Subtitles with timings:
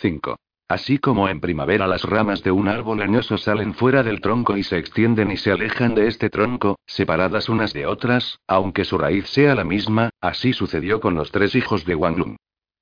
[0.00, 0.36] 5.
[0.68, 4.62] Así como en primavera las ramas de un árbol leñoso salen fuera del tronco y
[4.62, 9.26] se extienden y se alejan de este tronco, separadas unas de otras, aunque su raíz
[9.26, 12.36] sea la misma, así sucedió con los tres hijos de Wang Lun.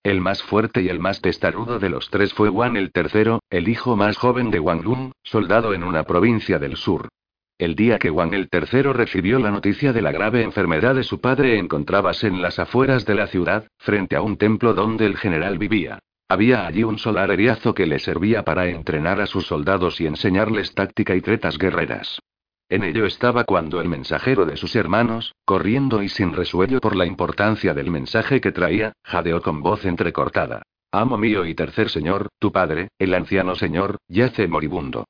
[0.05, 3.69] El más fuerte y el más testarudo de los tres fue Wang el tercero, el
[3.69, 7.09] hijo más joven de Wang Lun, soldado en una provincia del sur.
[7.59, 11.21] El día que Wang el tercero recibió la noticia de la grave enfermedad de su
[11.21, 15.59] padre encontrábase en las afueras de la ciudad, frente a un templo donde el general
[15.59, 15.99] vivía.
[16.31, 20.75] Había allí un solar eriazo que le servía para entrenar a sus soldados y enseñarles
[20.75, 22.21] táctica y tretas guerreras.
[22.69, 27.07] En ello estaba cuando el mensajero de sus hermanos, corriendo y sin resuello por la
[27.07, 30.63] importancia del mensaje que traía, jadeó con voz entrecortada.
[30.93, 35.07] Amo mío y tercer señor, tu padre, el anciano señor, yace moribundo.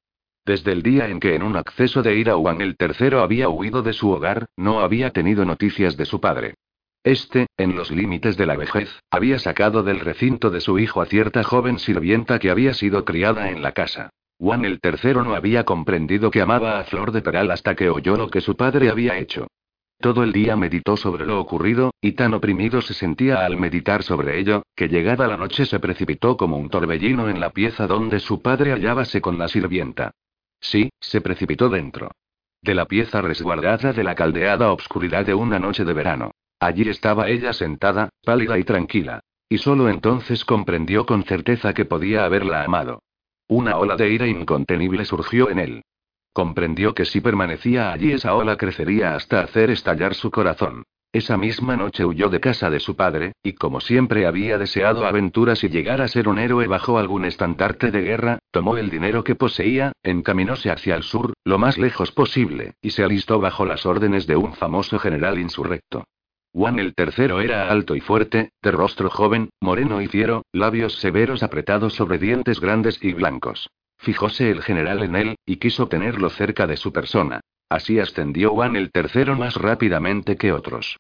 [0.47, 3.83] Desde el día en que en un acceso de ira Juan el tercero había huido
[3.83, 6.55] de su hogar, no había tenido noticias de su padre.
[7.05, 11.07] Este, en los límites de la vejez, había sacado del recinto de su hijo a
[11.07, 14.11] cierta joven sirvienta que había sido criada en la casa.
[14.39, 18.17] Juan el tercero no había comprendido que amaba a Flor de Peral hasta que oyó
[18.17, 19.49] lo que su padre había hecho.
[20.01, 24.39] Todo el día meditó sobre lo ocurrido, y tan oprimido se sentía al meditar sobre
[24.39, 28.41] ello, que llegada la noche se precipitó como un torbellino en la pieza donde su
[28.41, 30.13] padre hallábase con la sirvienta.
[30.61, 32.13] Sí, se precipitó dentro.
[32.63, 36.31] De la pieza resguardada de la caldeada obscuridad de una noche de verano.
[36.61, 39.21] Allí estaba ella sentada, pálida y tranquila.
[39.49, 43.03] Y solo entonces comprendió con certeza que podía haberla amado.
[43.49, 45.83] Una ola de ira incontenible surgió en él.
[46.35, 50.85] Comprendió que si permanecía allí esa ola crecería hasta hacer estallar su corazón.
[51.11, 55.65] Esa misma noche huyó de casa de su padre, y como siempre había deseado aventuras
[55.65, 59.35] y llegar a ser un héroe bajo algún estandarte de guerra, tomó el dinero que
[59.35, 64.27] poseía, encaminóse hacia el sur, lo más lejos posible, y se alistó bajo las órdenes
[64.27, 66.05] de un famoso general insurrecto.
[66.59, 71.45] Juan el tercero era alto y fuerte, de rostro joven, moreno y fiero, labios severos
[71.45, 73.71] apretados sobre dientes grandes y blancos.
[73.97, 77.43] Fijóse el general en él, y quiso tenerlo cerca de su persona.
[77.69, 80.97] Así ascendió Juan el tercero más rápidamente que otros.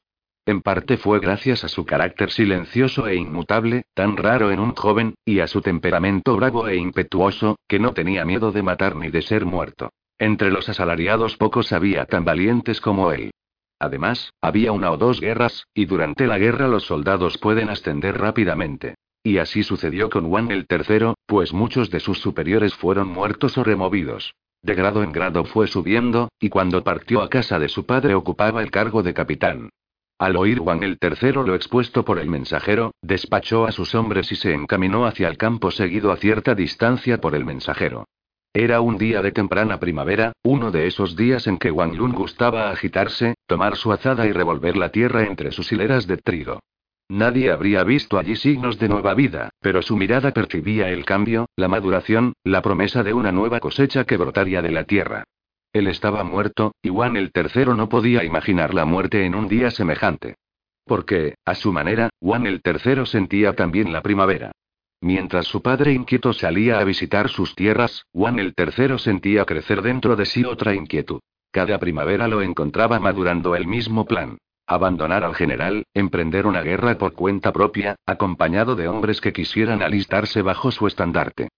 [0.46, 5.14] En parte fue gracias a su carácter silencioso e inmutable, tan raro en un joven,
[5.24, 9.22] y a su temperamento bravo e impetuoso, que no tenía miedo de matar ni de
[9.22, 9.90] ser muerto.
[10.20, 13.32] Entre los asalariados pocos había tan valientes como él.
[13.80, 18.96] Además, había una o dos guerras, y durante la guerra los soldados pueden ascender rápidamente.
[19.22, 23.64] Y así sucedió con Juan el tercero, pues muchos de sus superiores fueron muertos o
[23.64, 24.34] removidos.
[24.62, 28.62] De grado en grado fue subiendo, y cuando partió a casa de su padre ocupaba
[28.62, 29.70] el cargo de capitán.
[30.18, 34.36] Al oír Juan el tercero lo expuesto por el mensajero, despachó a sus hombres y
[34.36, 38.04] se encaminó hacia el campo seguido a cierta distancia por el mensajero.
[38.58, 42.70] Era un día de temprana primavera, uno de esos días en que Wang Lun gustaba
[42.70, 46.58] agitarse, tomar su azada y revolver la tierra entre sus hileras de trigo.
[47.08, 51.68] Nadie habría visto allí signos de nueva vida, pero su mirada percibía el cambio, la
[51.68, 55.22] maduración, la promesa de una nueva cosecha que brotaría de la tierra.
[55.72, 59.70] Él estaba muerto, y Juan el tercero no podía imaginar la muerte en un día
[59.70, 60.34] semejante.
[60.84, 64.50] Porque, a su manera, Juan el tercero sentía también la primavera.
[65.00, 70.16] Mientras su padre inquieto salía a visitar sus tierras, Juan el tercero sentía crecer dentro
[70.16, 71.20] de sí otra inquietud.
[71.52, 74.38] Cada primavera lo encontraba madurando el mismo plan.
[74.66, 80.42] Abandonar al general, emprender una guerra por cuenta propia, acompañado de hombres que quisieran alistarse
[80.42, 81.48] bajo su estandarte.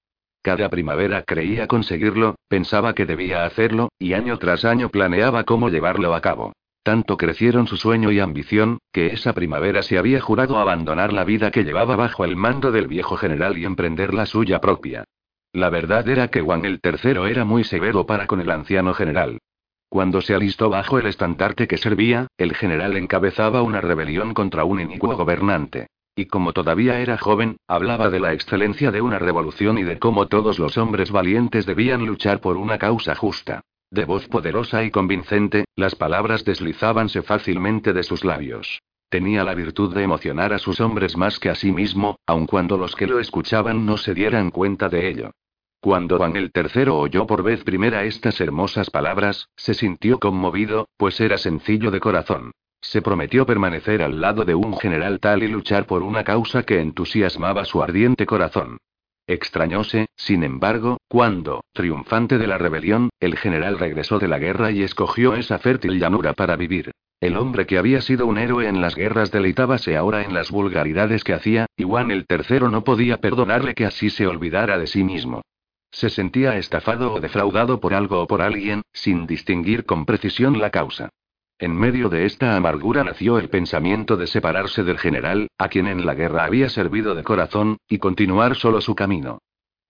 [0.42, 6.14] Cada primavera creía conseguirlo, pensaba que debía hacerlo, y año tras año planeaba cómo llevarlo
[6.14, 6.52] a cabo.
[6.82, 11.50] Tanto crecieron su sueño y ambición, que esa primavera se había jurado abandonar la vida
[11.50, 15.04] que llevaba bajo el mando del viejo general y emprender la suya propia.
[15.52, 19.38] La verdad era que Juan el tercero era muy severo para con el anciano general.
[19.90, 24.80] Cuando se alistó bajo el estandarte que servía, el general encabezaba una rebelión contra un
[24.80, 25.88] inicuo gobernante.
[26.14, 30.28] Y como todavía era joven, hablaba de la excelencia de una revolución y de cómo
[30.28, 33.62] todos los hombres valientes debían luchar por una causa justa.
[33.90, 38.80] De voz poderosa y convincente, las palabras deslizábanse fácilmente de sus labios.
[39.08, 42.76] Tenía la virtud de emocionar a sus hombres más que a sí mismo, aun cuando
[42.76, 45.32] los que lo escuchaban no se dieran cuenta de ello.
[45.80, 51.20] Cuando Juan el tercero oyó por vez primera estas hermosas palabras, se sintió conmovido, pues
[51.20, 52.52] era sencillo de corazón.
[52.80, 56.80] Se prometió permanecer al lado de un general tal y luchar por una causa que
[56.80, 58.78] entusiasmaba su ardiente corazón.
[59.30, 64.82] Extrañóse, sin embargo, cuando, triunfante de la rebelión, el general regresó de la guerra y
[64.82, 66.90] escogió esa fértil llanura para vivir.
[67.20, 71.22] El hombre que había sido un héroe en las guerras deleitábase ahora en las vulgaridades
[71.22, 75.04] que hacía, y Juan el tercero no podía perdonarle que así se olvidara de sí
[75.04, 75.42] mismo.
[75.92, 80.70] Se sentía estafado o defraudado por algo o por alguien, sin distinguir con precisión la
[80.70, 81.08] causa.
[81.60, 86.06] En medio de esta amargura nació el pensamiento de separarse del general, a quien en
[86.06, 89.40] la guerra había servido de corazón, y continuar solo su camino.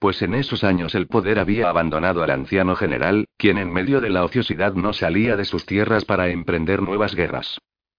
[0.00, 4.11] Pues en esos años el poder había abandonado al anciano general, quien en medio de
[4.11, 7.58] la ociosidad no salía de sus tierras para emprender nuevas guerras.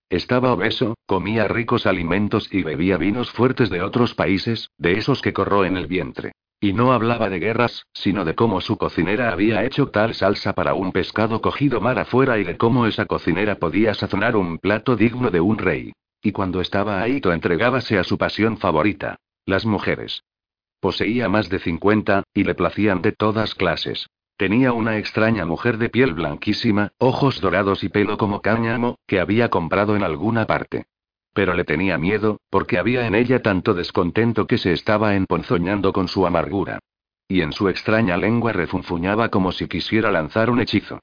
[0.10, 5.32] Estaba obeso, comía ricos alimentos y bebía vinos fuertes de otros países, de esos que
[5.32, 6.34] corró en el vientre.
[6.64, 10.76] Y no hablaba de guerras, sino de cómo su cocinera había hecho tal salsa para
[10.76, 15.32] un pescado cogido mar afuera y de cómo esa cocinera podía sazonar un plato digno
[15.32, 15.92] de un rey.
[16.22, 19.16] Y cuando estaba ahí, to entregábase a su pasión favorita,
[19.48, 20.24] las mujeres.
[20.80, 24.08] Poseía más de 50, y le placían de todas clases.
[24.38, 29.50] Tenía una extraña mujer de piel blanquísima, ojos dorados y pelo como cáñamo, que había
[29.50, 30.86] comprado en alguna parte.
[31.34, 36.08] Pero le tenía miedo, porque había en ella tanto descontento que se estaba emponzoñando con
[36.08, 36.80] su amargura.
[37.28, 41.00] Y en su extraña lengua refunfuñaba como si quisiera lanzar un hechizo.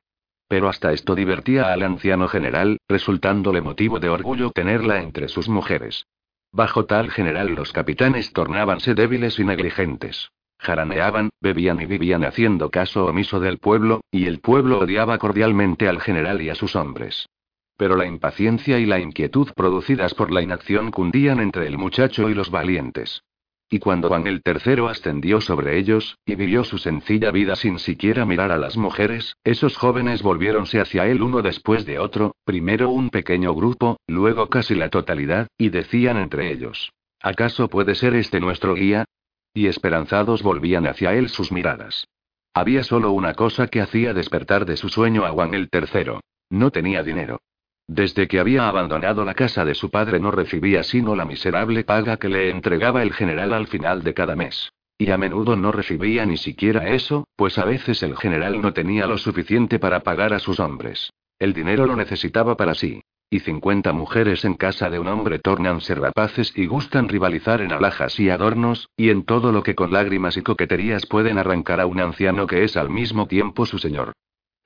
[0.48, 6.06] Pero hasta esto divertía al anciano general, resultándole motivo de orgullo tenerla entre sus mujeres.
[6.52, 10.30] Bajo tal general los capitanes tornábanse débiles y negligentes.
[10.58, 16.00] Jaraneaban, bebían y vivían haciendo caso omiso del pueblo, y el pueblo odiaba cordialmente al
[16.00, 17.26] general y a sus hombres.
[17.78, 22.34] Pero la impaciencia y la inquietud producidas por la inacción cundían entre el muchacho y
[22.34, 23.22] los valientes.
[23.70, 28.24] Y cuando Juan el tercero ascendió sobre ellos, y vivió su sencilla vida sin siquiera
[28.24, 33.10] mirar a las mujeres, esos jóvenes volviéronse hacia él uno después de otro, primero un
[33.10, 36.90] pequeño grupo, luego casi la totalidad, y decían entre ellos,
[37.20, 39.04] ¿acaso puede ser este nuestro guía?
[39.54, 42.08] Y esperanzados volvían hacia él sus miradas.
[42.54, 46.20] Había solo una cosa que hacía despertar de su sueño a Juan el tercero.
[46.50, 47.38] No tenía dinero.
[47.88, 52.18] Desde que había abandonado la casa de su padre no recibía sino la miserable paga
[52.18, 54.70] que le entregaba el general al final de cada mes.
[54.98, 59.06] Y a menudo no recibía ni siquiera eso, pues a veces el general no tenía
[59.06, 61.10] lo suficiente para pagar a sus hombres.
[61.38, 63.00] El dinero lo necesitaba para sí.
[63.30, 68.20] Y 50 mujeres en casa de un hombre tornanse rapaces y gustan rivalizar en alhajas
[68.20, 72.00] y adornos, y en todo lo que con lágrimas y coqueterías pueden arrancar a un
[72.00, 74.12] anciano que es al mismo tiempo su señor.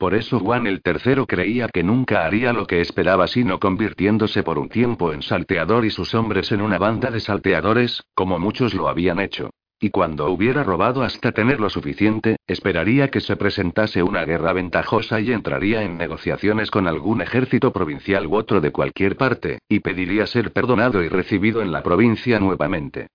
[0.02, 4.58] Por eso Juan el tercero creía que nunca haría lo que esperaba sino convirtiéndose por
[4.58, 8.88] un tiempo en salteador y sus hombres en una banda de salteadores, como muchos lo
[8.88, 9.50] habían hecho.
[9.78, 15.20] Y cuando hubiera robado hasta tener lo suficiente, esperaría que se presentase una guerra ventajosa
[15.20, 20.26] y entraría en negociaciones con algún ejército provincial u otro de cualquier parte, y pediría
[20.26, 23.06] ser perdonado y recibido en la provincia nuevamente.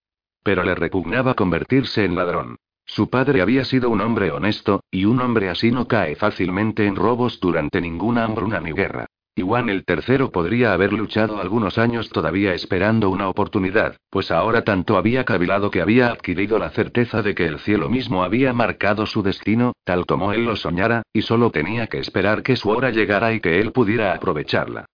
[0.42, 2.56] Pero le repugnaba convertirse en ladrón.
[2.88, 6.96] Su padre había sido un hombre honesto, y un hombre así no cae fácilmente en
[6.96, 9.06] robos durante ninguna hambruna ni guerra.
[9.36, 14.64] Y Juan el tercero podría haber luchado algunos años todavía esperando una oportunidad, pues ahora
[14.64, 19.06] tanto había cavilado que había adquirido la certeza de que el cielo mismo había marcado
[19.06, 22.90] su destino, tal como él lo soñara, y solo tenía que esperar que su hora
[22.90, 24.86] llegara y que él pudiera aprovecharla.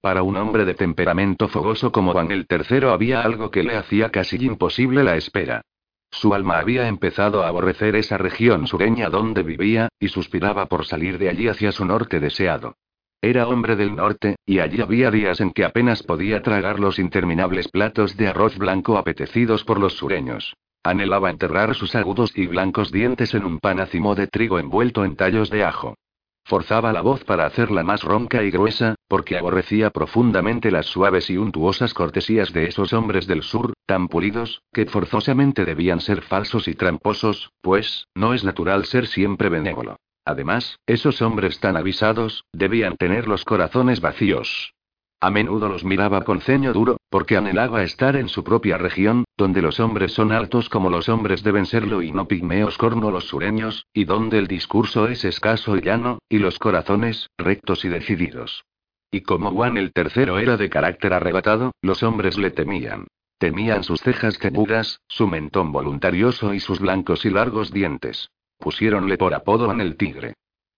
[0.00, 4.10] Para un hombre de temperamento fogoso como Juan el tercero había algo que le hacía
[4.10, 5.62] casi imposible la espera.
[6.12, 11.18] Su alma había empezado a aborrecer esa región sureña donde vivía, y suspiraba por salir
[11.18, 12.76] de allí hacia su norte deseado.
[13.22, 17.68] Era hombre del norte, y allí había días en que apenas podía tragar los interminables
[17.68, 20.54] platos de arroz blanco apetecidos por los sureños.
[20.84, 25.48] Anhelaba enterrar sus agudos y blancos dientes en un panacimo de trigo envuelto en tallos
[25.48, 25.96] de ajo.
[26.44, 31.36] Forzaba la voz para hacerla más ronca y gruesa, porque aborrecía profundamente las suaves y
[31.36, 36.74] untuosas cortesías de esos hombres del sur, tan pulidos, que forzosamente debían ser falsos y
[36.74, 39.96] tramposos, pues, no es natural ser siempre benévolo.
[40.24, 44.74] Además, esos hombres tan avisados, debían tener los corazones vacíos.
[45.22, 49.62] A menudo los miraba con ceño duro, porque anhelaba estar en su propia región, donde
[49.62, 53.86] los hombres son altos como los hombres deben serlo y no pigmeos corno los sureños,
[53.94, 58.64] y donde el discurso es escaso y llano, y los corazones, rectos y decididos.
[59.12, 63.06] Y como Juan el tercero era de carácter arrebatado, los hombres le temían.
[63.38, 68.28] Temían sus cejas cebudas, su mentón voluntarioso y sus blancos y largos dientes.
[68.58, 70.34] Pusiéronle por apodo Juan el Tigre.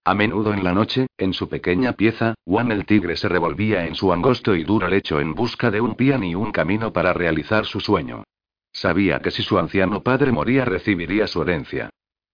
[0.06, 3.94] A menudo en la noche, en su pequeña pieza, Juan el tigre se revolvía en
[3.94, 7.64] su angosto y duro lecho en busca de un pian y un camino para realizar
[7.64, 8.24] su sueño.
[8.70, 11.88] Sabía que si su anciano padre moría recibiría su herencia.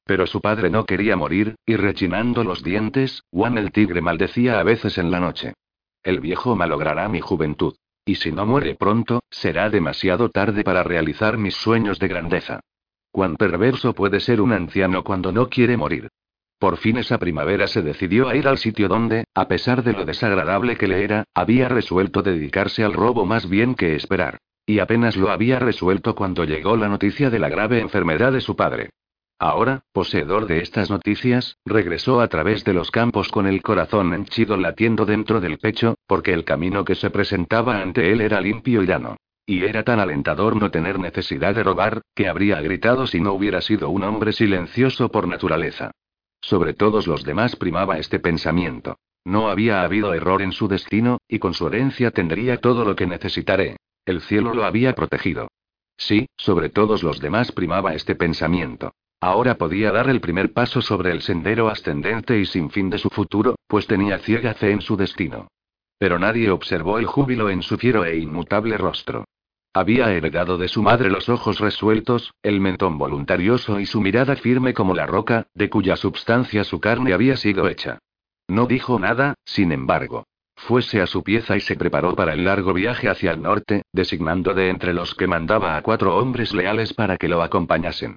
[0.04, 4.64] Pero su padre no quería morir, y rechinando los dientes, Juan el tigre maldecía a
[4.64, 5.54] veces en la noche.
[6.02, 7.76] El viejo malogrará mi juventud.
[8.04, 12.58] Y si no muere pronto, será demasiado tarde para realizar mis sueños de grandeza.
[13.12, 16.08] Cuán perverso puede ser un anciano cuando no quiere morir.
[16.60, 20.04] Por fin esa primavera se decidió a ir al sitio donde, a pesar de lo
[20.04, 24.36] desagradable que le era, había resuelto dedicarse al robo más bien que esperar.
[24.66, 28.56] Y apenas lo había resuelto cuando llegó la noticia de la grave enfermedad de su
[28.56, 28.90] padre.
[29.38, 34.58] Ahora, poseedor de estas noticias, regresó a través de los campos con el corazón henchido
[34.58, 38.86] latiendo dentro del pecho, porque el camino que se presentaba ante él era limpio y
[38.86, 39.16] llano.
[39.46, 43.62] Y era tan alentador no tener necesidad de robar, que habría gritado si no hubiera
[43.62, 45.90] sido un hombre silencioso por naturaleza.
[46.40, 48.96] Sobre todos los demás primaba este pensamiento.
[49.24, 53.06] No había habido error en su destino, y con su herencia tendría todo lo que
[53.06, 53.76] necesitaré.
[54.06, 55.48] El cielo lo había protegido.
[55.96, 58.92] Sí, sobre todos los demás primaba este pensamiento.
[59.20, 63.10] Ahora podía dar el primer paso sobre el sendero ascendente y sin fin de su
[63.10, 65.48] futuro, pues tenía ciega fe en su destino.
[65.98, 69.26] Pero nadie observó el júbilo en su fiero e inmutable rostro.
[69.72, 74.74] Había heredado de su madre los ojos resueltos, el mentón voluntarioso y su mirada firme
[74.74, 78.00] como la roca, de cuya substancia su carne había sido hecha.
[78.48, 80.24] No dijo nada, sin embargo.
[80.56, 84.54] Fuese a su pieza y se preparó para el largo viaje hacia el norte, designando
[84.54, 88.16] de entre los que mandaba a cuatro hombres leales para que lo acompañasen.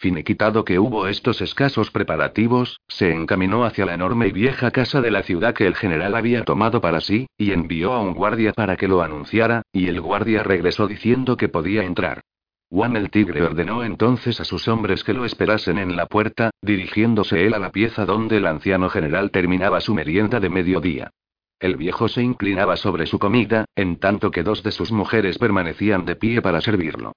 [0.00, 5.10] Finiquitado que hubo estos escasos preparativos, se encaminó hacia la enorme y vieja casa de
[5.10, 8.76] la ciudad que el general había tomado para sí, y envió a un guardia para
[8.76, 12.22] que lo anunciara, y el guardia regresó diciendo que podía entrar.
[12.70, 17.44] Juan el Tigre ordenó entonces a sus hombres que lo esperasen en la puerta, dirigiéndose
[17.44, 21.10] él a la pieza donde el anciano general terminaba su merienda de mediodía.
[21.58, 26.06] El viejo se inclinaba sobre su comida, en tanto que dos de sus mujeres permanecían
[26.06, 27.12] de pie para servirlo.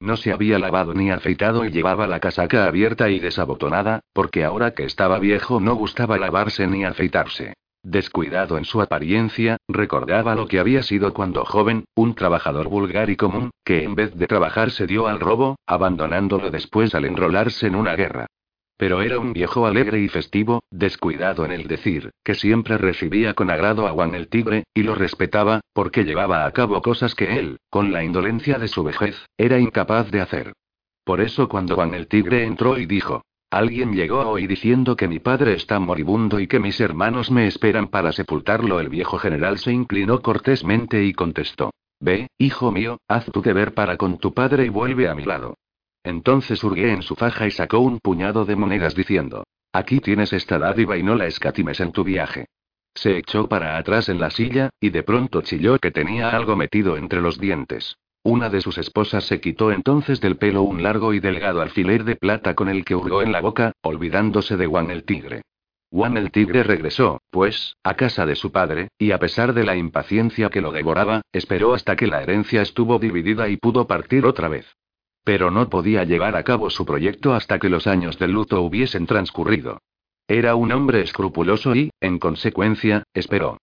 [0.00, 4.72] No se había lavado ni afeitado y llevaba la casaca abierta y desabotonada, porque ahora
[4.72, 7.54] que estaba viejo no gustaba lavarse ni afeitarse.
[7.82, 13.16] Descuidado en su apariencia, recordaba lo que había sido cuando joven, un trabajador vulgar y
[13.16, 17.74] común, que en vez de trabajar se dio al robo, abandonándolo después al enrolarse en
[17.74, 18.26] una guerra.
[18.78, 23.50] Pero era un viejo alegre y festivo, descuidado en el decir, que siempre recibía con
[23.50, 27.58] agrado a Juan el Tigre, y lo respetaba, porque llevaba a cabo cosas que él,
[27.70, 30.52] con la indolencia de su vejez, era incapaz de hacer.
[31.04, 35.20] Por eso cuando Juan el Tigre entró y dijo, Alguien llegó hoy diciendo que mi
[35.20, 38.78] padre está moribundo y que mis hermanos me esperan para sepultarlo.
[38.78, 41.70] El viejo general se inclinó cortésmente y contestó.
[41.98, 45.54] Ve, hijo mío, haz tu deber para con tu padre y vuelve a mi lado.
[46.04, 50.58] Entonces hurgué en su faja y sacó un puñado de monedas diciendo, Aquí tienes esta
[50.58, 52.46] dádiva y no la escatimes en tu viaje.
[52.94, 56.96] Se echó para atrás en la silla, y de pronto chilló que tenía algo metido
[56.96, 57.96] entre los dientes.
[58.24, 62.16] Una de sus esposas se quitó entonces del pelo un largo y delgado alfiler de
[62.16, 65.42] plata con el que hurgó en la boca, olvidándose de Juan el Tigre.
[65.90, 69.76] Juan el Tigre regresó, pues, a casa de su padre, y a pesar de la
[69.76, 74.48] impaciencia que lo devoraba, esperó hasta que la herencia estuvo dividida y pudo partir otra
[74.48, 74.66] vez.
[75.28, 79.04] Pero no podía llevar a cabo su proyecto hasta que los años de luto hubiesen
[79.04, 79.82] transcurrido.
[80.26, 83.58] Era un hombre escrupuloso y, en consecuencia, esperó.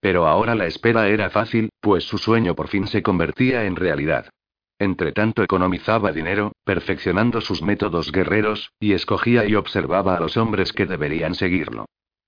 [0.00, 4.30] Pero ahora la espera era fácil, pues su sueño por fin se convertía en realidad.
[4.78, 10.86] Entretanto economizaba dinero, perfeccionando sus métodos guerreros, y escogía y observaba a los hombres que
[10.86, 11.84] deberían seguirlo.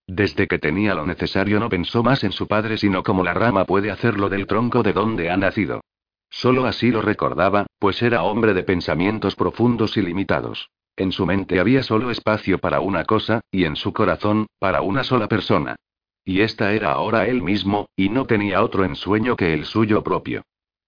[0.07, 3.65] Desde que tenía lo necesario no pensó más en su padre sino como la rama
[3.65, 5.81] puede hacerlo del tronco de donde ha nacido.
[6.35, 10.69] Solo así lo recordaba, pues era hombre de pensamientos profundos y limitados.
[10.97, 15.05] En su mente había solo espacio para una cosa, y en su corazón, para una
[15.05, 15.77] sola persona.
[16.25, 20.43] Y esta era ahora él mismo, y no tenía otro ensueño que el suyo propio.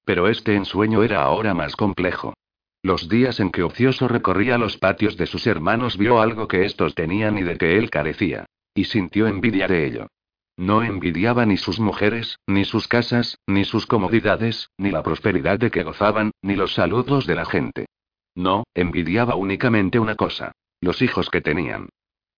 [0.04, 2.34] Pero este ensueño era ahora más complejo.
[2.82, 6.96] Los días en que ocioso recorría los patios de sus hermanos vio algo que estos
[6.96, 8.46] tenían y de que él carecía.
[8.74, 10.08] Y sintió envidia de ello.
[10.56, 15.70] No envidiaba ni sus mujeres, ni sus casas, ni sus comodidades, ni la prosperidad de
[15.70, 17.86] que gozaban, ni los saludos de la gente.
[18.34, 20.52] No, envidiaba únicamente una cosa.
[20.80, 21.88] Los hijos que tenían.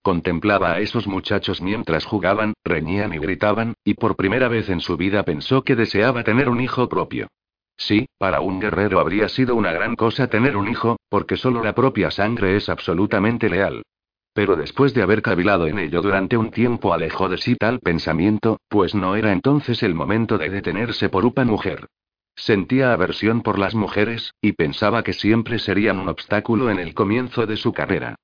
[0.02, 4.96] Contemplaba a esos muchachos mientras jugaban, reñían y gritaban, y por primera vez en su
[4.96, 7.28] vida pensó que deseaba tener un hijo propio.
[7.76, 11.74] Sí, para un guerrero habría sido una gran cosa tener un hijo, porque solo la
[11.74, 13.84] propia sangre es absolutamente leal.
[14.38, 18.60] Pero después de haber cavilado en ello durante un tiempo alejó de sí tal pensamiento,
[18.68, 21.88] pues no era entonces el momento de detenerse por una mujer.
[22.36, 27.46] Sentía aversión por las mujeres, y pensaba que siempre serían un obstáculo en el comienzo
[27.46, 28.14] de su carrera.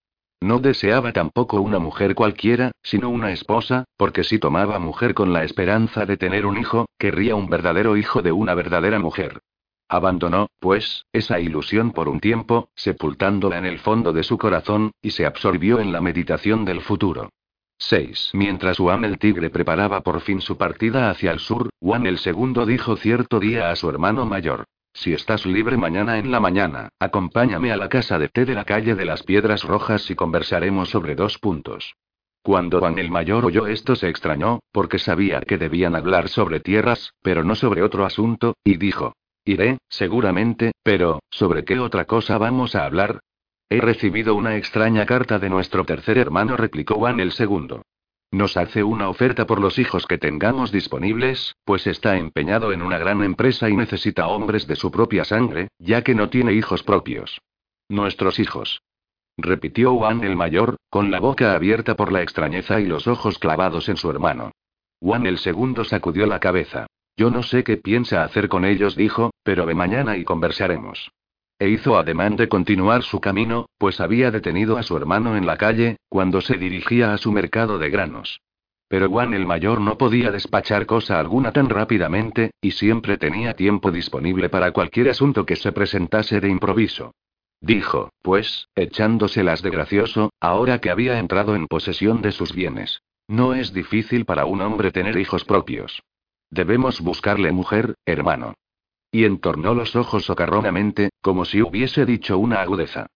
[0.41, 5.43] No deseaba tampoco una mujer cualquiera, sino una esposa, porque si tomaba mujer con la
[5.43, 9.41] esperanza de tener un hijo, querría un verdadero hijo de una verdadera mujer.
[9.89, 15.11] Abandonó, pues, esa ilusión por un tiempo, sepultándola en el fondo de su corazón, y
[15.11, 17.31] se absorbió en la meditación del futuro.
[17.79, 18.31] 6.
[18.35, 22.65] Mientras Juan el Tigre preparaba por fin su partida hacia el sur, Juan el Segundo
[22.65, 24.65] dijo cierto día a su hermano mayor.
[24.93, 28.65] Si estás libre mañana en la mañana, acompáñame a la casa de té de la
[28.65, 31.95] calle de las Piedras Rojas y conversaremos sobre dos puntos.
[32.43, 37.13] Cuando Juan el Mayor oyó esto se extrañó, porque sabía que debían hablar sobre tierras,
[37.23, 39.15] pero no sobre otro asunto, y dijo,
[39.45, 43.21] Iré, seguramente, pero, ¿sobre qué otra cosa vamos a hablar?
[43.69, 47.83] He recibido una extraña carta de nuestro tercer hermano, replicó Juan el segundo.
[48.31, 52.99] Nos hace una oferta por los hijos que tengamos disponibles, pues está empeñado en una
[52.99, 57.41] gran empresa y necesita hombres de su propia sangre, ya que no tiene hijos propios.
[57.89, 58.83] Nuestros hijos.
[59.37, 63.89] Repitió Juan el mayor, con la boca abierta por la extrañeza y los ojos clavados
[63.89, 64.53] en su hermano.
[65.01, 66.87] Juan el segundo sacudió la cabeza.
[67.17, 71.13] Yo no sé qué piensa hacer con ellos, dijo, pero ve mañana y conversaremos.
[71.59, 75.57] E hizo ademán de continuar su camino, pues había detenido a su hermano en la
[75.57, 78.41] calle, cuando se dirigía a su mercado de granos.
[78.89, 83.93] Pero Juan el mayor no podía despachar cosa alguna tan rápidamente, y siempre tenía tiempo
[83.93, 87.13] disponible para cualquier asunto que se presentase de improviso.
[87.61, 93.01] Dijo, pues, echándoselas de gracioso, ahora que había entrado en posesión de sus bienes.
[93.27, 96.03] No es difícil para un hombre tener hijos propios.
[96.55, 98.55] Debemos buscarle mujer, hermano.
[99.11, 103.07] Y entornó los ojos socarronamente, como si hubiese dicho una agudeza.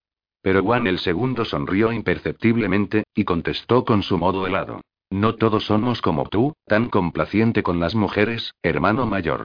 [0.42, 4.80] Pero Juan el segundo sonrió imperceptiblemente, y contestó con su modo helado.
[5.11, 9.45] No todos somos como tú, tan complaciente con las mujeres, hermano mayor.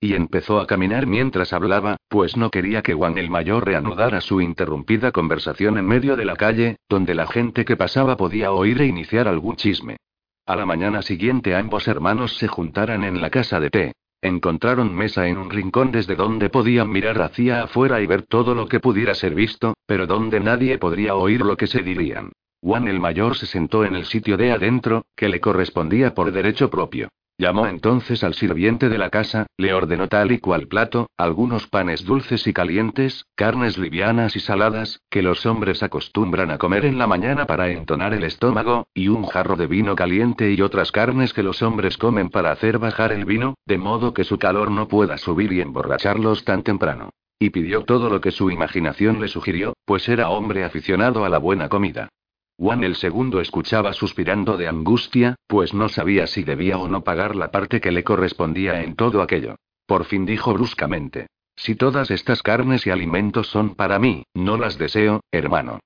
[0.00, 4.40] Y empezó a caminar mientras hablaba, pues no quería que Juan el mayor reanudara su
[4.40, 8.86] interrumpida conversación en medio de la calle, donde la gente que pasaba podía oír e
[8.86, 9.98] iniciar algún chisme.
[10.46, 13.92] A la mañana siguiente ambos hermanos se juntaran en la casa de té.
[14.20, 18.68] Encontraron mesa en un rincón desde donde podían mirar hacia afuera y ver todo lo
[18.68, 22.30] que pudiera ser visto, pero donde nadie podría oír lo que se dirían.
[22.60, 26.68] Juan el mayor se sentó en el sitio de adentro, que le correspondía por derecho
[26.68, 27.08] propio.
[27.36, 32.04] Llamó entonces al sirviente de la casa, le ordenó tal y cual plato, algunos panes
[32.04, 37.08] dulces y calientes, carnes livianas y saladas, que los hombres acostumbran a comer en la
[37.08, 41.42] mañana para entonar el estómago, y un jarro de vino caliente y otras carnes que
[41.42, 45.18] los hombres comen para hacer bajar el vino, de modo que su calor no pueda
[45.18, 47.10] subir y emborracharlos tan temprano.
[47.40, 51.38] Y pidió todo lo que su imaginación le sugirió, pues era hombre aficionado a la
[51.38, 52.10] buena comida.
[52.56, 57.34] Juan el segundo escuchaba suspirando de angustia, pues no sabía si debía o no pagar
[57.34, 59.56] la parte que le correspondía en todo aquello.
[59.86, 61.26] Por fin dijo bruscamente.
[61.56, 65.80] Si todas estas carnes y alimentos son para mí, no las deseo, hermano.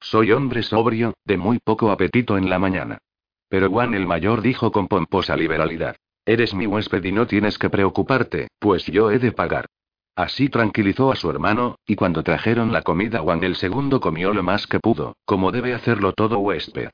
[0.00, 2.98] Soy hombre sobrio, de muy poco apetito en la mañana.
[3.48, 5.96] Pero Juan el mayor dijo con pomposa liberalidad.
[6.24, 9.66] Eres mi huésped y no tienes que preocuparte, pues yo he de pagar.
[10.16, 14.42] Así tranquilizó a su hermano, y cuando trajeron la comida Juan el segundo comió lo
[14.42, 16.88] más que pudo, como debe hacerlo todo huésped.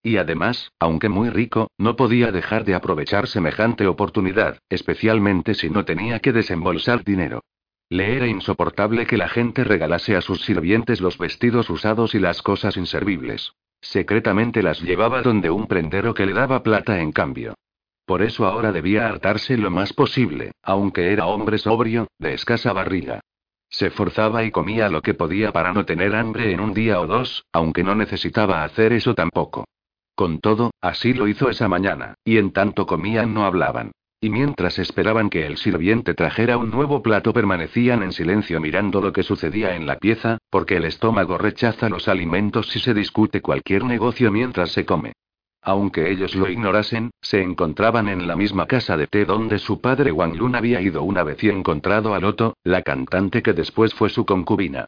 [0.00, 5.84] Y además, aunque muy rico, no podía dejar de aprovechar semejante oportunidad, especialmente si no
[5.84, 7.42] tenía que desembolsar dinero.
[7.90, 12.42] Le era insoportable que la gente regalase a sus sirvientes los vestidos usados y las
[12.42, 13.54] cosas inservibles.
[13.80, 17.54] Secretamente las llevaba donde un prendero que le daba plata en cambio.
[18.08, 23.20] Por eso ahora debía hartarse lo más posible, aunque era hombre sobrio, de escasa barriga.
[23.68, 27.06] Se forzaba y comía lo que podía para no tener hambre en un día o
[27.06, 29.66] dos, aunque no necesitaba hacer eso tampoco.
[30.14, 33.92] Con todo, así lo hizo esa mañana, y en tanto comían no hablaban.
[34.22, 39.12] Y mientras esperaban que el sirviente trajera un nuevo plato permanecían en silencio mirando lo
[39.12, 43.84] que sucedía en la pieza, porque el estómago rechaza los alimentos si se discute cualquier
[43.84, 45.12] negocio mientras se come.
[45.68, 50.10] Aunque ellos lo ignorasen, se encontraban en la misma casa de té donde su padre
[50.10, 54.08] Wang Lun había ido una vez y encontrado a Loto, la cantante que después fue
[54.08, 54.86] su concubina.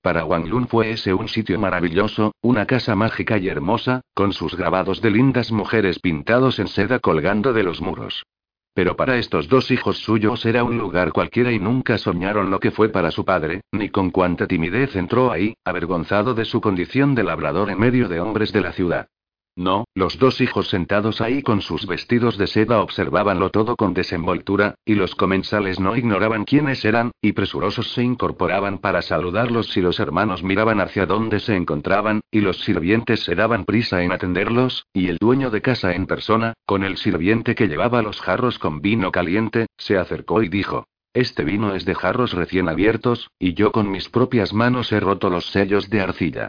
[0.00, 4.56] Para Wang Lun fue ese un sitio maravilloso, una casa mágica y hermosa, con sus
[4.56, 8.24] grabados de lindas mujeres pintados en seda colgando de los muros.
[8.72, 12.70] Pero para estos dos hijos suyos era un lugar cualquiera y nunca soñaron lo que
[12.70, 17.22] fue para su padre, ni con cuánta timidez entró ahí, avergonzado de su condición de
[17.22, 19.08] labrador en medio de hombres de la ciudad.
[19.54, 24.76] No, los dos hijos sentados ahí con sus vestidos de seda observábanlo todo con desenvoltura,
[24.86, 30.00] y los comensales no ignoraban quiénes eran, y presurosos se incorporaban para saludarlos si los
[30.00, 35.08] hermanos miraban hacia donde se encontraban, y los sirvientes se daban prisa en atenderlos, y
[35.08, 39.12] el dueño de casa en persona, con el sirviente que llevaba los jarros con vino
[39.12, 43.90] caliente, se acercó y dijo, este vino es de jarros recién abiertos, y yo con
[43.90, 46.48] mis propias manos he roto los sellos de arcilla.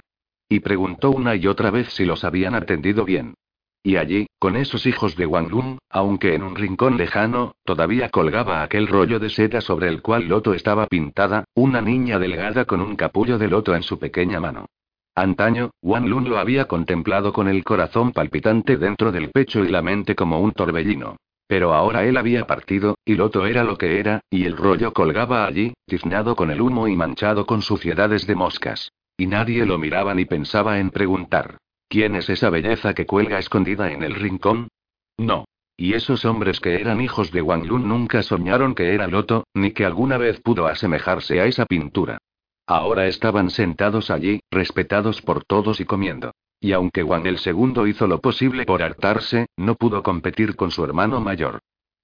[0.54, 3.34] Y preguntó una y otra vez si los habían atendido bien.
[3.82, 8.62] Y allí, con esos hijos de Wang Lun, aunque en un rincón lejano, todavía colgaba
[8.62, 12.96] aquel rollo de seda sobre el cual Loto estaba pintada, una niña delgada con un
[12.96, 14.68] capullo de loto en su pequeña mano.
[15.16, 19.82] Antaño, Wang Lun lo había contemplado con el corazón palpitante dentro del pecho y la
[19.82, 21.18] mente como un torbellino.
[21.48, 25.48] Pero ahora él había partido, y Loto era lo que era, y el rollo colgaba
[25.48, 28.92] allí, tiznado con el humo y manchado con suciedades de moscas.
[29.18, 31.58] Y nadie lo miraba ni pensaba en preguntar.
[31.88, 34.70] ¿Quién es esa belleza que cuelga escondida en el rincón?
[35.18, 35.46] No.
[35.78, 39.72] Y esos hombres que eran hijos de Wang Lun nunca soñaron que era Loto, ni
[39.72, 42.20] que alguna vez pudo asemejarse a esa pintura.
[42.66, 46.32] Ahora estaban sentados allí, respetados por todos y comiendo.
[46.60, 50.84] Y aunque Juan el segundo hizo lo posible por hartarse, no pudo competir con su
[50.84, 51.60] hermano mayor.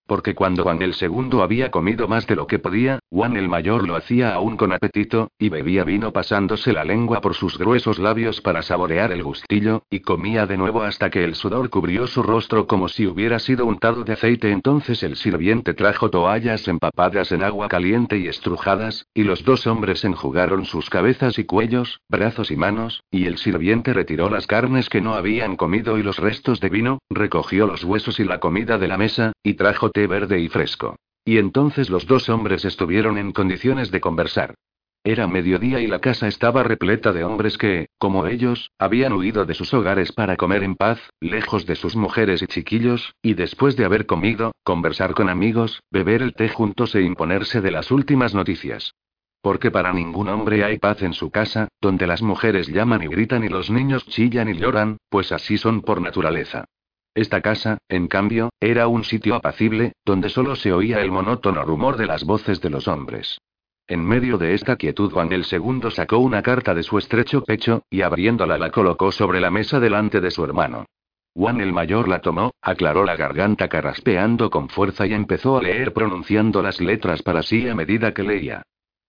[0.09, 3.87] Porque cuando Juan el segundo había comido más de lo que podía, Juan el mayor
[3.87, 8.41] lo hacía aún con apetito, y bebía vino pasándose la lengua por sus gruesos labios
[8.41, 12.65] para saborear el gustillo, y comía de nuevo hasta que el sudor cubrió su rostro
[12.65, 14.51] como si hubiera sido untado de aceite.
[14.51, 20.03] Entonces el sirviente trajo toallas empapadas en agua caliente y estrujadas, y los dos hombres
[20.03, 25.01] enjugaron sus cabezas y cuellos, brazos y manos, y el sirviente retiró las carnes que
[25.01, 28.87] no habían comido y los restos de vino, recogió los huesos y la comida de
[28.87, 30.95] la mesa, y trajo verde y fresco.
[31.25, 34.55] Y entonces los dos hombres estuvieron en condiciones de conversar.
[35.03, 39.53] Era mediodía y la casa estaba repleta de hombres que, como ellos, habían huido de
[39.53, 43.85] sus hogares para comer en paz, lejos de sus mujeres y chiquillos, y después de
[43.85, 48.93] haber comido, conversar con amigos, beber el té juntos e imponerse de las últimas noticias.
[49.41, 53.45] Porque para ningún hombre hay paz en su casa, donde las mujeres llaman y gritan
[53.45, 56.65] y los niños chillan y lloran, pues así son por naturaleza.
[57.13, 61.97] Esta casa, en cambio, era un sitio apacible, donde solo se oía el monótono rumor
[61.97, 63.39] de las voces de los hombres.
[63.87, 67.81] En medio de esta quietud Juan el segundo sacó una carta de su estrecho pecho,
[67.89, 70.85] y abriéndola la colocó sobre la mesa delante de su hermano.
[71.33, 75.93] Juan el mayor la tomó, aclaró la garganta carraspeando con fuerza y empezó a leer
[75.93, 78.61] pronunciando las letras para sí a medida que leía.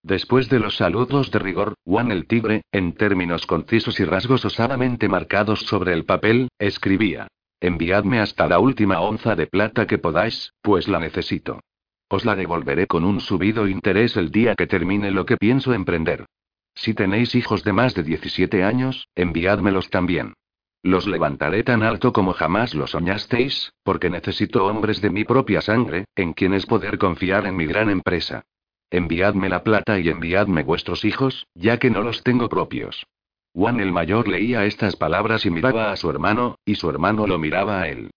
[0.02, 5.08] Después de los saludos de rigor, Juan el tigre, en términos concisos y rasgos osadamente
[5.08, 7.28] marcados sobre el papel, escribía.
[7.60, 11.60] Enviadme hasta la última onza de plata que podáis, pues la necesito.
[12.08, 16.26] Os la devolveré con un subido interés el día que termine lo que pienso emprender.
[16.74, 20.34] Si tenéis hijos de más de 17 años, enviádmelos también.
[20.82, 26.06] Los levantaré tan alto como jamás lo soñasteis, porque necesito hombres de mi propia sangre,
[26.16, 28.44] en quienes poder confiar en mi gran empresa.
[28.90, 33.06] Enviadme la plata y enviadme vuestros hijos, ya que no los tengo propios.
[33.52, 37.38] Juan el mayor leía estas palabras y miraba a su hermano, y su hermano lo
[37.38, 38.10] miraba a él.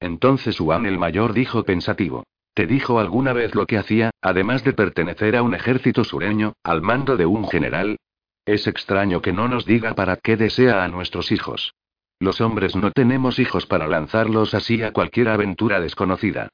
[0.00, 2.24] Entonces Juan el mayor dijo pensativo.
[2.54, 6.82] ¿Te dijo alguna vez lo que hacía, además de pertenecer a un ejército sureño, al
[6.82, 7.96] mando de un general?
[8.44, 11.74] Es extraño que no nos diga para qué desea a nuestros hijos.
[12.18, 16.48] Los hombres no tenemos hijos para lanzarlos así a cualquier aventura desconocida.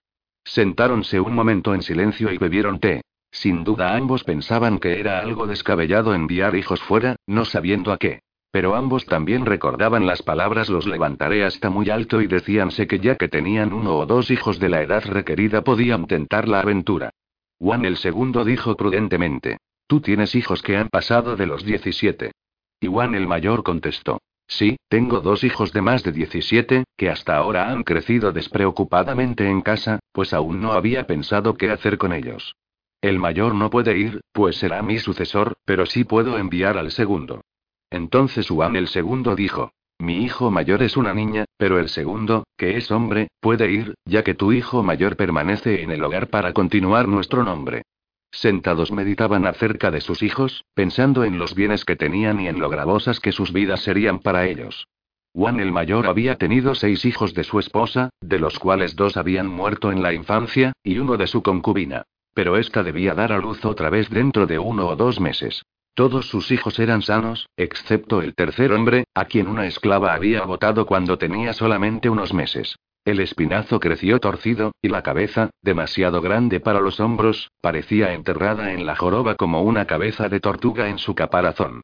[0.44, 3.01] Sentáronse un momento en silencio y bebieron té.
[3.33, 8.20] Sin duda ambos pensaban que era algo descabellado enviar hijos fuera, no sabiendo a qué.
[8.57, 13.16] Pero ambos también recordaban las palabras los levantaré hasta muy alto y decíanse que ya
[13.16, 17.11] que tenían uno o dos hijos de la edad requerida podían tentar la aventura.
[17.59, 19.59] Juan el segundo dijo prudentemente.
[19.87, 22.33] Tú tienes hijos que han pasado de los 17.
[22.81, 24.23] Y Juan el mayor contestó.
[24.47, 29.61] Sí, tengo dos hijos de más de 17, que hasta ahora han crecido despreocupadamente en
[29.61, 32.57] casa, pues aún no había pensado qué hacer con ellos.
[33.03, 37.42] El mayor no puede ir, pues será mi sucesor, pero sí puedo enviar al segundo.
[37.90, 39.72] Entonces Juan el segundo dijo.
[39.99, 44.22] Mi hijo mayor es una niña, pero el segundo, que es hombre, puede ir, ya
[44.22, 47.83] que tu hijo mayor permanece en el hogar para continuar nuestro nombre.
[48.31, 52.68] Sentados meditaban acerca de sus hijos, pensando en los bienes que tenían y en lo
[52.68, 54.87] gravosas que sus vidas serían para ellos.
[55.33, 59.46] Juan el mayor había tenido seis hijos de su esposa, de los cuales dos habían
[59.46, 62.05] muerto en la infancia, y uno de su concubina.
[62.35, 65.62] Pero ésta debía dar a luz otra vez dentro de uno o dos meses.
[65.96, 70.85] Todos sus hijos eran sanos, excepto el tercer hombre, a quien una esclava había botado
[70.85, 72.76] cuando tenía solamente unos meses.
[73.06, 78.85] El espinazo creció torcido, y la cabeza, demasiado grande para los hombros, parecía enterrada en
[78.85, 81.80] la joroba como una cabeza de tortuga en su caparazón.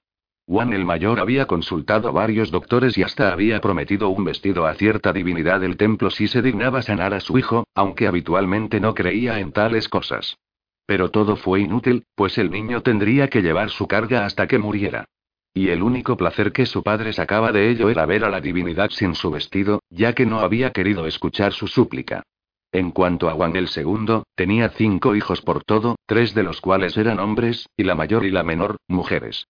[0.47, 5.15] Juan el Mayor había consultado varios doctores y hasta había prometido un vestido a cierta
[5.15, 9.53] divinidad del templo si se dignaba sanar a su hijo, aunque habitualmente no creía en
[9.53, 10.37] tales cosas.
[10.87, 15.05] Pero todo fue inútil, pues el niño tendría que llevar su carga hasta que muriera.
[15.55, 18.91] Y el único placer que su padre sacaba de ello era ver a la divinidad
[18.91, 22.23] sin su vestido, ya que no había querido escuchar su súplica.
[22.73, 26.97] En cuanto a Juan el segundo, tenía cinco hijos por todo, tres de los cuales
[26.97, 29.47] eran hombres, y la mayor y la menor, mujeres.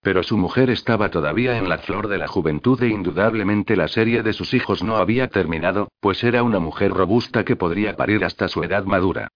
[0.00, 4.22] Pero su mujer estaba todavía en la flor de la juventud e indudablemente la serie
[4.22, 8.48] de sus hijos no había terminado, pues era una mujer robusta que podría parir hasta
[8.48, 9.28] su edad madura.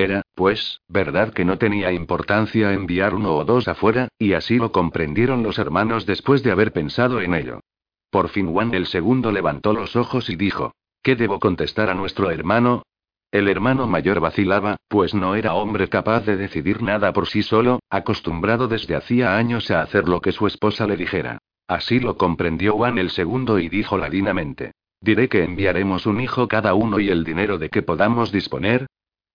[0.00, 4.72] Era, pues, verdad que no tenía importancia enviar uno o dos afuera, y así lo
[4.72, 7.60] comprendieron los hermanos después de haber pensado en ello.
[8.08, 12.30] Por fin Juan el segundo levantó los ojos y dijo, ¿qué debo contestar a nuestro
[12.30, 12.82] hermano?
[13.30, 17.80] El hermano mayor vacilaba, pues no era hombre capaz de decidir nada por sí solo,
[17.90, 21.40] acostumbrado desde hacía años a hacer lo que su esposa le dijera.
[21.68, 24.72] Así lo comprendió Juan el segundo y dijo ladinamente.
[25.02, 28.86] Diré que enviaremos un hijo cada uno y el dinero de que podamos disponer,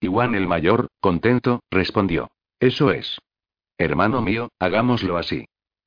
[0.06, 2.32] y el mayor, contento, respondió.
[2.60, 3.20] Eso es.
[3.78, 5.46] Hermano mío, hagámoslo así.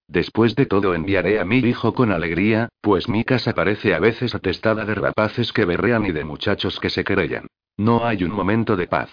[0.08, 4.34] Después de todo enviaré a mi hijo con alegría, pues mi casa parece a veces
[4.34, 7.46] atestada de rapaces que berrean y de muchachos que se querellan.
[7.76, 9.10] No hay un momento de paz.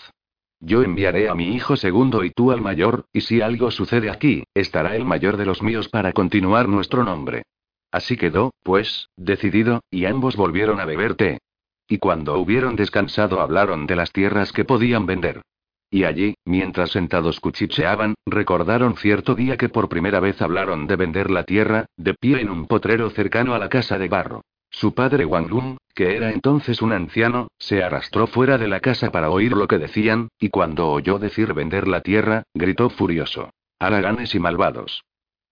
[0.60, 4.46] Yo enviaré a mi hijo segundo y tú al mayor, y si algo sucede aquí,
[4.54, 7.44] estará el mayor de los míos para continuar nuestro nombre.
[7.92, 11.40] Así quedó, pues, decidido, y ambos volvieron a beber té.
[11.88, 15.42] Y cuando hubieron descansado hablaron de las tierras que podían vender.
[15.90, 21.30] Y allí, mientras sentados cuchicheaban, recordaron cierto día que por primera vez hablaron de vender
[21.30, 24.42] la tierra, de pie en un potrero cercano a la casa de barro.
[24.70, 29.12] Su padre Wang Lun, que era entonces un anciano, se arrastró fuera de la casa
[29.12, 33.52] para oír lo que decían, y cuando oyó decir vender la tierra, gritó furioso.
[33.80, 35.06] Haraganes y malvados.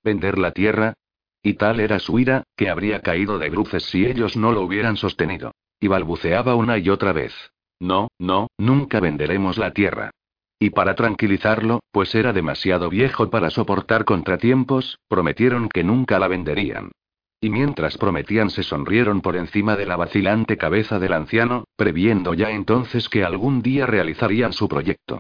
[0.04, 0.94] ¿Vender la tierra?
[1.42, 4.98] Y tal era su ira, que habría caído de bruces si ellos no lo hubieran
[4.98, 5.52] sostenido.
[5.84, 7.34] Y balbuceaba una y otra vez.
[7.78, 10.12] No, no, nunca venderemos la tierra.
[10.58, 16.94] Y para tranquilizarlo, pues era demasiado viejo para soportar contratiempos, prometieron que nunca la venderían.
[17.42, 22.52] Y mientras prometían se sonrieron por encima de la vacilante cabeza del anciano, previendo ya
[22.52, 25.20] entonces que algún día realizarían su proyecto.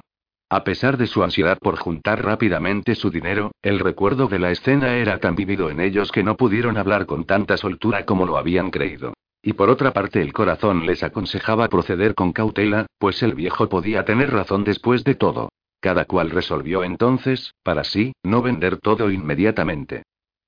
[0.49, 4.95] A pesar de su ansiedad por juntar rápidamente su dinero, el recuerdo de la escena
[4.95, 8.71] era tan vivido en ellos que no pudieron hablar con tanta soltura como lo habían
[8.71, 9.13] creído.
[9.45, 14.05] Y por otra parte el corazón les aconsejaba proceder con cautela, pues el viejo podía
[14.05, 15.49] tener razón después de todo.
[15.81, 20.03] Cada cual resolvió entonces, para sí, no vender todo inmediatamente.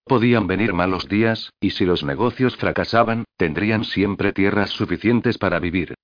[0.06, 5.96] Podían venir malos días, y si los negocios fracasaban, tendrían siempre tierras suficientes para vivir.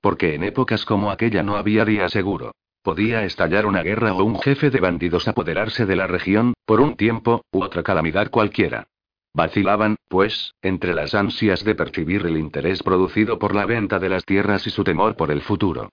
[0.00, 2.50] Porque en épocas como aquella no había día seguro.
[2.82, 6.96] Podía estallar una guerra o un jefe de bandidos apoderarse de la región, por un
[6.96, 8.88] tiempo, u otra calamidad cualquiera.
[9.32, 14.24] Vacilaban, pues, entre las ansias de percibir el interés producido por la venta de las
[14.24, 15.90] tierras y su temor por el futuro.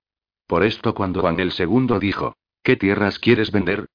[0.48, 3.86] Por esto cuando Juan el segundo dijo, ¿qué tierras quieres vender?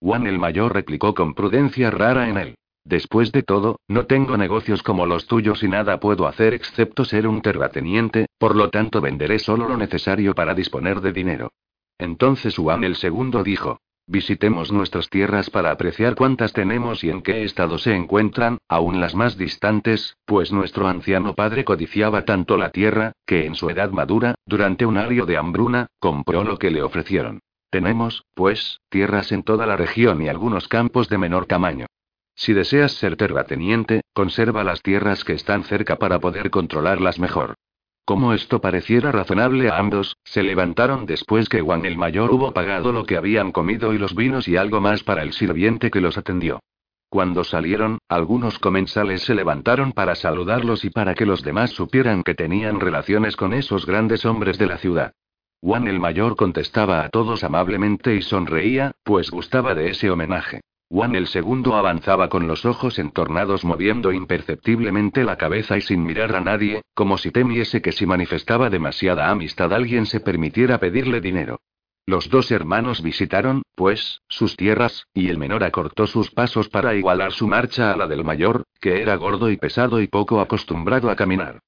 [0.00, 2.54] Juan el mayor replicó con prudencia rara en él.
[2.84, 7.28] Después de todo, no tengo negocios como los tuyos y nada puedo hacer excepto ser
[7.28, 11.52] un terrateniente, por lo tanto venderé solo lo necesario para disponer de dinero.
[11.98, 13.78] Entonces Juan el segundo dijo,
[14.12, 19.14] visitemos nuestras tierras para apreciar cuántas tenemos y en qué estado se encuentran, aún las
[19.14, 24.34] más distantes, pues nuestro anciano padre codiciaba tanto la tierra, que en su edad madura,
[24.46, 27.40] durante un ario de hambruna, compró lo que le ofrecieron.
[27.70, 31.86] Tenemos, pues, tierras en toda la región y algunos campos de menor tamaño.
[32.34, 37.54] Si deseas ser terrateniente, conserva las tierras que están cerca para poder controlarlas mejor.
[38.04, 42.92] Como esto pareciera razonable a ambos, se levantaron después que Juan el Mayor hubo pagado
[42.92, 46.18] lo que habían comido y los vinos y algo más para el sirviente que los
[46.18, 46.60] atendió.
[47.08, 52.34] Cuando salieron, algunos comensales se levantaron para saludarlos y para que los demás supieran que
[52.34, 55.12] tenían relaciones con esos grandes hombres de la ciudad.
[55.60, 60.62] Juan el Mayor contestaba a todos amablemente y sonreía, pues gustaba de ese homenaje.
[60.92, 66.36] Juan el segundo avanzaba con los ojos entornados moviendo imperceptiblemente la cabeza y sin mirar
[66.36, 71.60] a nadie, como si temiese que si manifestaba demasiada amistad alguien se permitiera pedirle dinero.
[72.04, 77.32] Los dos hermanos visitaron, pues, sus tierras, y el menor acortó sus pasos para igualar
[77.32, 81.16] su marcha a la del mayor, que era gordo y pesado y poco acostumbrado a
[81.16, 81.60] caminar.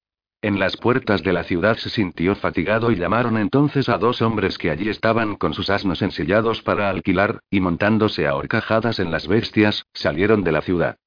[0.45, 4.59] En las puertas de la ciudad se sintió fatigado y llamaron entonces a dos hombres
[4.59, 9.27] que allí estaban con sus asnos ensillados para alquilar, y montándose a horcajadas en las
[9.27, 10.97] bestias, salieron de la ciudad.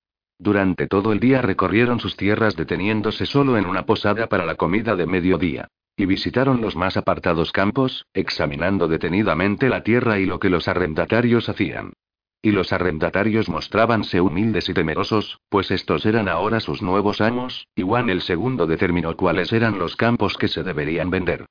[0.40, 4.96] Durante todo el día recorrieron sus tierras deteniéndose solo en una posada para la comida
[4.96, 5.68] de mediodía.
[5.96, 11.48] Y visitaron los más apartados campos, examinando detenidamente la tierra y lo que los arrendatarios
[11.48, 11.92] hacían.
[12.40, 17.82] Y los arrendatarios mostrábanse humildes y temerosos, pues estos eran ahora sus nuevos amos, y
[17.82, 21.46] Juan el segundo determinó cuáles eran los campos que se deberían vender.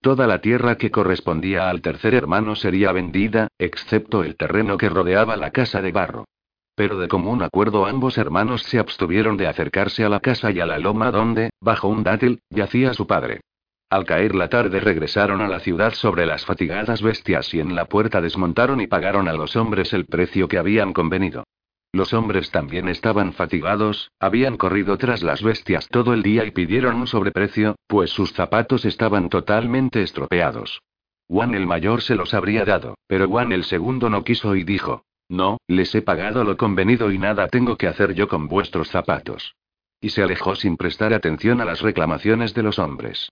[0.00, 5.36] Toda la tierra que correspondía al tercer hermano sería vendida, excepto el terreno que rodeaba
[5.36, 6.24] la casa de barro.
[6.74, 10.66] Pero de común acuerdo ambos hermanos se abstuvieron de acercarse a la casa y a
[10.66, 13.42] la loma donde, bajo un dátil, yacía su padre.
[13.92, 17.84] Al caer la tarde regresaron a la ciudad sobre las fatigadas bestias y en la
[17.84, 21.44] puerta desmontaron y pagaron a los hombres el precio que habían convenido.
[21.92, 26.96] Los hombres también estaban fatigados, habían corrido tras las bestias todo el día y pidieron
[26.96, 30.80] un sobreprecio, pues sus zapatos estaban totalmente estropeados.
[31.28, 35.04] Juan el mayor se los habría dado, pero Juan el segundo no quiso y dijo,
[35.28, 39.54] no, les he pagado lo convenido y nada tengo que hacer yo con vuestros zapatos.
[40.00, 43.28] Y se alejó sin prestar atención a las reclamaciones de los hombres.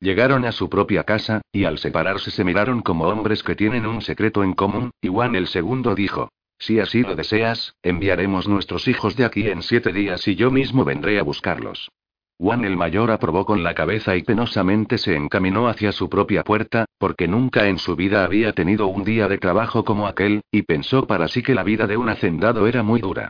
[0.00, 4.02] Llegaron a su propia casa, y al separarse se miraron como hombres que tienen un
[4.02, 6.28] secreto en común, y Juan el segundo dijo,
[6.58, 10.84] si así lo deseas, enviaremos nuestros hijos de aquí en siete días y yo mismo
[10.84, 11.90] vendré a buscarlos.
[12.38, 16.86] Juan el mayor aprobó con la cabeza y penosamente se encaminó hacia su propia puerta,
[16.98, 21.06] porque nunca en su vida había tenido un día de trabajo como aquel, y pensó
[21.06, 23.28] para sí que la vida de un hacendado era muy dura.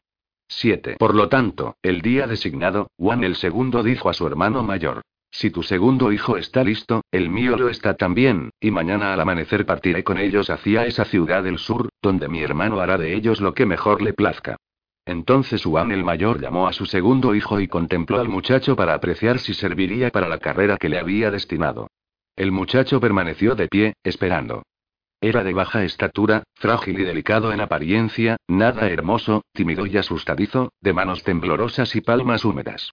[0.49, 0.97] 7.
[0.99, 5.03] Por lo tanto, el día designado, Juan el segundo dijo a su hermano mayor.
[5.35, 9.67] Si tu segundo hijo está listo, el mío lo está también, y mañana al amanecer
[9.67, 13.53] partiré con ellos hacia esa ciudad del sur, donde mi hermano hará de ellos lo
[13.53, 14.55] que mejor le plazca.
[15.05, 19.41] Entonces Juan el mayor llamó a su segundo hijo y contempló al muchacho para apreciar
[19.41, 21.89] si serviría para la carrera que le había destinado.
[22.37, 24.63] El muchacho permaneció de pie, esperando.
[25.21, 30.93] Era de baja estatura, frágil y delicado en apariencia, nada hermoso, tímido y asustadizo, de
[30.93, 32.93] manos temblorosas y palmas húmedas.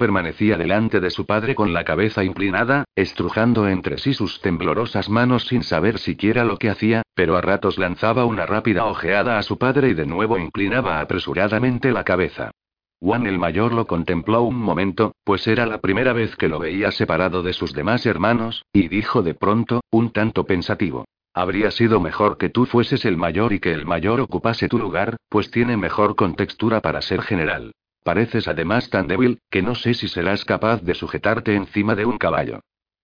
[0.00, 5.46] Permanecía delante de su padre con la cabeza inclinada, estrujando entre sí sus temblorosas manos
[5.46, 9.58] sin saber siquiera lo que hacía, pero a ratos lanzaba una rápida ojeada a su
[9.58, 12.50] padre y de nuevo inclinaba apresuradamente la cabeza.
[12.98, 16.92] Juan el mayor lo contempló un momento, pues era la primera vez que lo veía
[16.92, 21.04] separado de sus demás hermanos, y dijo de pronto, un tanto pensativo.
[21.34, 25.16] Habría sido mejor que tú fueses el mayor y que el mayor ocupase tu lugar,
[25.28, 27.72] pues tiene mejor contextura para ser general.
[28.02, 32.18] Pareces además tan débil, que no sé si serás capaz de sujetarte encima de un
[32.18, 32.60] caballo.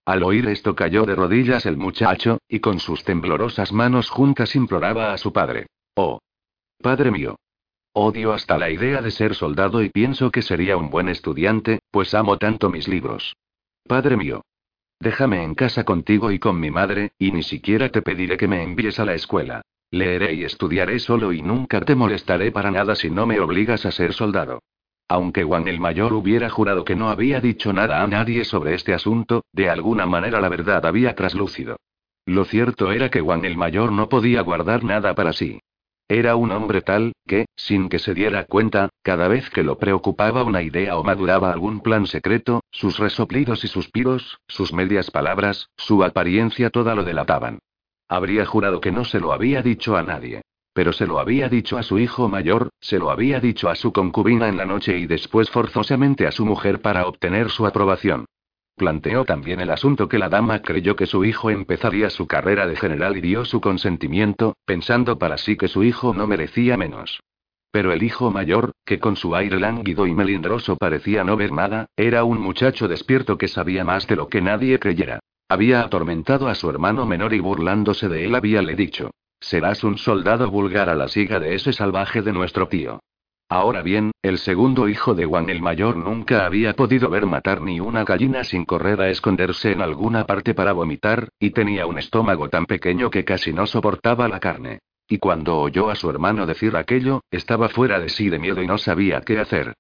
[0.07, 5.13] Al oír esto cayó de rodillas el muchacho, y con sus temblorosas manos juntas imploraba
[5.13, 5.67] a su padre.
[5.95, 6.21] Oh.
[6.81, 7.37] Padre mío.
[7.93, 12.15] Odio hasta la idea de ser soldado y pienso que sería un buen estudiante, pues
[12.15, 13.35] amo tanto mis libros.
[13.87, 14.43] Padre mío.
[15.01, 18.63] Déjame en casa contigo y con mi madre, y ni siquiera te pediré que me
[18.63, 19.63] envíes a la escuela.
[19.91, 23.91] Leeré y estudiaré solo y nunca te molestaré para nada si no me obligas a
[23.91, 24.61] ser soldado.
[25.09, 28.93] Aunque Juan el Mayor hubiera jurado que no había dicho nada a nadie sobre este
[28.93, 31.77] asunto, de alguna manera la verdad había traslúcido.
[32.25, 35.61] Lo cierto era que Juan el Mayor no podía guardar nada para sí.
[36.09, 40.45] Era un hombre tal, que, sin que se diera cuenta, cada vez que lo preocupaba
[40.45, 46.05] una idea o maduraba algún plan secreto, sus resoplidos y suspiros, sus medias palabras, su
[46.05, 47.59] apariencia toda lo delataban.
[48.09, 50.43] Habría jurado que no se lo había dicho a nadie.
[50.77, 53.95] Pero se lo había dicho a su hijo mayor, se lo había dicho a su
[53.95, 58.27] concubina en la noche y después forzosamente a su mujer para obtener su aprobación.
[58.77, 62.77] Planteó también el asunto que la dama creyó que su hijo empezaría su carrera de
[62.77, 67.21] general y dio su consentimiento, pensando para sí que su hijo no merecía menos.
[67.71, 71.87] Pero el hijo mayor, que con su aire lánguido y melindroso parecía no ver nada,
[71.97, 75.21] era un muchacho despierto que sabía más de lo que nadie creyera.
[75.49, 79.11] Había atormentado a su hermano menor y burlándose de él habíale dicho,
[79.47, 82.99] Serás un soldado vulgar a la siga de ese salvaje de nuestro tío.
[83.49, 87.79] Ahora bien, el segundo hijo de Juan el Mayor nunca había podido ver matar ni
[87.79, 92.49] una gallina sin correr a esconderse en alguna parte para vomitar, y tenía un estómago
[92.49, 94.81] tan pequeño que casi no soportaba la carne.
[95.09, 98.67] Y cuando oyó a su hermano decir aquello, estaba fuera de sí de miedo y
[98.67, 99.75] no sabía qué hacer.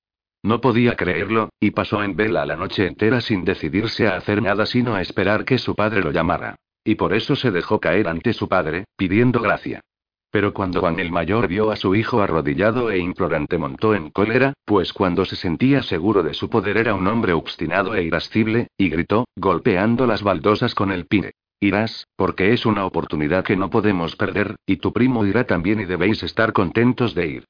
[0.44, 4.64] No podía creerlo, y pasó en vela la noche entera sin decidirse a hacer nada
[4.64, 6.54] sino a esperar que su padre lo llamara.
[6.86, 9.80] Y por eso se dejó caer ante su padre, pidiendo gracia.
[10.30, 14.52] Pero cuando Juan el mayor vio a su hijo arrodillado e implorante montó en cólera,
[14.64, 18.88] pues cuando se sentía seguro de su poder era un hombre obstinado e irascible, y
[18.88, 21.32] gritó, golpeando las baldosas con el pine.
[21.58, 25.86] Irás, porque es una oportunidad que no podemos perder, y tu primo irá también y
[25.86, 27.44] debéis estar contentos de ir.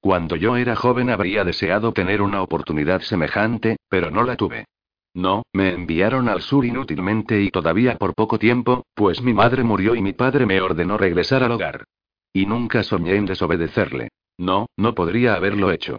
[0.00, 4.66] Cuando yo era joven habría deseado tener una oportunidad semejante, pero no la tuve.
[5.14, 9.94] No, me enviaron al sur inútilmente y todavía por poco tiempo, pues mi madre murió
[9.94, 11.84] y mi padre me ordenó regresar al hogar.
[12.32, 14.08] Y nunca soñé en desobedecerle.
[14.38, 15.98] No, no podría haberlo hecho.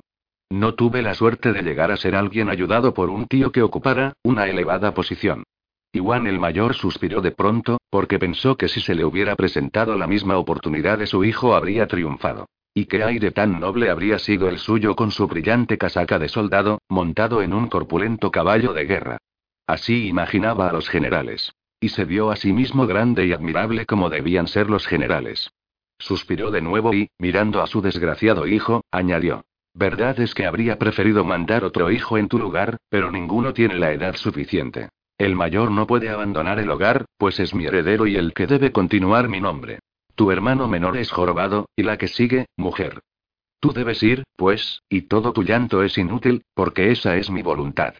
[0.49, 4.13] No tuve la suerte de llegar a ser alguien ayudado por un tío que ocupara
[4.23, 5.43] una elevada posición.
[5.95, 10.07] Juan el mayor suspiró de pronto, porque pensó que si se le hubiera presentado la
[10.07, 12.47] misma oportunidad de su hijo habría triunfado.
[12.75, 16.81] Y qué aire tan noble habría sido el suyo con su brillante casaca de soldado,
[16.89, 19.17] montado en un corpulento caballo de guerra.
[19.67, 21.53] Así imaginaba a los generales.
[21.79, 25.51] Y se vio a sí mismo grande y admirable como debían ser los generales.
[25.99, 29.45] Suspiró de nuevo y, mirando a su desgraciado hijo, añadió.
[29.75, 33.91] Verdad es que habría preferido mandar otro hijo en tu lugar, pero ninguno tiene la
[33.91, 34.89] edad suficiente.
[35.17, 38.71] El mayor no puede abandonar el hogar, pues es mi heredero y el que debe
[38.71, 39.79] continuar mi nombre.
[40.15, 43.01] Tu hermano menor es jorobado, y la que sigue, mujer.
[43.59, 47.95] Tú debes ir, pues, y todo tu llanto es inútil, porque esa es mi voluntad.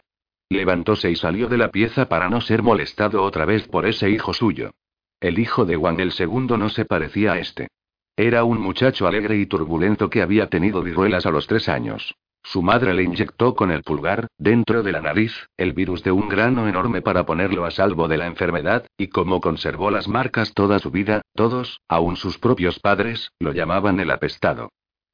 [0.48, 4.34] Levantóse y salió de la pieza para no ser molestado otra vez por ese hijo
[4.34, 4.72] suyo.
[5.20, 7.68] El hijo de Juan el segundo no se parecía a este.
[8.16, 12.14] Era un muchacho alegre y turbulento que había tenido viruelas a los tres años.
[12.44, 16.28] Su madre le inyectó con el pulgar, dentro de la nariz, el virus de un
[16.28, 20.78] grano enorme para ponerlo a salvo de la enfermedad, y como conservó las marcas toda
[20.78, 24.68] su vida, todos, aun sus propios padres, lo llamaban el apestado.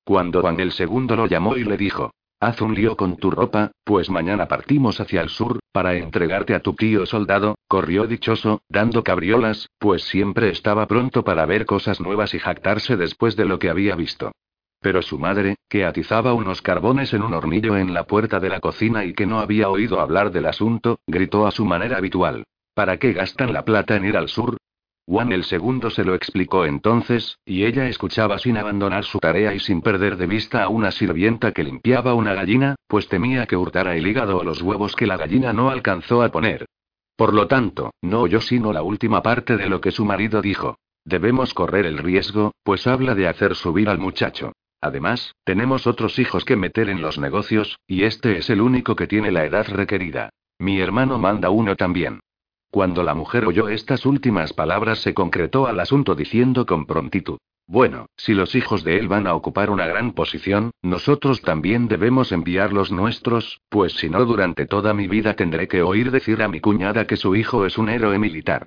[0.05, 2.11] Cuando Juan el segundo lo llamó y le dijo,
[2.41, 6.61] Haz un lío con tu ropa, pues mañana partimos hacia el sur, para entregarte a
[6.61, 12.35] tu tío soldado, corrió dichoso, dando cabriolas, pues siempre estaba pronto para ver cosas nuevas
[12.35, 14.33] y jactarse después de lo que había visto.
[14.81, 18.61] Pero su madre, que atizaba unos carbones en un hornillo en la puerta de la
[18.61, 22.45] cocina y que no había oído hablar del asunto, gritó a su manera habitual.
[22.74, 24.57] ¿Para qué gastan la plata en ir al sur?
[25.07, 29.59] Juan el segundo se lo explicó entonces, y ella escuchaba sin abandonar su tarea y
[29.59, 33.97] sin perder de vista a una sirvienta que limpiaba una gallina, pues temía que hurtara
[33.97, 36.64] el hígado o los huevos que la gallina no alcanzó a poner.
[37.16, 40.78] Por lo tanto, no oyó sino la última parte de lo que su marido dijo.
[41.05, 44.53] Debemos correr el riesgo, pues habla de hacer subir al muchacho.
[44.81, 49.07] Además, tenemos otros hijos que meter en los negocios, y este es el único que
[49.07, 50.31] tiene la edad requerida.
[50.59, 52.20] Mi hermano manda uno también.
[52.70, 57.39] Cuando la mujer oyó estas últimas palabras se concretó al asunto diciendo con prontitud.
[57.66, 62.33] Bueno, si los hijos de él van a ocupar una gran posición, nosotros también debemos
[62.33, 66.49] enviar los nuestros, pues si no durante toda mi vida tendré que oír decir a
[66.49, 68.66] mi cuñada que su hijo es un héroe militar.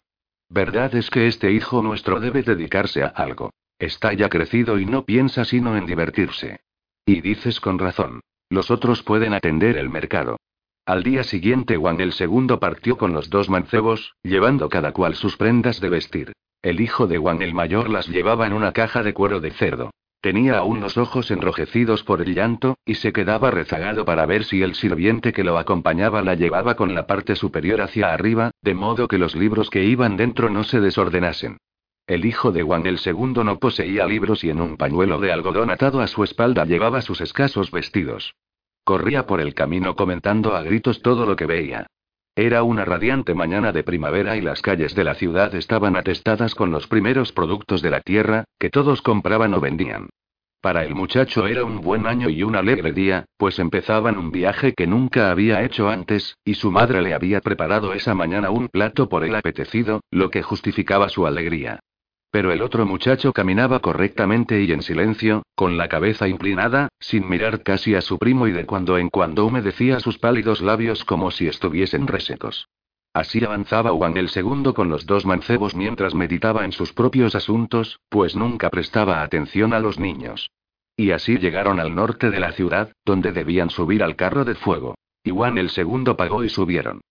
[0.49, 3.51] Verdad es que este hijo nuestro debe dedicarse a algo.
[3.79, 6.61] Está ya crecido y no piensa sino en divertirse.
[7.05, 8.21] Y dices con razón.
[8.49, 10.37] Los otros pueden atender el mercado.
[10.85, 15.37] Al día siguiente Juan el segundo partió con los dos mancebos, llevando cada cual sus
[15.37, 16.33] prendas de vestir.
[16.61, 19.91] El hijo de Juan el mayor las llevaba en una caja de cuero de cerdo.
[20.21, 24.61] Tenía aún los ojos enrojecidos por el llanto, y se quedaba rezagado para ver si
[24.61, 29.09] el sirviente que lo acompañaba la llevaba con la parte superior hacia arriba, de modo
[29.09, 31.57] que los libros que iban dentro no se desordenasen.
[32.05, 35.69] El hijo de Juan el segundo no poseía libros y en un pañuelo de algodón
[35.69, 38.35] atado a su espalda llevaba sus escasos vestidos.
[38.83, 41.87] Corría por el camino comentando a gritos todo lo que veía.
[42.35, 46.71] Era una radiante mañana de primavera y las calles de la ciudad estaban atestadas con
[46.71, 50.09] los primeros productos de la tierra, que todos compraban o vendían.
[50.59, 54.73] Para el muchacho era un buen año y un alegre día, pues empezaban un viaje
[54.73, 59.07] que nunca había hecho antes, y su madre le había preparado esa mañana un plato
[59.07, 61.79] por él apetecido, lo que justificaba su alegría.
[62.33, 67.61] Pero el otro muchacho caminaba correctamente y en silencio, con la cabeza inclinada, sin mirar
[67.61, 71.45] casi a su primo y de cuando en cuando humedecía sus pálidos labios como si
[71.45, 72.67] estuviesen resecos.
[73.13, 77.99] Así avanzaba Juan el segundo con los dos mancebos mientras meditaba en sus propios asuntos,
[78.09, 80.49] pues nunca prestaba atención a los niños.
[80.97, 84.95] Y así llegaron al norte de la ciudad, donde debían subir al carro de fuego.
[85.23, 87.01] Juan el segundo pagó y subieron.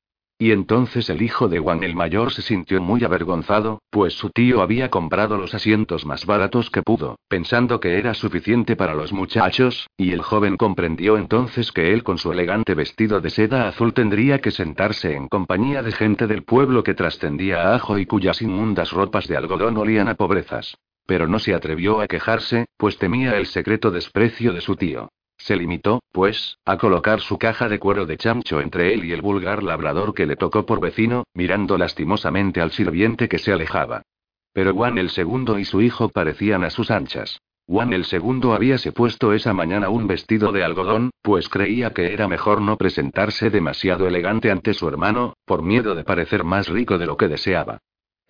[0.42, 4.60] Y entonces el hijo de Juan el mayor se sintió muy avergonzado, pues su tío
[4.60, 9.86] había comprado los asientos más baratos que pudo, pensando que era suficiente para los muchachos,
[9.96, 14.40] y el joven comprendió entonces que él con su elegante vestido de seda azul tendría
[14.40, 18.90] que sentarse en compañía de gente del pueblo que trascendía a ajo y cuyas inmundas
[18.90, 20.76] ropas de algodón olían a pobrezas.
[21.06, 25.08] Pero no se atrevió a quejarse, pues temía el secreto desprecio de su tío.
[25.38, 29.22] Se limitó, pues, a colocar su caja de cuero de chancho entre él y el
[29.22, 34.02] vulgar labrador que le tocó por vecino, mirando lastimosamente al sirviente que se alejaba.
[34.52, 37.40] Pero Juan el segundo y su hijo parecían a sus anchas.
[37.66, 42.28] Juan el segundo habíase puesto esa mañana un vestido de algodón, pues creía que era
[42.28, 47.06] mejor no presentarse demasiado elegante ante su hermano, por miedo de parecer más rico de
[47.06, 47.78] lo que deseaba.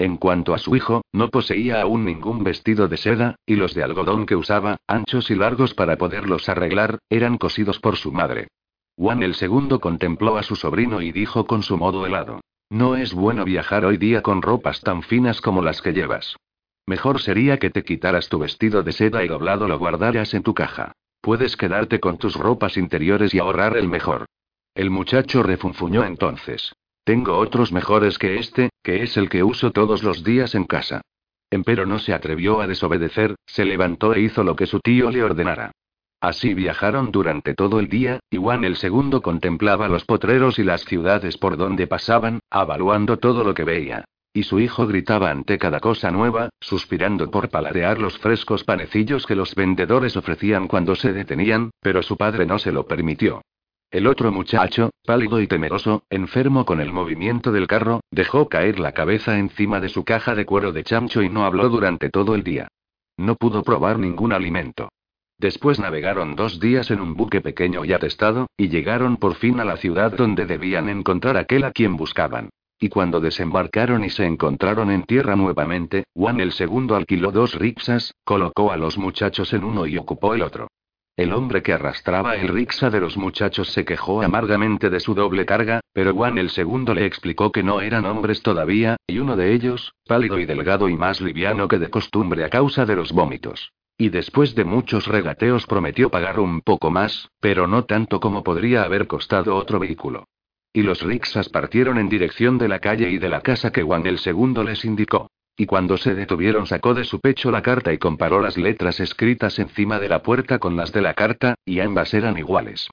[0.03, 3.85] En cuanto a su hijo, no poseía aún ningún vestido de seda, y los de
[3.85, 8.49] algodón que usaba, anchos y largos para poderlos arreglar, eran cosidos por su madre.
[8.97, 12.41] Juan el segundo contempló a su sobrino y dijo con su modo helado.
[12.69, 16.35] No es bueno viajar hoy día con ropas tan finas como las que llevas.
[16.85, 20.53] Mejor sería que te quitaras tu vestido de seda y doblado lo guardaras en tu
[20.53, 20.91] caja.
[21.21, 24.25] Puedes quedarte con tus ropas interiores y ahorrar el mejor.
[24.75, 26.73] El muchacho refunfuñó entonces.
[27.05, 31.01] Tengo otros mejores que este, que es el que uso todos los días en casa.
[31.51, 35.25] Empero no se atrevió a desobedecer, se levantó e hizo lo que su tío le
[35.25, 35.73] ordenara.
[36.21, 40.85] Así viajaron durante todo el día, y Juan el segundo contemplaba los potreros y las
[40.85, 44.05] ciudades por donde pasaban, avaluando todo lo que veía.
[44.33, 49.35] Y su hijo gritaba ante cada cosa nueva, suspirando por paladear los frescos panecillos que
[49.35, 53.43] los vendedores ofrecían cuando se detenían, pero su padre no se lo permitió.
[53.93, 58.93] El otro muchacho, pálido y temeroso, enfermo con el movimiento del carro, dejó caer la
[58.93, 62.43] cabeza encima de su caja de cuero de chancho y no habló durante todo el
[62.43, 62.69] día.
[63.19, 64.89] No pudo probar ningún alimento.
[65.37, 69.65] Después navegaron dos días en un buque pequeño y atestado, y llegaron por fin a
[69.67, 72.49] la ciudad donde debían encontrar aquel a quien buscaban.
[72.81, 78.15] Y cuando desembarcaron y se encontraron en tierra nuevamente, Juan el segundo alquiló dos rixas,
[78.25, 80.69] colocó a los muchachos en uno y ocupó el otro.
[81.15, 85.45] El hombre que arrastraba el rixa de los muchachos se quejó amargamente de su doble
[85.45, 89.53] carga, pero Juan el segundo le explicó que no eran hombres todavía, y uno de
[89.53, 93.73] ellos, pálido y delgado y más liviano que de costumbre a causa de los vómitos.
[93.99, 98.83] y después de muchos regateos prometió pagar un poco más, pero no tanto como podría
[98.83, 100.25] haber costado otro vehículo.
[100.73, 104.07] Y los rixas partieron en dirección de la calle y de la casa que Juan
[104.07, 105.29] el segundo les indicó.
[105.57, 109.59] Y cuando se detuvieron sacó de su pecho la carta y comparó las letras escritas
[109.59, 112.89] encima de la puerta con las de la carta, y ambas eran iguales.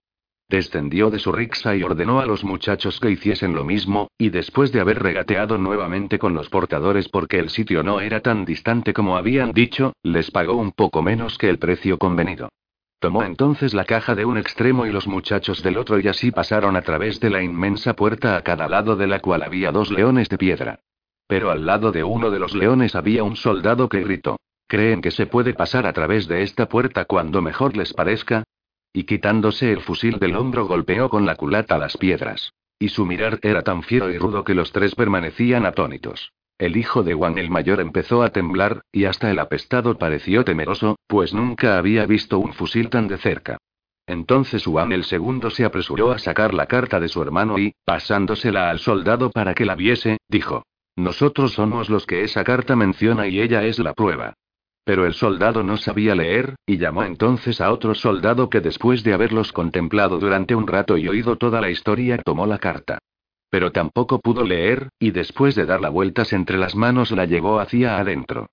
[0.50, 4.72] Descendió de su rixa y ordenó a los muchachos que hiciesen lo mismo, y después
[4.72, 9.16] de haber regateado nuevamente con los portadores porque el sitio no era tan distante como
[9.16, 12.50] habían dicho, les pagó un poco menos que el precio convenido.
[13.00, 16.76] Tomó entonces la caja de un extremo y los muchachos del otro y así pasaron
[16.76, 20.28] a través de la inmensa puerta a cada lado de la cual había dos leones
[20.28, 20.80] de piedra.
[21.30, 24.40] Pero al lado de uno de los leones había un soldado que gritó.
[24.68, 28.46] ¿Creen que se puede pasar a través de esta puerta cuando mejor les parezca?
[28.92, 32.52] Y quitándose el fusil del hombro golpeó con la culata las piedras.
[32.80, 36.32] Y su mirar era tan fiero y rudo que los tres permanecían atónitos.
[36.58, 40.98] El hijo de Juan el mayor empezó a temblar, y hasta el apestado pareció temeroso,
[41.06, 43.60] pues nunca había visto un fusil tan de cerca.
[44.08, 48.72] Entonces Juan el segundo se apresuró a sacar la carta de su hermano y, pasándosela
[48.72, 50.64] al soldado para que la viese, dijo.
[51.00, 54.34] Nosotros somos los que esa carta menciona y ella es la prueba.
[54.84, 59.14] Pero el soldado no sabía leer, y llamó entonces a otro soldado que después de
[59.14, 63.00] haberlos contemplado durante un rato y oído toda la historia tomó la carta.
[63.50, 67.62] Pero tampoco pudo leer, y después de dar la vueltas entre las manos la llevó
[67.62, 68.50] hacia adentro.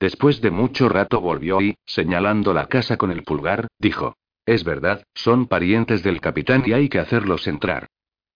[0.00, 4.14] Después de mucho rato volvió y, señalando la casa con el pulgar, dijo.
[4.46, 7.88] Es verdad, son parientes del capitán y hay que hacerlos entrar.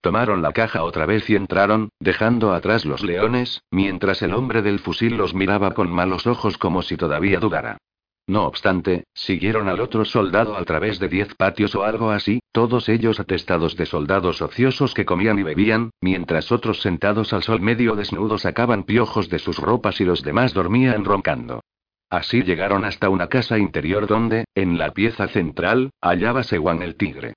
[0.05, 4.79] Tomaron la caja otra vez y entraron, dejando atrás los leones, mientras el hombre del
[4.79, 7.79] fusil los miraba con malos ojos como si todavía dudara.
[8.27, 12.91] No obstante, siguieron al otro soldado a través de diez patios o algo así, todos
[12.91, 17.97] ellos atestados de soldados ociosos que comían y bebían, mientras otros sentados al sol medio
[17.97, 21.63] desnudos sacaban piojos de sus ropas y los demás dormían roncando.
[22.11, 27.33] Así llegaron hasta una casa interior donde, en la pieza central, hallábase Juan el Tigre.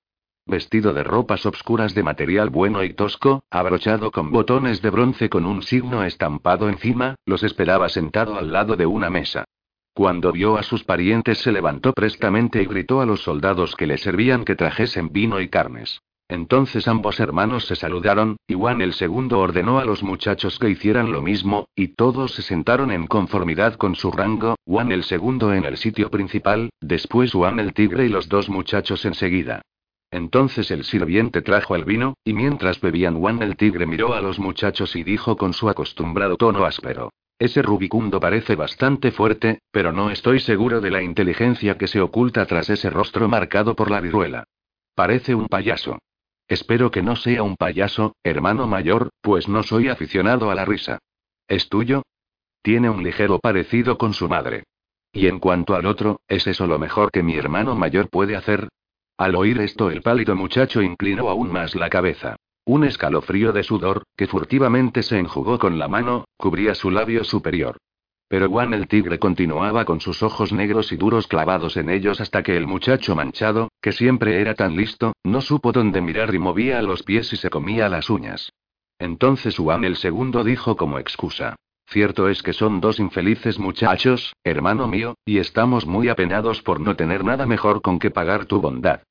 [0.47, 5.45] Vestido de ropas obscuras de material bueno y tosco, abrochado con botones de bronce con
[5.45, 9.43] un signo estampado encima, los esperaba sentado al lado de una mesa.
[9.93, 13.97] Cuando vio a sus parientes se levantó prestamente y gritó a los soldados que le
[13.97, 15.99] servían que trajesen vino y carnes.
[16.29, 21.11] Entonces ambos hermanos se saludaron, y Juan el segundo ordenó a los muchachos que hicieran
[21.11, 25.65] lo mismo, y todos se sentaron en conformidad con su rango, Juan el segundo en
[25.65, 29.61] el sitio principal, después Juan el tigre y los dos muchachos enseguida.
[30.11, 34.39] Entonces el sirviente trajo el vino, y mientras bebían Juan el tigre miró a los
[34.39, 37.11] muchachos y dijo con su acostumbrado tono áspero.
[37.39, 42.45] Ese rubicundo parece bastante fuerte, pero no estoy seguro de la inteligencia que se oculta
[42.45, 44.45] tras ese rostro marcado por la viruela.
[44.95, 45.99] Parece un payaso.
[46.47, 50.99] Espero que no sea un payaso, hermano mayor, pues no soy aficionado a la risa.
[51.47, 52.03] ¿Es tuyo?
[52.63, 54.63] Tiene un ligero parecido con su madre.
[55.11, 58.69] Y en cuanto al otro, ¿es eso lo mejor que mi hermano mayor puede hacer?
[59.17, 62.35] Al oír esto el pálido muchacho inclinó aún más la cabeza.
[62.65, 67.77] Un escalofrío de sudor, que furtivamente se enjugó con la mano, cubría su labio superior.
[68.27, 72.43] Pero Juan el tigre continuaba con sus ojos negros y duros clavados en ellos hasta
[72.43, 76.81] que el muchacho manchado, que siempre era tan listo, no supo dónde mirar y movía
[76.81, 78.51] los pies y se comía las uñas.
[78.99, 81.55] Entonces Juan el segundo dijo como excusa.
[81.89, 86.97] Cierto es que son dos infelices muchachos, hermano mío, y estamos muy apenados por no
[86.97, 89.03] tener nada mejor con que pagar tu bondad.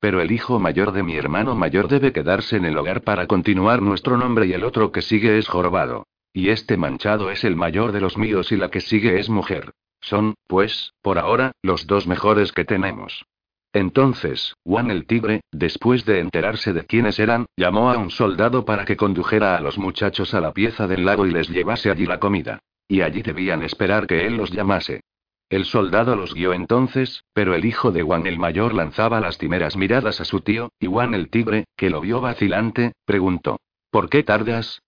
[0.00, 3.82] Pero el hijo mayor de mi hermano mayor debe quedarse en el hogar para continuar
[3.82, 6.06] nuestro nombre y el otro que sigue es jorobado.
[6.32, 9.72] Y este manchado es el mayor de los míos y la que sigue es mujer.
[10.00, 13.26] Son, pues, por ahora, los dos mejores que tenemos.
[13.72, 18.84] Entonces, Juan el Tigre, después de enterarse de quiénes eran, llamó a un soldado para
[18.84, 22.20] que condujera a los muchachos a la pieza del lago y les llevase allí la
[22.20, 22.58] comida.
[22.86, 25.00] Y allí debían esperar que él los llamase.
[25.48, 30.20] El soldado los guió entonces, pero el hijo de Juan el mayor lanzaba lastimeras miradas
[30.20, 33.58] a su tío, y Juan el tigre, que lo vio vacilante, preguntó.
[33.90, 34.80] ¿Por qué tardas?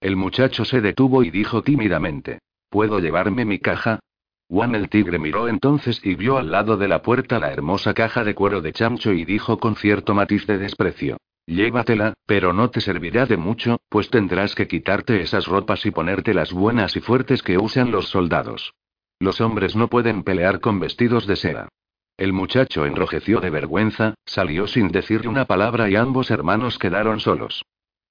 [0.00, 2.38] El muchacho se detuvo y dijo tímidamente.
[2.68, 4.00] ¿Puedo llevarme mi caja?
[4.48, 8.22] Juan el tigre miró entonces y vio al lado de la puerta la hermosa caja
[8.22, 11.16] de cuero de chancho y dijo con cierto matiz de desprecio.
[11.46, 16.32] Llévatela, pero no te servirá de mucho, pues tendrás que quitarte esas ropas y ponerte
[16.32, 18.72] las buenas y fuertes que usan los soldados.
[19.18, 21.68] Los hombres no pueden pelear con vestidos de seda.
[22.16, 27.62] El muchacho enrojeció de vergüenza, salió sin decirle una palabra y ambos hermanos quedaron solos.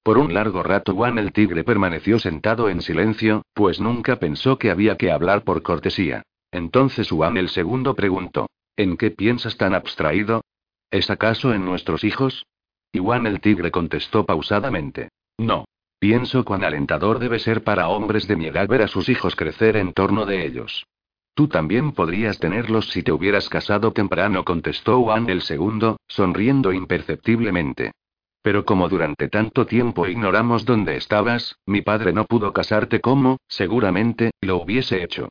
[0.06, 4.70] Por un largo rato Juan el tigre permaneció sentado en silencio, pues nunca pensó que
[4.70, 6.22] había que hablar por cortesía.
[6.52, 8.46] Entonces Juan el segundo preguntó,
[8.76, 10.42] ¿En qué piensas tan abstraído?
[10.92, 12.46] ¿Es acaso en nuestros hijos?
[12.92, 15.64] Y Juan el tigre contestó pausadamente, No.
[15.98, 19.76] Pienso cuán alentador debe ser para hombres de mi edad ver a sus hijos crecer
[19.76, 20.86] en torno de ellos.
[21.34, 27.90] Tú también podrías tenerlos si te hubieras casado temprano, contestó Juan el segundo, sonriendo imperceptiblemente.
[28.46, 34.30] Pero como durante tanto tiempo ignoramos dónde estabas, mi padre no pudo casarte como, seguramente,
[34.40, 35.30] lo hubiese hecho.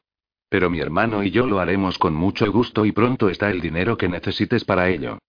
[0.49, 3.95] Pero mi hermano y yo lo haremos con mucho gusto y pronto está el dinero
[3.95, 5.19] que necesites para ello.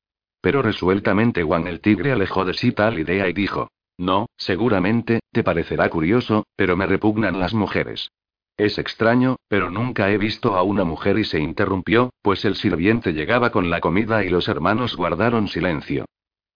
[0.40, 3.68] Pero resueltamente Juan el tigre alejó de sí tal idea y dijo,
[3.98, 8.10] no, seguramente, te parecerá curioso, pero me repugnan las mujeres.
[8.56, 13.12] Es extraño, pero nunca he visto a una mujer y se interrumpió, pues el sirviente
[13.12, 16.04] llegaba con la comida y los hermanos guardaron silencio.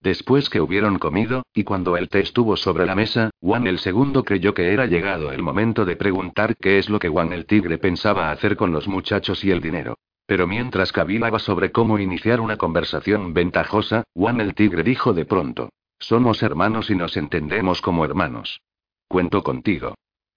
[0.01, 4.23] Después que hubieron comido, y cuando el té estuvo sobre la mesa, Juan el segundo
[4.23, 7.77] creyó que era llegado el momento de preguntar qué es lo que Juan el tigre
[7.77, 9.99] pensaba hacer con los muchachos y el dinero.
[10.25, 15.69] Pero mientras cavilaba sobre cómo iniciar una conversación ventajosa, Juan el tigre dijo de pronto:
[15.99, 18.59] Somos hermanos y nos entendemos como hermanos.
[19.07, 19.93] Cuento contigo.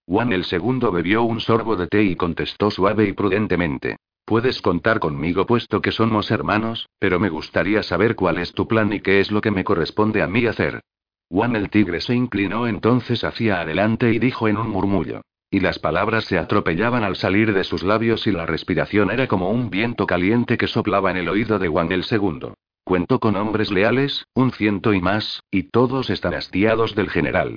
[0.07, 3.97] Juan el segundo bebió un sorbo de té y contestó suave y prudentemente.
[4.27, 8.91] Puedes contar conmigo puesto que somos hermanos, pero me gustaría saber cuál es tu plan
[8.91, 10.81] y qué es lo que me corresponde a mí hacer.
[11.29, 15.21] Juan el tigre se inclinó entonces hacia adelante y dijo en un murmullo.
[15.51, 19.51] Y las palabras se atropellaban al salir de sus labios y la respiración era como
[19.51, 22.55] un viento caliente que soplaba en el oído de Juan el segundo.
[22.83, 27.57] Cuento con hombres leales, un ciento y más, y todos están hastiados del general.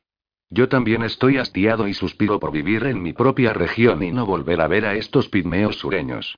[0.49, 4.59] Yo también estoy hastiado y suspiro por vivir en mi propia región y no volver
[4.59, 6.37] a ver a estos pigmeos sureños.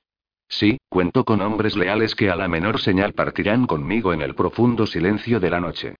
[0.50, 4.84] Sí, cuento con hombres leales que a la menor señal partirán conmigo en el profundo
[4.84, 5.94] silencio de la noche.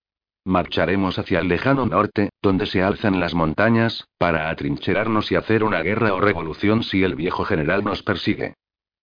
[0.45, 5.83] Marcharemos hacia el lejano norte, donde se alzan las montañas, para atrincherarnos y hacer una
[5.83, 8.55] guerra o revolución si el viejo general nos persigue.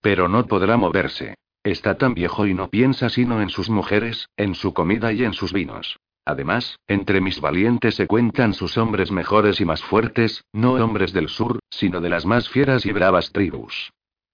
[0.02, 1.36] Pero no podrá moverse.
[1.64, 5.34] Está tan viejo y no piensa sino en sus mujeres, en su comida y en
[5.34, 5.98] sus vinos.
[6.26, 11.30] Además, entre mis valientes se cuentan sus hombres mejores y más fuertes, no hombres del
[11.30, 13.92] sur, sino de las más fieras y bravas tribus.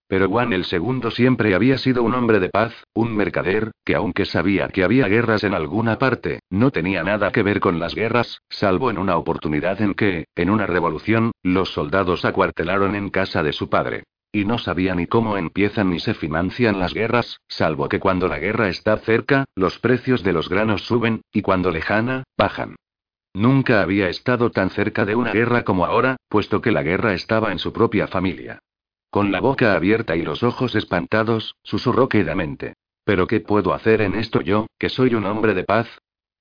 [0.08, 4.26] Pero Juan el segundo siempre había sido un hombre de paz, un mercader, que aunque
[4.26, 8.42] sabía que había guerras en alguna parte, no tenía nada que ver con las guerras,
[8.50, 13.54] salvo en una oportunidad en que, en una revolución, los soldados acuartelaron en casa de
[13.54, 14.04] su padre.
[14.32, 18.40] Y no sabía ni cómo empiezan ni se financian las guerras, salvo que cuando la
[18.40, 22.76] guerra está cerca, los precios de los granos suben, y cuando lejana, bajan.
[23.36, 27.52] Nunca había estado tan cerca de una guerra como ahora, puesto que la guerra estaba
[27.52, 28.60] en su propia familia.
[29.14, 32.74] Con la boca abierta y los ojos espantados, susurró quedamente.
[33.04, 35.88] ¿Pero qué puedo hacer en esto yo, que soy un hombre de paz?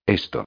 [0.07, 0.47] Esto.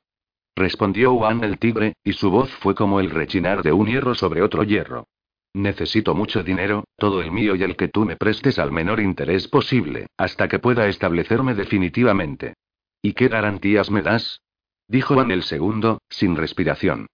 [0.56, 4.42] Respondió Juan el tigre, y su voz fue como el rechinar de un hierro sobre
[4.42, 5.06] otro hierro.
[5.54, 9.48] Necesito mucho dinero, todo el mío y el que tú me prestes al menor interés
[9.48, 12.56] posible, hasta que pueda establecerme definitivamente.
[13.04, 14.42] ¿Y qué garantías me das?
[14.88, 17.06] Dijo Juan el segundo, sin respiración.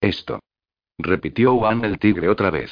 [0.00, 0.38] Esto.
[0.96, 2.70] Repitió Juan el tigre otra vez.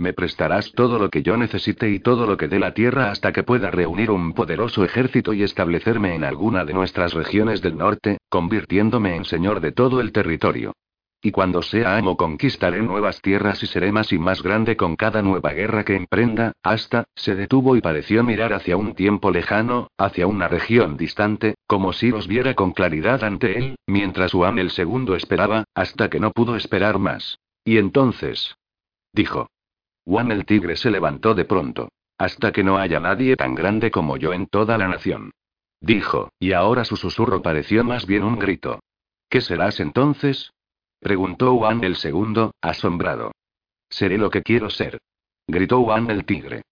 [0.00, 3.32] Me prestarás todo lo que yo necesite y todo lo que dé la tierra hasta
[3.32, 8.16] que pueda reunir un poderoso ejército y establecerme en alguna de nuestras regiones del norte,
[8.30, 10.72] convirtiéndome en señor de todo el territorio.
[11.20, 15.20] Y cuando sea amo conquistaré nuevas tierras y seré más y más grande con cada
[15.20, 20.26] nueva guerra que emprenda, hasta, se detuvo y pareció mirar hacia un tiempo lejano, hacia
[20.26, 25.14] una región distante, como si los viera con claridad ante él, mientras Juan el segundo
[25.14, 27.38] esperaba, hasta que no pudo esperar más.
[27.66, 28.56] Y entonces.
[29.12, 29.46] Dijo.
[30.10, 31.92] Juan el tigre se levantó de pronto.
[32.18, 35.30] Hasta que no haya nadie tan grande como yo en toda la nación.
[35.80, 38.80] Dijo, y ahora su susurro pareció más bien un grito.
[39.28, 40.52] ¿Qué serás entonces?
[40.98, 43.30] Preguntó Juan el segundo, asombrado.
[43.88, 44.98] Seré lo que quiero ser.
[45.46, 46.62] Gritó Juan el tigre.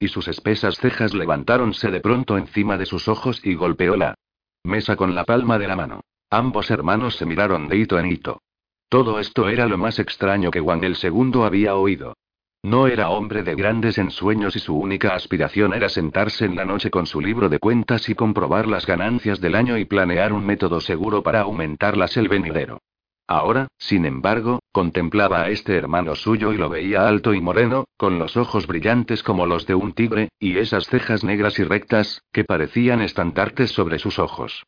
[0.00, 4.16] Y sus espesas cejas levantáronse de pronto encima de sus ojos y golpeó la
[4.64, 6.00] mesa con la palma de la mano.
[6.30, 8.42] Ambos hermanos se miraron de hito en hito.
[8.88, 12.16] Todo esto era lo más extraño que Juan el segundo había oído.
[12.64, 16.90] No era hombre de grandes ensueños y su única aspiración era sentarse en la noche
[16.90, 20.80] con su libro de cuentas y comprobar las ganancias del año y planear un método
[20.80, 22.80] seguro para aumentarlas el venidero.
[23.28, 28.18] Ahora, sin embargo, contemplaba a este hermano suyo y lo veía alto y moreno, con
[28.18, 32.44] los ojos brillantes como los de un tigre, y esas cejas negras y rectas, que
[32.44, 34.64] parecían estandartes sobre sus ojos.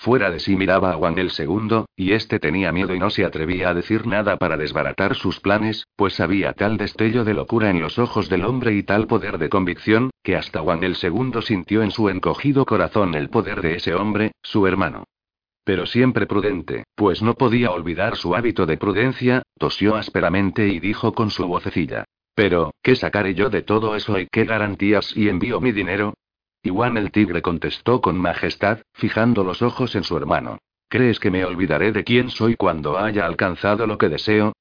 [0.00, 3.24] Fuera de sí miraba a Juan el segundo, y este tenía miedo y no se
[3.24, 7.80] atrevía a decir nada para desbaratar sus planes, pues había tal destello de locura en
[7.80, 11.82] los ojos del hombre y tal poder de convicción, que hasta Juan el segundo sintió
[11.82, 15.04] en su encogido corazón el poder de ese hombre, su hermano
[15.68, 21.12] pero siempre prudente, pues no podía olvidar su hábito de prudencia, tosió ásperamente y dijo
[21.12, 22.04] con su vocecilla.
[22.34, 26.14] Pero, ¿qué sacaré yo de todo eso y qué garantías y envío mi dinero?
[26.64, 30.58] Juan el tigre contestó con majestad, fijando los ojos en su hermano.
[30.88, 34.52] ¿Crees que me olvidaré de quién soy cuando haya alcanzado lo que deseo?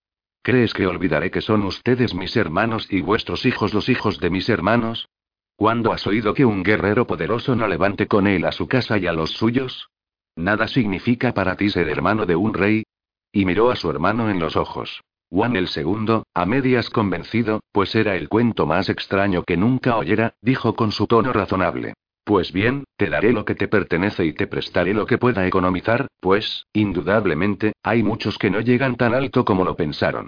[0.42, 4.50] ¿Crees que olvidaré que son ustedes mis hermanos y vuestros hijos los hijos de mis
[4.50, 5.08] hermanos?
[5.56, 9.08] ¿Cuándo has oído que un guerrero poderoso no levante con él a su casa y
[9.08, 9.90] a los suyos?
[10.36, 12.84] ¿Nada significa para ti ser hermano de un rey?
[13.32, 15.02] Y miró a su hermano en los ojos.
[15.30, 20.36] Juan el segundo, a medias convencido, pues era el cuento más extraño que nunca oyera,
[20.42, 21.94] dijo con su tono razonable.
[22.24, 26.08] Pues bien, te daré lo que te pertenece y te prestaré lo que pueda economizar,
[26.20, 30.28] pues, indudablemente, hay muchos que no llegan tan alto como lo pensaron.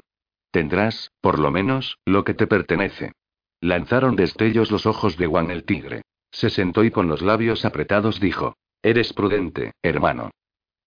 [0.52, 3.12] Tendrás, por lo menos, lo que te pertenece.
[3.62, 6.02] Lanzaron destellos los ojos de Juan el tigre.
[6.32, 8.56] Se sentó y con los labios apretados dijo.
[8.82, 10.32] Eres prudente, hermano.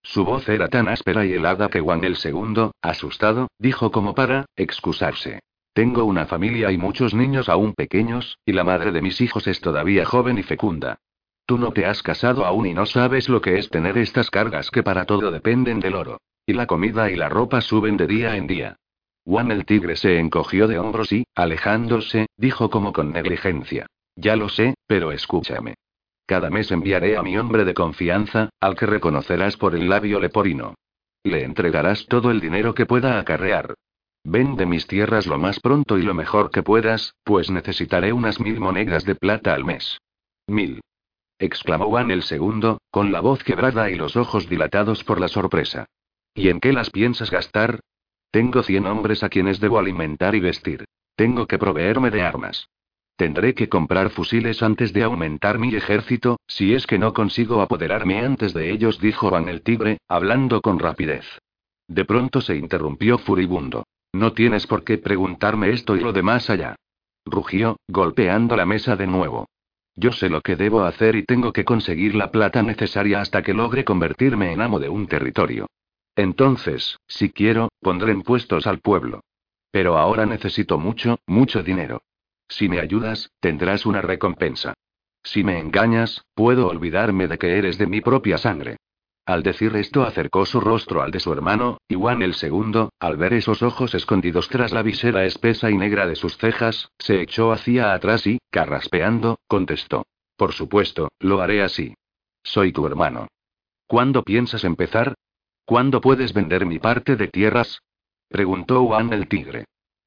[0.03, 4.45] Su voz era tan áspera y helada que Juan el segundo, asustado, dijo como para,
[4.55, 5.39] excusarse.
[5.73, 9.59] Tengo una familia y muchos niños aún pequeños, y la madre de mis hijos es
[9.59, 10.99] todavía joven y fecunda.
[11.45, 14.69] Tú no te has casado aún y no sabes lo que es tener estas cargas
[14.69, 16.19] que para todo dependen del oro.
[16.45, 18.75] Y la comida y la ropa suben de día en día.
[19.25, 23.87] Juan el tigre se encogió de hombros y, alejándose, dijo como con negligencia.
[24.15, 25.75] Ya lo sé, pero escúchame.
[26.33, 30.73] Cada mes enviaré a mi hombre de confianza, al que reconocerás por el labio leporino.
[31.23, 33.75] Le entregarás todo el dinero que pueda acarrear.
[34.23, 38.59] Vende mis tierras lo más pronto y lo mejor que puedas, pues necesitaré unas mil
[38.59, 39.99] monedas de plata al mes.
[40.47, 40.81] Mil.
[41.37, 45.85] exclamó Juan el segundo, con la voz quebrada y los ojos dilatados por la sorpresa.
[46.33, 47.79] ¿Y en qué las piensas gastar?
[48.31, 50.85] Tengo cien hombres a quienes debo alimentar y vestir.
[51.15, 52.69] Tengo que proveerme de armas.
[53.15, 58.19] Tendré que comprar fusiles antes de aumentar mi ejército, si es que no consigo apoderarme
[58.19, 61.25] antes de ellos, dijo Van el Tigre, hablando con rapidez.
[61.87, 63.83] De pronto se interrumpió furibundo.
[64.13, 66.75] No tienes por qué preguntarme esto y lo demás allá.
[67.25, 69.47] Rugió, golpeando la mesa de nuevo.
[69.95, 73.53] Yo sé lo que debo hacer y tengo que conseguir la plata necesaria hasta que
[73.53, 75.67] logre convertirme en amo de un territorio.
[76.15, 79.21] Entonces, si quiero, pondré impuestos al pueblo.
[79.71, 82.01] Pero ahora necesito mucho, mucho dinero.
[82.47, 84.73] Si me ayudas, tendrás una recompensa.
[85.23, 88.77] Si me engañas, puedo olvidarme de que eres de mi propia sangre.
[89.25, 93.15] Al decir esto acercó su rostro al de su hermano, y Juan el segundo, al
[93.15, 97.53] ver esos ojos escondidos tras la visera espesa y negra de sus cejas, se echó
[97.53, 100.05] hacia atrás y, carraspeando, contestó.
[100.35, 101.95] Por supuesto, lo haré así.
[102.43, 103.27] Soy tu hermano.
[103.87, 105.13] ¿Cuándo piensas empezar?
[105.63, 107.79] ¿Cuándo puedes vender mi parte de tierras?
[108.27, 109.65] preguntó Juan el tigre.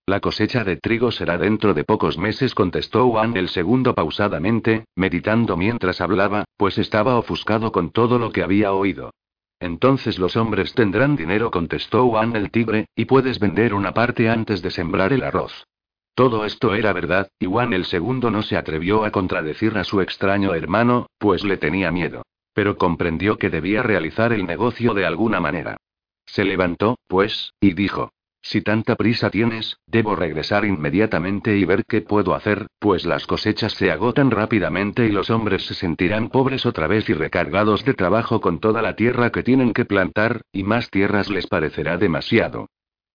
[0.09, 5.57] La cosecha de trigo será dentro de pocos meses, contestó Juan el segundo pausadamente, meditando
[5.57, 9.11] mientras hablaba, pues estaba ofuscado con todo lo que había oído.
[9.59, 14.63] Entonces los hombres tendrán dinero, contestó Juan el tigre, y puedes vender una parte antes
[14.63, 15.67] de sembrar el arroz.
[16.15, 20.01] Todo esto era verdad, y Juan el segundo no se atrevió a contradecir a su
[20.01, 22.23] extraño hermano, pues le tenía miedo.
[22.55, 25.79] Pero comprendió que debía realizar el negocio de alguna manera.
[26.27, 28.13] Se levantó, pues, y dijo.
[28.49, 33.72] Si tanta prisa tienes, debo regresar inmediatamente y ver qué puedo hacer, pues las cosechas
[33.72, 38.40] se agotan rápidamente y los hombres se sentirán pobres otra vez y recargados de trabajo
[38.40, 42.68] con toda la tierra que tienen que plantar, y más tierras les parecerá demasiado.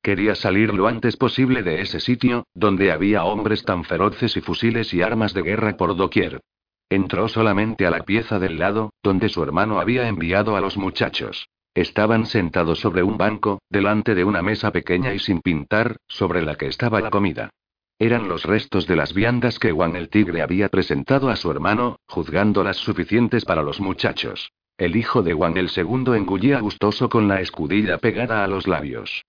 [0.03, 4.93] Quería salir lo antes posible de ese sitio, donde había hombres tan feroces y fusiles
[4.93, 6.41] y armas de guerra por doquier.
[6.89, 11.47] Entró solamente a la pieza del lado, donde su hermano había enviado a los muchachos.
[11.74, 16.55] Estaban sentados sobre un banco, delante de una mesa pequeña y sin pintar, sobre la
[16.55, 17.49] que estaba la comida.
[17.97, 21.97] Eran los restos de las viandas que Juan el Tigre había presentado a su hermano,
[22.07, 24.51] juzgándolas suficientes para los muchachos.
[24.78, 29.24] El hijo de Juan el segundo engullía gustoso con la escudilla pegada a los labios.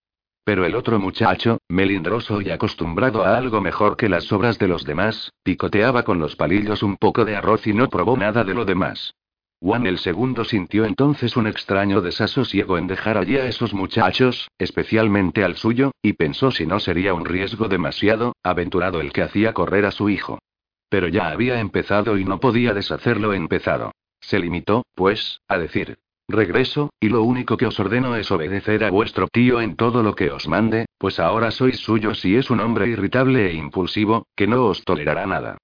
[0.44, 4.84] Pero el otro muchacho, melindroso y acostumbrado a algo mejor que las sobras de los
[4.84, 8.64] demás, picoteaba con los palillos un poco de arroz y no probó nada de lo
[8.64, 9.14] demás.
[9.62, 15.44] Juan el segundo sintió entonces un extraño desasosiego en dejar allí a esos muchachos, especialmente
[15.44, 19.86] al suyo, y pensó si no sería un riesgo demasiado aventurado el que hacía correr
[19.86, 20.40] a su hijo.
[20.88, 23.92] Pero ya había empezado y no podía deshacer lo empezado.
[24.20, 25.96] Se limitó, pues, a decir,
[26.28, 30.16] Regreso, y lo único que os ordeno es obedecer a vuestro tío en todo lo
[30.16, 34.48] que os mande, pues ahora sois suyos si es un hombre irritable e impulsivo, que
[34.48, 35.58] no os tolerará nada.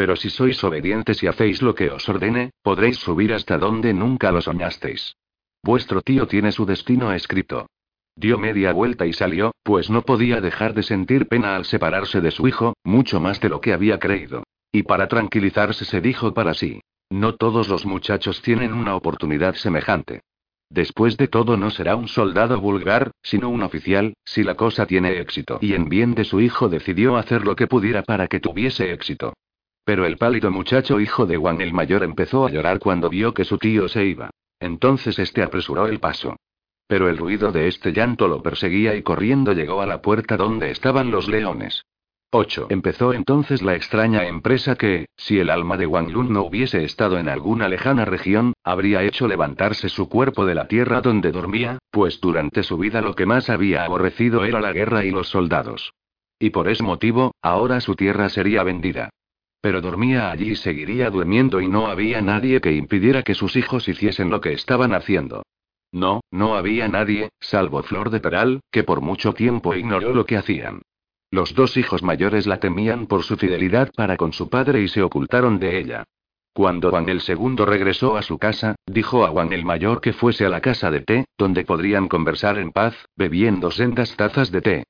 [0.00, 4.32] Pero si sois obedientes y hacéis lo que os ordene, podréis subir hasta donde nunca
[4.32, 5.14] lo soñasteis.
[5.62, 7.66] Vuestro tío tiene su destino escrito.
[8.16, 12.30] Dio media vuelta y salió, pues no podía dejar de sentir pena al separarse de
[12.30, 14.42] su hijo, mucho más de lo que había creído.
[14.72, 16.80] Y para tranquilizarse se dijo para sí.
[17.10, 20.22] No todos los muchachos tienen una oportunidad semejante.
[20.70, 25.20] Después de todo no será un soldado vulgar, sino un oficial, si la cosa tiene
[25.20, 25.58] éxito.
[25.60, 29.34] Y en bien de su hijo decidió hacer lo que pudiera para que tuviese éxito.
[29.90, 33.44] Pero el pálido muchacho hijo de Juan el mayor empezó a llorar cuando vio que
[33.44, 34.30] su tío se iba.
[34.60, 36.36] Entonces este apresuró el paso.
[36.86, 40.70] Pero el ruido de este llanto lo perseguía y corriendo llegó a la puerta donde
[40.70, 41.82] estaban los leones.
[42.30, 42.68] 8.
[42.70, 47.18] Empezó entonces la extraña empresa que, si el alma de Wang Lun no hubiese estado
[47.18, 52.20] en alguna lejana región, habría hecho levantarse su cuerpo de la tierra donde dormía, pues
[52.20, 55.94] durante su vida lo que más había aborrecido era la guerra y los soldados.
[56.38, 59.10] Y por ese motivo, ahora su tierra sería vendida.
[59.60, 63.88] Pero dormía allí y seguiría durmiendo y no había nadie que impidiera que sus hijos
[63.88, 65.42] hiciesen lo que estaban haciendo.
[65.92, 70.36] No, no había nadie, salvo Flor de Peral, que por mucho tiempo ignoró lo que
[70.36, 70.82] hacían.
[71.32, 75.02] Los dos hijos mayores la temían por su fidelidad para con su padre y se
[75.02, 76.04] ocultaron de ella.
[76.52, 80.44] Cuando Juan el segundo regresó a su casa, dijo a Juan el mayor que fuese
[80.46, 84.84] a la casa de té, donde podrían conversar en paz, bebiendo sendas tazas de té.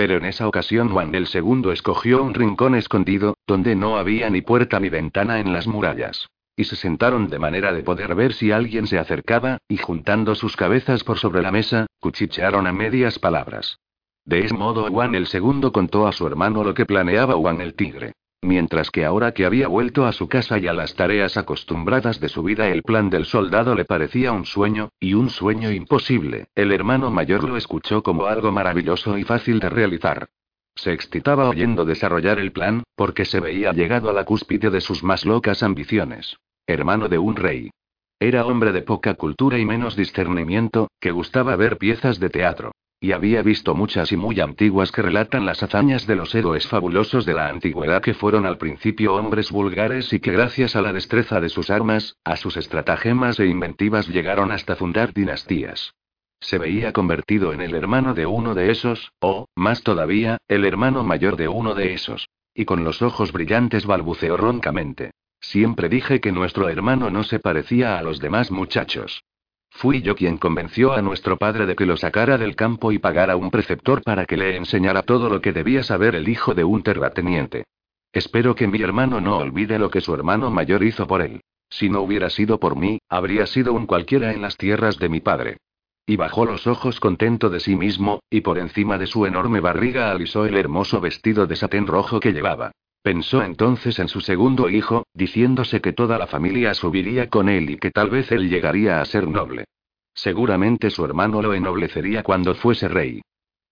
[0.00, 4.40] Pero en esa ocasión Juan el segundo escogió un rincón escondido, donde no había ni
[4.40, 6.26] puerta ni ventana en las murallas.
[6.56, 10.56] Y se sentaron de manera de poder ver si alguien se acercaba, y juntando sus
[10.56, 13.78] cabezas por sobre la mesa, cuchichearon a medias palabras.
[14.24, 17.74] De ese modo Juan el segundo contó a su hermano lo que planeaba Juan el
[17.74, 18.14] tigre.
[18.42, 22.30] Mientras que ahora que había vuelto a su casa y a las tareas acostumbradas de
[22.30, 26.72] su vida el plan del soldado le parecía un sueño, y un sueño imposible, el
[26.72, 30.28] hermano mayor lo escuchó como algo maravilloso y fácil de realizar.
[30.74, 35.02] Se excitaba oyendo desarrollar el plan, porque se veía llegado a la cúspide de sus
[35.02, 36.36] más locas ambiciones.
[36.66, 37.70] Hermano de un rey.
[38.18, 42.72] Era hombre de poca cultura y menos discernimiento, que gustaba ver piezas de teatro.
[43.02, 47.24] Y había visto muchas y muy antiguas que relatan las hazañas de los héroes fabulosos
[47.24, 51.40] de la antigüedad que fueron al principio hombres vulgares y que gracias a la destreza
[51.40, 55.94] de sus armas, a sus estratagemas e inventivas llegaron hasta fundar dinastías.
[56.40, 61.02] Se veía convertido en el hermano de uno de esos, o, más todavía, el hermano
[61.02, 62.28] mayor de uno de esos.
[62.54, 65.12] Y con los ojos brillantes balbuceó roncamente.
[65.40, 69.22] Siempre dije que nuestro hermano no se parecía a los demás muchachos.
[69.70, 73.36] Fui yo quien convenció a nuestro padre de que lo sacara del campo y pagara
[73.36, 76.82] un preceptor para que le enseñara todo lo que debía saber el hijo de un
[76.82, 77.64] terrateniente.
[78.12, 81.40] Espero que mi hermano no olvide lo que su hermano mayor hizo por él.
[81.70, 85.20] Si no hubiera sido por mí, habría sido un cualquiera en las tierras de mi
[85.20, 85.58] padre.
[86.04, 90.10] Y bajó los ojos contento de sí mismo, y por encima de su enorme barriga
[90.10, 92.72] alisó el hermoso vestido de satén rojo que llevaba.
[93.02, 97.76] Pensó entonces en su segundo hijo, diciéndose que toda la familia subiría con él y
[97.78, 99.64] que tal vez él llegaría a ser noble.
[100.12, 103.22] Seguramente su hermano lo ennoblecería cuando fuese rey.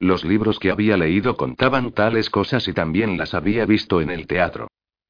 [0.00, 4.26] Los libros que había leído contaban tales cosas y también las había visto en el
[4.26, 4.68] teatro.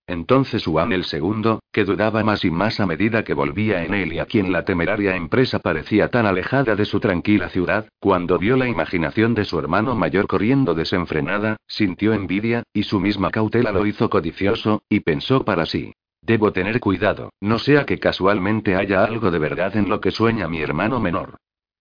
[0.08, 4.14] Entonces Juan el segundo, que dudaba más y más a medida que volvía en él
[4.14, 8.56] y a quien la temeraria empresa parecía tan alejada de su tranquila ciudad, cuando vio
[8.56, 13.84] la imaginación de su hermano mayor corriendo desenfrenada, sintió envidia, y su misma cautela lo
[13.84, 15.92] hizo codicioso, y pensó para sí.
[16.22, 20.48] Debo tener cuidado, no sea que casualmente haya algo de verdad en lo que sueña
[20.48, 21.36] mi hermano menor.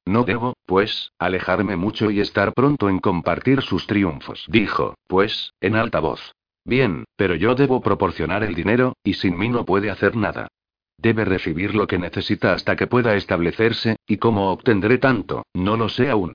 [0.06, 5.76] No debo, pues, alejarme mucho y estar pronto en compartir sus triunfos, dijo, pues, en
[5.76, 6.34] alta voz.
[6.68, 10.50] Bien, pero yo debo proporcionar el dinero, y sin mí no puede hacer nada.
[10.98, 15.88] Debe recibir lo que necesita hasta que pueda establecerse, y cómo obtendré tanto, no lo
[15.88, 16.34] sé aún.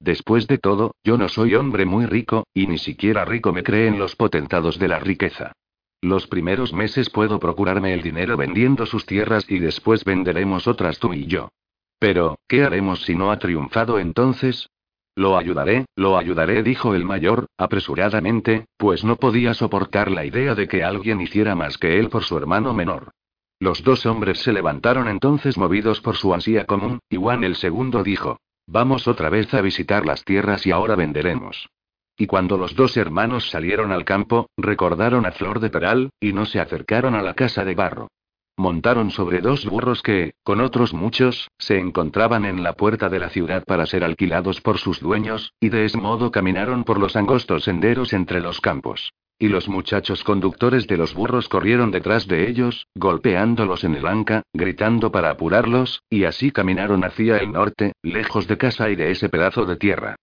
[0.00, 3.98] Después de todo, yo no soy hombre muy rico, y ni siquiera rico me creen
[3.98, 5.52] los potentados de la riqueza.
[6.00, 11.12] Los primeros meses puedo procurarme el dinero vendiendo sus tierras y después venderemos otras tú
[11.12, 11.50] y yo.
[11.98, 14.70] Pero, ¿qué haremos si no ha triunfado entonces?
[15.16, 20.66] Lo ayudaré, lo ayudaré, dijo el mayor, apresuradamente, pues no podía soportar la idea de
[20.66, 23.12] que alguien hiciera más que él por su hermano menor.
[23.60, 28.02] Los dos hombres se levantaron entonces movidos por su ansia común, y Juan el segundo
[28.02, 31.68] dijo, Vamos otra vez a visitar las tierras y ahora venderemos.
[32.16, 36.46] Y cuando los dos hermanos salieron al campo, recordaron a Flor de Peral, y no
[36.46, 38.08] se acercaron a la casa de barro.
[38.56, 43.28] Montaron sobre dos burros que, con otros muchos, se encontraban en la puerta de la
[43.28, 47.64] ciudad para ser alquilados por sus dueños, y de ese modo caminaron por los angostos
[47.64, 49.12] senderos entre los campos.
[49.40, 54.42] Y los muchachos conductores de los burros corrieron detrás de ellos, golpeándolos en el anca,
[54.52, 59.28] gritando para apurarlos, y así caminaron hacia el norte, lejos de casa y de ese
[59.28, 60.14] pedazo de tierra.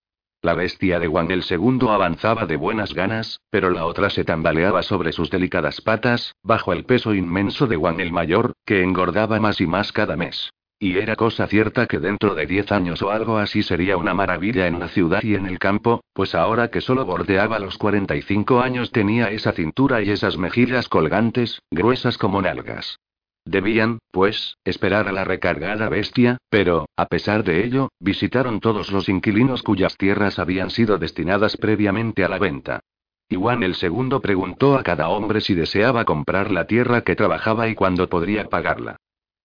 [0.43, 4.81] La bestia de Juan el segundo avanzaba de buenas ganas, pero la otra se tambaleaba
[4.81, 9.61] sobre sus delicadas patas, bajo el peso inmenso de Juan el mayor, que engordaba más
[9.61, 10.49] y más cada mes.
[10.79, 14.65] Y era cosa cierta que dentro de diez años o algo así sería una maravilla
[14.65, 18.91] en la ciudad y en el campo, pues ahora que solo bordeaba los 45 años
[18.91, 22.97] tenía esa cintura y esas mejillas colgantes, gruesas como nalgas.
[23.45, 29.09] Debían, pues, esperar a la recargada bestia, pero, a pesar de ello, visitaron todos los
[29.09, 32.81] inquilinos cuyas tierras habían sido destinadas previamente a la venta.
[33.29, 37.75] Juan el segundo preguntó a cada hombre si deseaba comprar la tierra que trabajaba y
[37.75, 38.97] cuándo podría pagarla.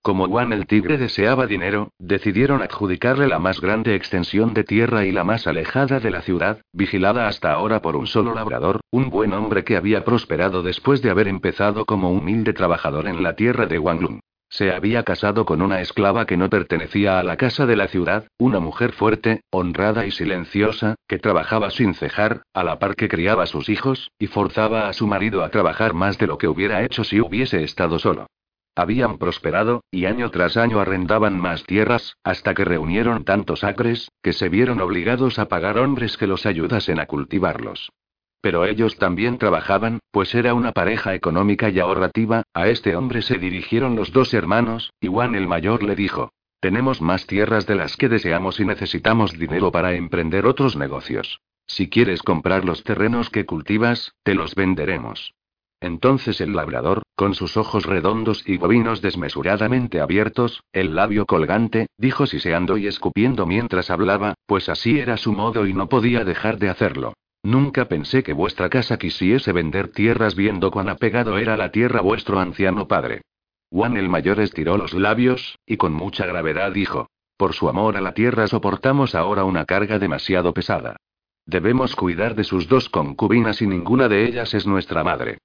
[0.02, 5.12] Como Juan el Tigre deseaba dinero, decidieron adjudicarle la más grande extensión de tierra y
[5.12, 9.32] la más alejada de la ciudad, vigilada hasta ahora por un solo labrador, un buen
[9.32, 13.78] hombre que había prosperado después de haber empezado como humilde trabajador en la tierra de
[13.78, 14.20] Wanglun.
[14.48, 18.28] Se había casado con una esclava que no pertenecía a la casa de la ciudad,
[18.38, 23.46] una mujer fuerte, honrada y silenciosa, que trabajaba sin cejar, a la par que criaba
[23.46, 27.02] sus hijos, y forzaba a su marido a trabajar más de lo que hubiera hecho
[27.02, 28.26] si hubiese estado solo.
[28.78, 34.34] Habían prosperado, y año tras año arrendaban más tierras, hasta que reunieron tantos acres, que
[34.34, 37.90] se vieron obligados a pagar hombres que los ayudasen a cultivarlos.
[38.42, 43.38] Pero ellos también trabajaban, pues era una pareja económica y ahorrativa, a este hombre se
[43.38, 47.96] dirigieron los dos hermanos, y Juan el mayor le dijo, tenemos más tierras de las
[47.96, 51.40] que deseamos y necesitamos dinero para emprender otros negocios.
[51.66, 55.34] Si quieres comprar los terrenos que cultivas, te los venderemos.
[55.86, 62.26] Entonces el labrador, con sus ojos redondos y bovinos desmesuradamente abiertos, el labio colgante, dijo
[62.26, 66.70] siseando y escupiendo mientras hablaba, pues así era su modo y no podía dejar de
[66.70, 67.14] hacerlo.
[67.44, 72.40] Nunca pensé que vuestra casa quisiese vender tierras viendo cuán apegado era la tierra vuestro
[72.40, 73.22] anciano padre.
[73.70, 77.06] Juan el mayor estiró los labios, y con mucha gravedad dijo,
[77.36, 80.96] por su amor a la tierra soportamos ahora una carga demasiado pesada.
[81.44, 85.38] Debemos cuidar de sus dos concubinas y ninguna de ellas es nuestra madre.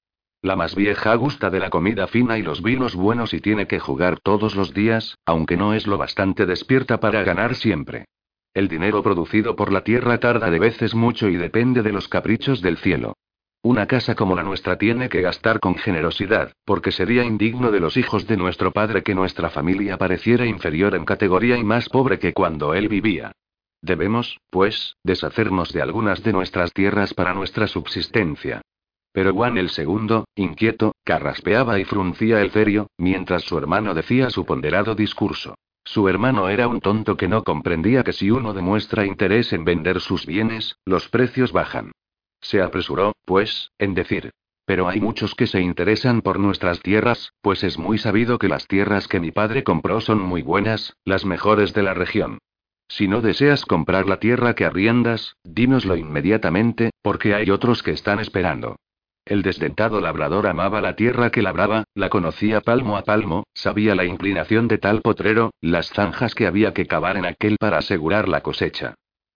[0.44, 3.80] La más vieja gusta de la comida fina y los vinos buenos y tiene que
[3.80, 8.06] jugar todos los días, aunque no es lo bastante despierta para ganar siempre.
[8.56, 12.60] El dinero producido por la tierra tarda de veces mucho y depende de los caprichos
[12.62, 13.18] del cielo.
[13.62, 17.96] Una casa como la nuestra tiene que gastar con generosidad, porque sería indigno de los
[17.96, 22.34] hijos de nuestro padre que nuestra familia pareciera inferior en categoría y más pobre que
[22.34, 23.32] cuando él vivía.
[23.84, 28.64] Debemos, pues, deshacernos de algunas de nuestras tierras para nuestra subsistencia.
[29.14, 34.46] Pero Juan el segundo, inquieto, carraspeaba y fruncía el cerio, mientras su hermano decía su
[34.46, 35.56] ponderado discurso.
[35.84, 40.00] Su hermano era un tonto que no comprendía que si uno demuestra interés en vender
[40.00, 41.92] sus bienes, los precios bajan.
[42.40, 44.32] Se apresuró, pues, en decir.
[44.66, 48.68] Pero hay muchos que se interesan por nuestras tierras, pues es muy sabido que las
[48.68, 52.38] tierras que mi padre compró son muy buenas, las mejores de la región.
[52.88, 58.20] Si no deseas comprar la tierra que arriendas, dínoslo inmediatamente, porque hay otros que están
[58.20, 58.78] esperando.
[59.32, 64.04] El desdentado labrador amaba la tierra que labraba, la conocía palmo a palmo, sabía la
[64.04, 68.42] inclinación de tal potrero, las zanjas que había que cavar en aquel para asegurar la
[68.42, 68.96] cosecha.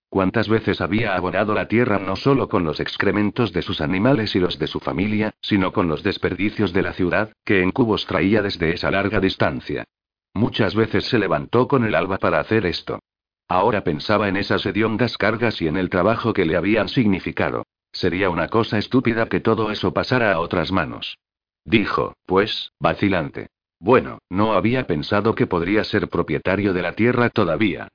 [0.09, 4.41] Cuántas veces había abonado la tierra no solo con los excrementos de sus animales y
[4.41, 8.41] los de su familia, sino con los desperdicios de la ciudad, que en cubos traía
[8.41, 9.85] desde esa larga distancia.
[10.33, 12.99] Muchas veces se levantó con el alba para hacer esto.
[13.47, 17.63] Ahora pensaba en esas hediondas cargas y en el trabajo que le habían significado.
[17.95, 21.17] Sería una cosa estúpida que todo eso pasara a otras manos.
[21.63, 23.47] Dijo, pues, vacilante.
[23.79, 27.87] Bueno, no había pensado que podría ser propietario de la tierra todavía.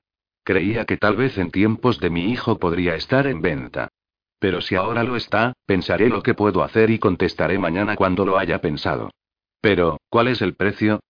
[0.42, 3.90] Creía que tal vez en tiempos de mi hijo podría estar en venta.
[4.38, 8.38] Pero si ahora lo está, pensaré lo que puedo hacer y contestaré mañana cuando lo
[8.38, 9.10] haya pensado.
[9.60, 11.00] Pero, ¿cuál es el precio?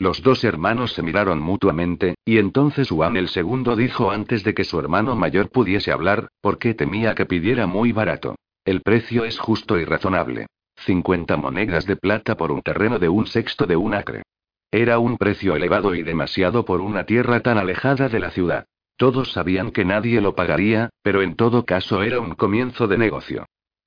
[0.00, 4.64] Los dos hermanos se miraron mutuamente, y entonces Juan el segundo dijo antes de que
[4.64, 8.36] su hermano mayor pudiese hablar, porque temía que pidiera muy barato.
[8.64, 10.46] El precio es justo y razonable.
[10.86, 14.22] 50 monedas de plata por un terreno de un sexto de un acre.
[14.70, 18.64] Era un precio elevado y demasiado por una tierra tan alejada de la ciudad.
[18.96, 23.44] Todos sabían que nadie lo pagaría, pero en todo caso era un comienzo de negocio.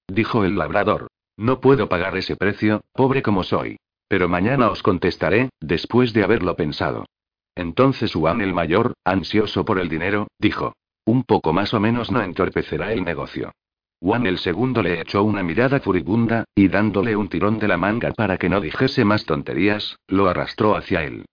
[0.08, 1.08] Dijo el labrador.
[1.38, 3.78] No puedo pagar ese precio, pobre como soy.
[4.14, 7.08] Pero mañana os contestaré, después de haberlo pensado.
[7.56, 10.76] Entonces Juan el mayor, ansioso por el dinero, dijo.
[11.04, 13.54] Un poco más o menos no entorpecerá el negocio.
[14.00, 18.12] Juan el segundo le echó una mirada furibunda, y dándole un tirón de la manga
[18.12, 21.26] para que no dijese más tonterías, lo arrastró hacia él.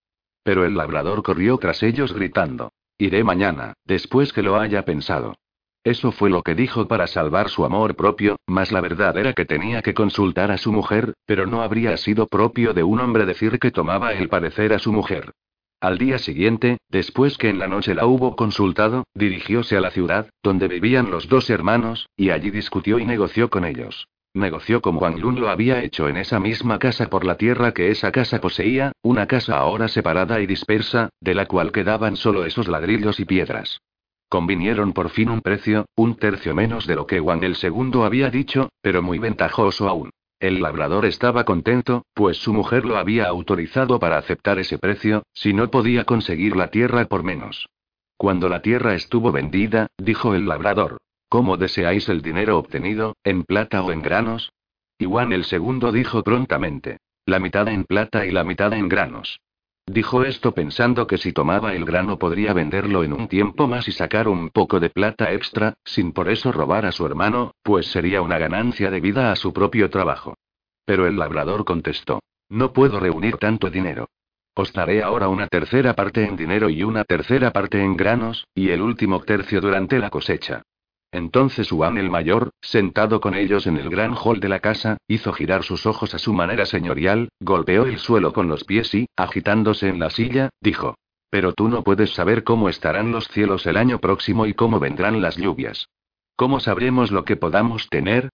[0.42, 2.72] Pero el labrador corrió tras ellos gritando.
[2.96, 5.36] Iré mañana, después que lo haya pensado.
[5.82, 9.46] Eso fue lo que dijo para salvar su amor propio, mas la verdad era que
[9.46, 13.58] tenía que consultar a su mujer, pero no habría sido propio de un hombre decir
[13.58, 15.32] que tomaba el parecer a su mujer.
[15.80, 20.28] Al día siguiente, después que en la noche la hubo consultado, dirigióse a la ciudad,
[20.42, 24.06] donde vivían los dos hermanos, y allí discutió y negoció con ellos.
[24.34, 27.90] Negoció como Wang Lun lo había hecho en esa misma casa por la tierra que
[27.90, 32.68] esa casa poseía, una casa ahora separada y dispersa, de la cual quedaban solo esos
[32.68, 33.80] ladrillos y piedras.
[34.30, 38.30] Convinieron por fin un precio, un tercio menos de lo que Juan el segundo había
[38.30, 40.10] dicho, pero muy ventajoso aún.
[40.38, 45.52] El labrador estaba contento, pues su mujer lo había autorizado para aceptar ese precio, si
[45.52, 47.68] no podía conseguir la tierra por menos.
[48.16, 53.82] Cuando la tierra estuvo vendida, dijo el labrador, ¿cómo deseáis el dinero obtenido, en plata
[53.82, 54.52] o en granos?
[54.96, 59.40] Y Juan el segundo dijo prontamente, la mitad en plata y la mitad en granos.
[59.86, 63.92] Dijo esto pensando que si tomaba el grano podría venderlo en un tiempo más y
[63.92, 68.22] sacar un poco de plata extra, sin por eso robar a su hermano, pues sería
[68.22, 70.34] una ganancia debida a su propio trabajo.
[70.84, 72.20] Pero el labrador contestó.
[72.48, 74.08] No puedo reunir tanto dinero.
[74.54, 78.70] Os daré ahora una tercera parte en dinero y una tercera parte en granos, y
[78.70, 80.62] el último tercio durante la cosecha.
[81.12, 85.32] Entonces Juan el mayor, sentado con ellos en el gran hall de la casa, hizo
[85.32, 89.88] girar sus ojos a su manera señorial, golpeó el suelo con los pies y, agitándose
[89.88, 90.94] en la silla, dijo.
[91.30, 95.20] Pero tú no puedes saber cómo estarán los cielos el año próximo y cómo vendrán
[95.20, 95.88] las lluvias.
[96.36, 98.30] ¿Cómo sabremos lo que podamos tener?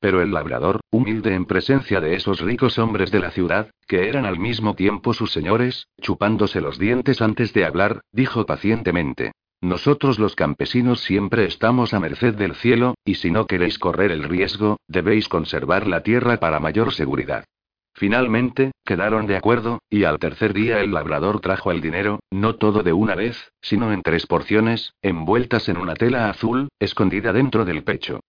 [0.00, 4.24] Pero el labrador, humilde en presencia de esos ricos hombres de la ciudad, que eran
[4.24, 9.32] al mismo tiempo sus señores, chupándose los dientes antes de hablar, dijo pacientemente.
[9.62, 14.24] Nosotros los campesinos siempre estamos a merced del cielo, y si no queréis correr el
[14.24, 17.44] riesgo, debéis conservar la tierra para mayor seguridad.
[17.92, 22.82] Finalmente, quedaron de acuerdo, y al tercer día el labrador trajo el dinero, no todo
[22.82, 27.82] de una vez, sino en tres porciones, envueltas en una tela azul, escondida dentro del
[27.82, 28.20] pecho.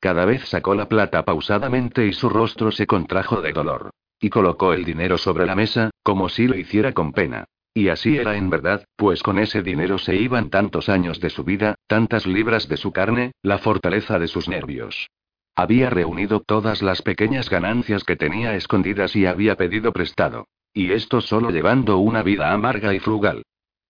[0.00, 3.90] Cada vez sacó la plata pausadamente y su rostro se contrajo de dolor.
[4.20, 7.44] Y colocó el dinero sobre la mesa, como si lo hiciera con pena.
[7.78, 11.44] Y así era en verdad, pues con ese dinero se iban tantos años de su
[11.44, 15.06] vida, tantas libras de su carne, la fortaleza de sus nervios.
[15.54, 20.48] Había reunido todas las pequeñas ganancias que tenía escondidas y había pedido prestado.
[20.74, 23.44] Y esto solo llevando una vida amarga y frugal.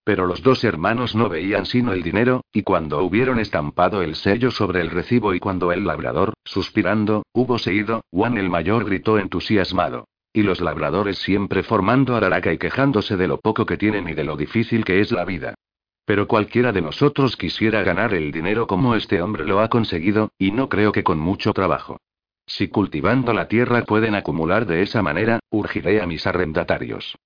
[0.04, 4.50] Pero los dos hermanos no veían sino el dinero, y cuando hubieron estampado el sello
[4.50, 10.04] sobre el recibo y cuando el labrador, suspirando, hubo seguido, Juan el mayor gritó entusiasmado.
[10.32, 14.24] Y los labradores siempre formando araraca y quejándose de lo poco que tienen y de
[14.24, 15.54] lo difícil que es la vida.
[16.04, 20.52] Pero cualquiera de nosotros quisiera ganar el dinero como este hombre lo ha conseguido, y
[20.52, 21.98] no creo que con mucho trabajo.
[22.46, 27.16] Si cultivando la tierra pueden acumular de esa manera, urgiré a mis arrendatarios.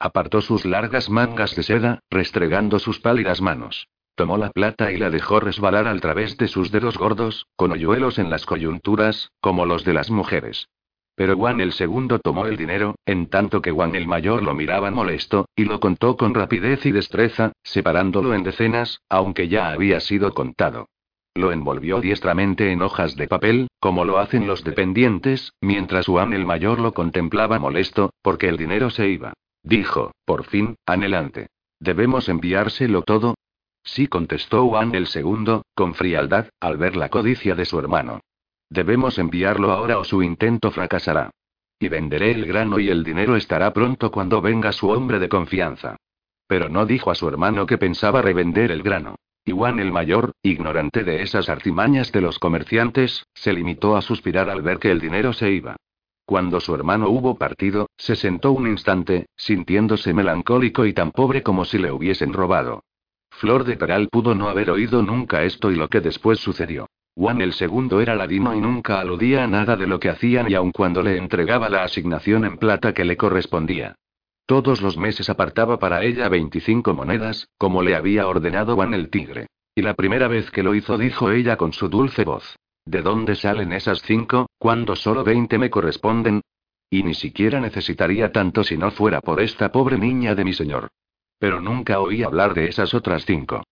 [0.00, 3.86] Apartó sus largas mangas de seda, restregando sus pálidas manos.
[4.16, 8.18] Tomó la plata y la dejó resbalar al través de sus dedos gordos, con hoyuelos
[8.18, 10.68] en las coyunturas, como los de las mujeres.
[11.14, 14.90] Pero Juan el segundo tomó el dinero, en tanto que Juan el mayor lo miraba
[14.90, 20.32] molesto, y lo contó con rapidez y destreza, separándolo en decenas, aunque ya había sido
[20.32, 20.86] contado.
[21.34, 26.44] Lo envolvió diestramente en hojas de papel, como lo hacen los dependientes, mientras Juan el
[26.44, 29.32] mayor lo contemplaba molesto, porque el dinero se iba.
[29.62, 31.48] Dijo, por fin, anhelante.
[31.78, 33.34] ¿Debemos enviárselo todo?
[33.82, 38.20] Sí, contestó Juan el segundo, con frialdad, al ver la codicia de su hermano.
[38.72, 41.30] Debemos enviarlo ahora o su intento fracasará.
[41.78, 45.96] Y venderé el grano y el dinero estará pronto cuando venga su hombre de confianza.
[46.46, 49.16] Pero no dijo a su hermano que pensaba revender el grano.
[49.46, 54.62] Juan el mayor, ignorante de esas artimañas de los comerciantes, se limitó a suspirar al
[54.62, 55.76] ver que el dinero se iba.
[56.24, 61.66] Cuando su hermano hubo partido, se sentó un instante, sintiéndose melancólico y tan pobre como
[61.66, 62.84] si le hubiesen robado.
[63.32, 66.88] Flor de Peral pudo no haber oído nunca esto y lo que después sucedió.
[67.14, 70.54] Juan el segundo era ladino y nunca aludía a nada de lo que hacían y
[70.54, 73.96] aun cuando le entregaba la asignación en plata que le correspondía.
[74.46, 79.46] Todos los meses apartaba para ella 25 monedas, como le había ordenado Juan el tigre.
[79.74, 82.56] Y la primera vez que lo hizo dijo ella con su dulce voz.
[82.84, 86.40] ¿De dónde salen esas cinco, cuando solo 20 me corresponden?
[86.90, 90.88] Y ni siquiera necesitaría tanto si no fuera por esta pobre niña de mi señor.
[91.38, 93.62] Pero nunca oí hablar de esas otras cinco.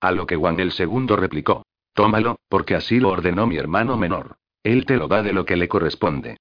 [0.00, 1.64] A lo que Juan el segundo replicó.
[1.94, 4.36] Tómalo, porque así lo ordenó mi hermano menor.
[4.62, 6.36] Él te lo da de lo que le corresponde.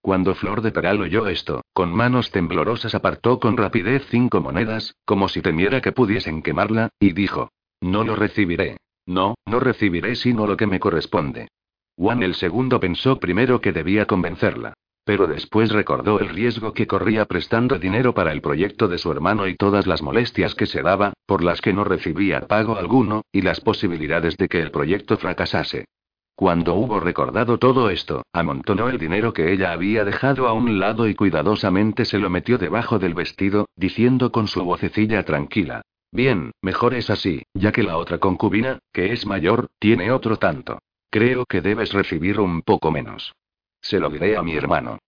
[0.00, 5.28] Cuando Flor de Peral oyó esto, con manos temblorosas apartó con rapidez cinco monedas, como
[5.28, 7.50] si temiera que pudiesen quemarla, y dijo:
[7.80, 8.76] No lo recibiré.
[9.06, 11.48] No, no recibiré sino lo que me corresponde.
[11.96, 14.74] Juan el segundo pensó primero que debía convencerla.
[15.04, 19.46] Pero después recordó el riesgo que corría prestando dinero para el proyecto de su hermano
[19.46, 23.42] y todas las molestias que se daba, por las que no recibía pago alguno, y
[23.42, 25.84] las posibilidades de que el proyecto fracasase.
[26.34, 31.06] Cuando hubo recordado todo esto, amontonó el dinero que ella había dejado a un lado
[31.06, 35.82] y cuidadosamente se lo metió debajo del vestido, diciendo con su vocecilla tranquila.
[36.10, 40.80] Bien, mejor es así, ya que la otra concubina, que es mayor, tiene otro tanto.
[41.10, 43.32] Creo que debes recibir un poco menos.
[43.84, 44.98] Se lo diré a mi hermano.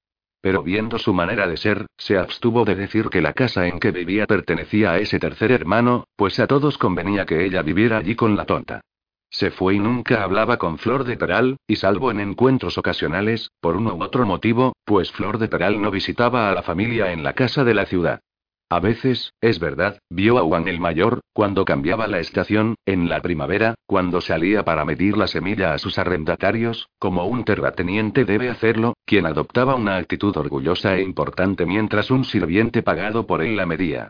[0.43, 3.91] Pero viendo su manera de ser, se abstuvo de decir que la casa en que
[3.91, 8.37] vivía pertenecía a ese tercer hermano, pues a todos convenía que ella viviera allí con
[8.37, 8.83] la tonta.
[9.31, 13.77] Se fue y nunca hablaba con Flor de Peral, y salvo en encuentros ocasionales, por
[13.77, 17.33] uno u otro motivo, pues Flor de Peral no visitaba a la familia en la
[17.33, 18.21] casa de la ciudad.
[18.69, 23.23] A veces, es verdad, vio a Juan el mayor, cuando cambiaba la estación, en la
[23.23, 28.95] primavera, cuando salía para medir la semilla a sus arrendatarios, como un terrateniente debe hacerlo,
[29.05, 34.09] quien adoptaba una actitud orgullosa e importante mientras un sirviente pagado por él la medía.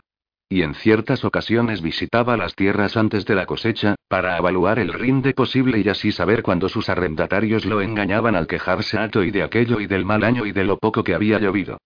[0.49, 5.33] y en ciertas ocasiones visitaba las tierras antes de la cosecha, para evaluar el rinde
[5.33, 9.81] posible y así saber cuándo sus arrendatarios lo engañaban al quejarse alto y de aquello
[9.81, 11.77] y del mal año y de lo poco que había llovido.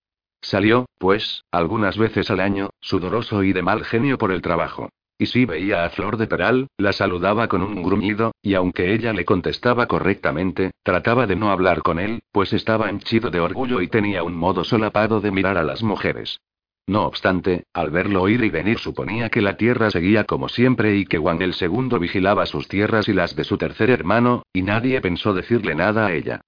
[0.42, 4.90] Salió, pues, algunas veces al año, sudoroso y de mal genio por el trabajo.
[5.18, 9.14] Y si veía a Flor de Peral, la saludaba con un gruñido, y aunque ella
[9.14, 13.88] le contestaba correctamente, trataba de no hablar con él, pues estaba henchido de orgullo y
[13.88, 16.40] tenía un modo solapado de mirar a las mujeres.
[16.88, 21.06] No obstante, al verlo ir y venir suponía que la tierra seguía como siempre y
[21.06, 25.00] que Juan el segundo vigilaba sus tierras y las de su tercer hermano, y nadie
[25.02, 26.42] pensó decirle nada a ella.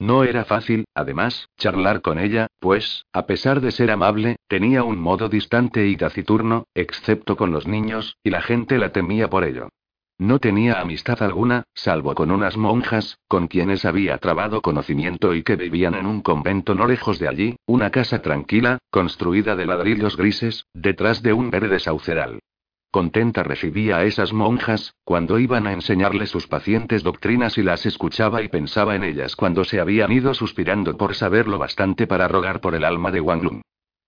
[0.00, 4.98] No era fácil, además, charlar con ella, pues, a pesar de ser amable, tenía un
[4.98, 9.68] modo distante y taciturno, excepto con los niños, y la gente la temía por ello.
[10.16, 15.56] No tenía amistad alguna, salvo con unas monjas, con quienes había trabado conocimiento y que
[15.56, 20.64] vivían en un convento no lejos de allí, una casa tranquila, construida de ladrillos grises,
[20.72, 22.40] detrás de un verde sauceral.
[22.92, 28.42] Contenta recibía a esas monjas, cuando iban a enseñarle sus pacientes doctrinas y las escuchaba
[28.42, 32.74] y pensaba en ellas cuando se habían ido suspirando por saberlo bastante para rogar por
[32.74, 33.62] el alma de Wang Lun.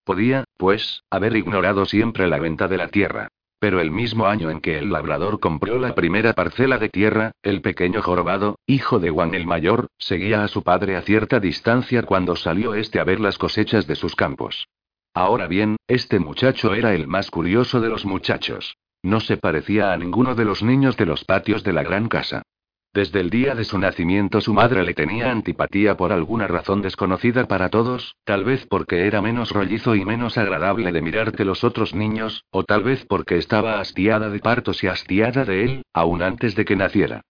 [0.04, 3.28] Podía, pues, haber ignorado siempre la venta de la tierra.
[3.60, 7.60] Pero el mismo año en que el labrador compró la primera parcela de tierra, el
[7.60, 12.34] pequeño jorobado, hijo de Wang el mayor, seguía a su padre a cierta distancia cuando
[12.34, 14.66] salió este a ver las cosechas de sus campos.
[15.14, 18.76] Ahora bien, este muchacho era el más curioso de los muchachos.
[19.02, 22.42] No se parecía a ninguno de los niños de los patios de la gran casa.
[22.94, 27.46] Desde el día de su nacimiento su madre le tenía antipatía por alguna razón desconocida
[27.48, 31.64] para todos, tal vez porque era menos rollizo y menos agradable de mirar que los
[31.64, 36.22] otros niños, o tal vez porque estaba hastiada de partos y hastiada de él, aún
[36.22, 37.22] antes de que naciera.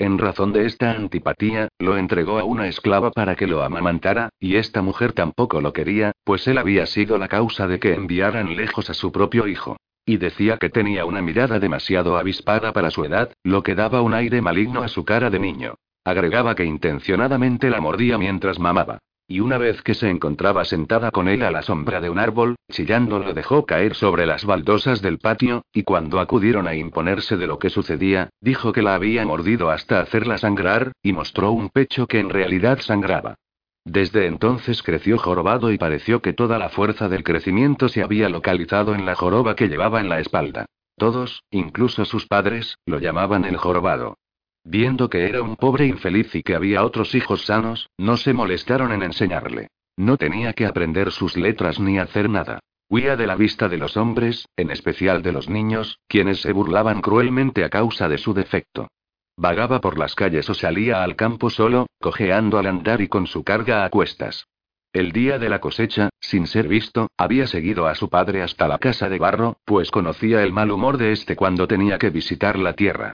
[0.00, 4.56] En razón de esta antipatía, lo entregó a una esclava para que lo amamantara, y
[4.56, 8.88] esta mujer tampoco lo quería, pues él había sido la causa de que enviaran lejos
[8.88, 9.76] a su propio hijo.
[10.06, 14.14] Y decía que tenía una mirada demasiado avispada para su edad, lo que daba un
[14.14, 15.74] aire maligno a su cara de niño.
[16.02, 21.28] Agregaba que intencionadamente la mordía mientras mamaba y una vez que se encontraba sentada con
[21.28, 25.18] él a la sombra de un árbol, chillando lo dejó caer sobre las baldosas del
[25.18, 29.70] patio, y cuando acudieron a imponerse de lo que sucedía, dijo que la había mordido
[29.70, 33.36] hasta hacerla sangrar, y mostró un pecho que en realidad sangraba.
[33.84, 38.96] Desde entonces creció jorobado y pareció que toda la fuerza del crecimiento se había localizado
[38.96, 40.66] en la joroba que llevaba en la espalda.
[40.96, 44.18] Todos, incluso sus padres, lo llamaban el jorobado.
[44.64, 48.92] Viendo que era un pobre infeliz y que había otros hijos sanos, no se molestaron
[48.92, 49.68] en enseñarle.
[49.96, 52.60] No tenía que aprender sus letras ni hacer nada.
[52.88, 57.00] Huía de la vista de los hombres, en especial de los niños, quienes se burlaban
[57.00, 58.88] cruelmente a causa de su defecto.
[59.36, 63.44] Vagaba por las calles o salía al campo solo, cojeando al andar y con su
[63.44, 64.46] carga a cuestas.
[64.92, 68.78] El día de la cosecha, sin ser visto, había seguido a su padre hasta la
[68.78, 72.74] casa de barro, pues conocía el mal humor de este cuando tenía que visitar la
[72.74, 73.12] tierra.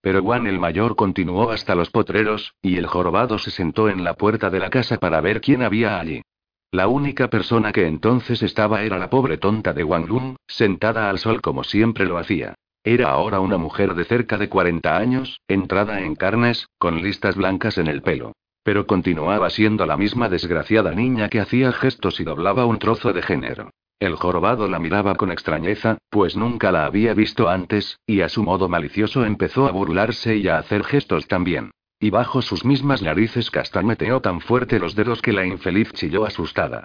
[0.00, 4.14] Pero Juan el mayor continuó hasta los potreros, y el jorobado se sentó en la
[4.14, 6.22] puerta de la casa para ver quién había allí.
[6.70, 11.18] La única persona que entonces estaba era la pobre tonta de Wang Lun, sentada al
[11.18, 12.54] sol como siempre lo hacía.
[12.84, 17.78] Era ahora una mujer de cerca de 40 años, entrada en carnes, con listas blancas
[17.78, 18.32] en el pelo.
[18.62, 23.22] Pero continuaba siendo la misma desgraciada niña que hacía gestos y doblaba un trozo de
[23.22, 23.70] género.
[24.00, 28.44] El jorobado la miraba con extrañeza, pues nunca la había visto antes, y a su
[28.44, 31.72] modo malicioso empezó a burlarse y a hacer gestos también.
[31.98, 36.84] Y bajo sus mismas narices castañeteó tan fuerte los dedos que la infeliz chilló asustada.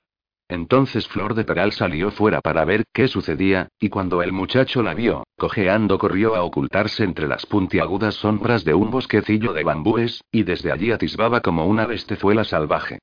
[0.50, 4.96] Entonces Flor de Peral salió fuera para ver qué sucedía, y cuando el muchacho la
[4.96, 10.44] vio, cojeando corrió a ocultarse entre las puntiagudas sombras de un bosquecillo de bambúes, y
[10.44, 13.00] desde allí atisbaba como una bestezuela salvaje.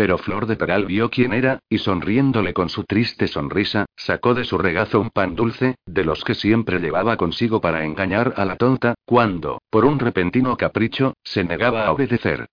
[0.00, 4.44] Pero Flor de Peral vio quién era, y sonriéndole con su triste sonrisa, sacó de
[4.44, 8.56] su regazo un pan dulce, de los que siempre llevaba consigo para engañar a la
[8.56, 12.46] tonta, cuando, por un repentino capricho, se negaba a obedecer.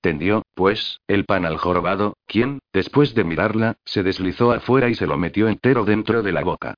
[0.00, 5.06] Tendió, pues, el pan al jorobado, quien, después de mirarla, se deslizó afuera y se
[5.06, 6.74] lo metió entero dentro de la boca.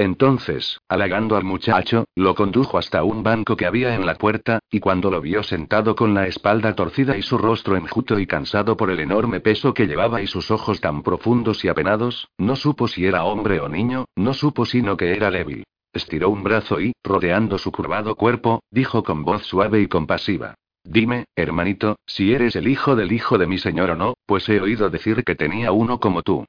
[0.00, 4.78] Entonces, halagando al muchacho, lo condujo hasta un banco que había en la puerta, y
[4.78, 8.90] cuando lo vio sentado con la espalda torcida y su rostro enjuto y cansado por
[8.90, 13.06] el enorme peso que llevaba y sus ojos tan profundos y apenados, no supo si
[13.06, 15.64] era hombre o niño, no supo sino que era débil.
[15.92, 20.54] Estiró un brazo y, rodeando su curvado cuerpo, dijo con voz suave y compasiva.
[20.84, 24.60] Dime, hermanito, si eres el hijo del hijo de mi señor o no, pues he
[24.60, 26.46] oído decir que tenía uno como tú.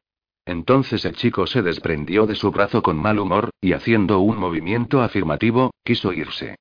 [0.50, 5.04] Entonces el chico se desprendió de su brazo con mal humor, y haciendo un movimiento
[5.04, 6.56] afirmativo, quiso irse.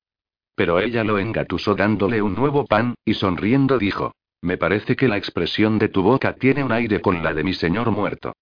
[0.53, 4.13] Pero ella lo engatusó dándole un nuevo pan, y sonriendo dijo,
[4.43, 7.55] Me parece que la expresión de tu boca tiene un aire con la de mi
[7.55, 8.33] señor muerto.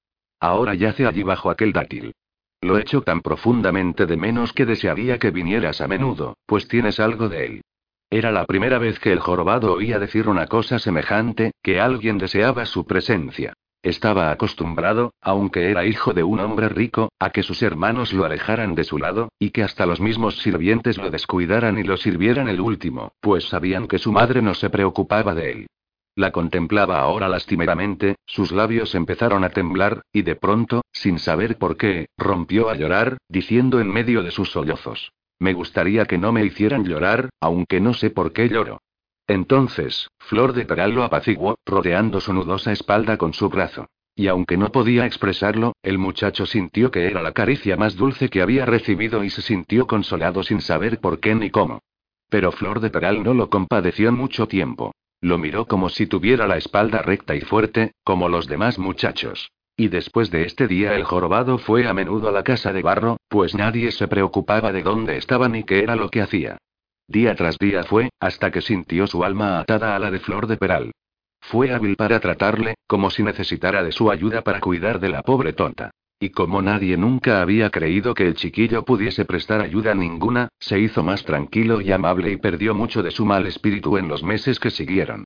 [0.41, 2.11] Ahora yace allí bajo aquel dátil.
[2.59, 7.29] Lo echo tan profundamente de menos que desearía que vinieras a menudo, pues tienes algo
[7.29, 7.61] de él.
[8.09, 12.65] Era la primera vez que el jorobado oía decir una cosa semejante, que alguien deseaba
[12.65, 13.53] su presencia.
[13.83, 18.75] Estaba acostumbrado, aunque era hijo de un hombre rico, a que sus hermanos lo alejaran
[18.75, 22.59] de su lado, y que hasta los mismos sirvientes lo descuidaran y lo sirvieran el
[22.59, 25.67] último, pues sabían que su madre no se preocupaba de él.
[26.15, 31.77] La contemplaba ahora lastimeramente, sus labios empezaron a temblar, y de pronto, sin saber por
[31.77, 35.11] qué, rompió a llorar, diciendo en medio de sus sollozos.
[35.37, 38.79] Me gustaría que no me hicieran llorar, aunque no sé por qué lloro.
[39.27, 43.87] Entonces, Flor de Peral lo apaciguó, rodeando su nudosa espalda con su brazo.
[44.15, 48.41] Y aunque no podía expresarlo, el muchacho sintió que era la caricia más dulce que
[48.41, 51.81] había recibido y se sintió consolado sin saber por qué ni cómo.
[52.29, 54.93] Pero Flor de Peral no lo compadeció mucho tiempo.
[55.21, 59.51] Lo miró como si tuviera la espalda recta y fuerte, como los demás muchachos.
[59.75, 63.17] Y después de este día el jorobado fue a menudo a la casa de barro,
[63.27, 66.57] pues nadie se preocupaba de dónde estaba ni qué era lo que hacía.
[67.07, 70.57] Día tras día fue, hasta que sintió su alma atada a la de Flor de
[70.57, 70.91] Peral.
[71.39, 75.53] Fue hábil para tratarle, como si necesitara de su ayuda para cuidar de la pobre
[75.53, 75.91] tonta.
[76.19, 81.01] Y como nadie nunca había creído que el chiquillo pudiese prestar ayuda ninguna, se hizo
[81.03, 84.71] más tranquilo y amable y perdió mucho de su mal espíritu en los meses que
[84.71, 85.23] siguieron.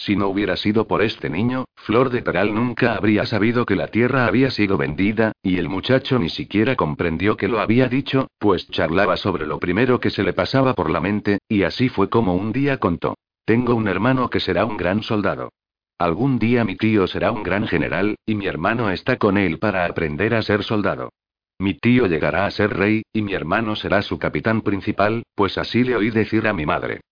[0.00, 3.88] Si no hubiera sido por este niño, Flor de Peral nunca habría sabido que la
[3.88, 8.66] tierra había sido vendida, y el muchacho ni siquiera comprendió que lo había dicho, pues
[8.70, 12.34] charlaba sobre lo primero que se le pasaba por la mente, y así fue como
[12.34, 13.18] un día contó.
[13.44, 15.50] Tengo un hermano que será un gran soldado.
[15.98, 19.84] Algún día mi tío será un gran general, y mi hermano está con él para
[19.84, 21.10] aprender a ser soldado.
[21.58, 25.84] Mi tío llegará a ser rey, y mi hermano será su capitán principal, pues así
[25.84, 27.02] le oí decir a mi madre.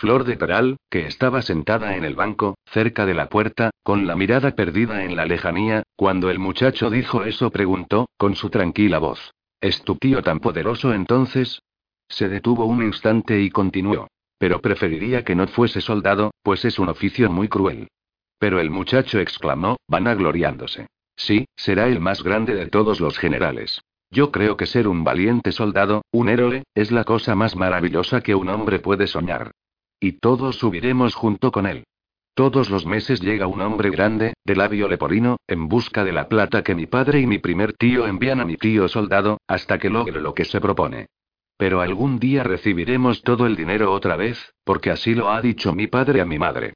[0.00, 4.16] Flor de Peral, que estaba sentada en el banco, cerca de la puerta, con la
[4.16, 9.34] mirada perdida en la lejanía, cuando el muchacho dijo eso preguntó, con su tranquila voz.
[9.60, 11.60] ¿Es tu tío tan poderoso entonces?
[12.08, 14.08] Se detuvo un instante y continuó.
[14.38, 17.88] Pero preferiría que no fuese soldado, pues es un oficio muy cruel.
[18.38, 20.86] Pero el muchacho exclamó, vanagloriándose.
[21.14, 23.82] Sí, será el más grande de todos los generales.
[24.10, 28.34] Yo creo que ser un valiente soldado, un héroe, es la cosa más maravillosa que
[28.34, 29.50] un hombre puede soñar.
[30.00, 31.84] Y todos subiremos junto con él.
[32.34, 36.62] Todos los meses llega un hombre grande, de labio leporino, en busca de la plata
[36.62, 40.22] que mi padre y mi primer tío envían a mi tío soldado, hasta que logre
[40.22, 41.08] lo que se propone.
[41.58, 45.86] Pero algún día recibiremos todo el dinero otra vez, porque así lo ha dicho mi
[45.86, 46.72] padre a mi madre.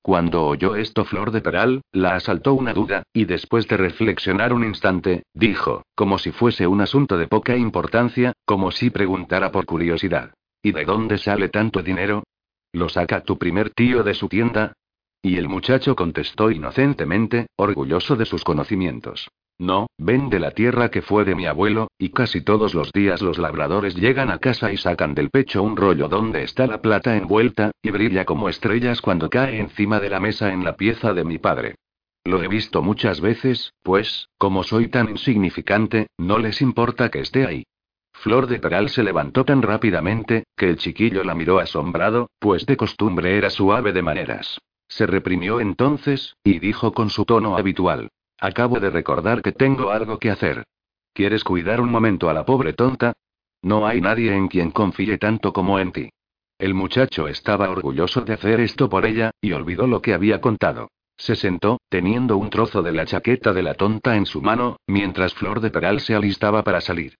[0.00, 4.64] Cuando oyó esto Flor de Peral, la asaltó una duda, y después de reflexionar un
[4.64, 10.32] instante, dijo, como si fuese un asunto de poca importancia, como si preguntara por curiosidad.
[10.62, 12.22] ¿Y de dónde sale tanto dinero?
[12.72, 14.74] ¿Lo saca tu primer tío de su tienda?
[15.22, 19.28] Y el muchacho contestó inocentemente, orgulloso de sus conocimientos.
[19.58, 23.38] No, vende la tierra que fue de mi abuelo, y casi todos los días los
[23.38, 27.72] labradores llegan a casa y sacan del pecho un rollo donde está la plata envuelta,
[27.82, 31.38] y brilla como estrellas cuando cae encima de la mesa en la pieza de mi
[31.38, 31.74] padre.
[32.22, 37.46] Lo he visto muchas veces, pues, como soy tan insignificante, no les importa que esté
[37.46, 37.64] ahí.
[38.20, 42.76] Flor de Peral se levantó tan rápidamente, que el chiquillo la miró asombrado, pues de
[42.76, 44.58] costumbre era suave de maneras.
[44.88, 48.08] Se reprimió entonces, y dijo con su tono habitual.
[48.40, 50.64] Acabo de recordar que tengo algo que hacer.
[51.12, 53.12] ¿Quieres cuidar un momento a la pobre tonta?
[53.62, 56.10] No hay nadie en quien confíe tanto como en ti.
[56.58, 60.88] El muchacho estaba orgulloso de hacer esto por ella, y olvidó lo que había contado.
[61.16, 65.34] Se sentó, teniendo un trozo de la chaqueta de la tonta en su mano, mientras
[65.34, 67.14] Flor de Peral se alistaba para salir.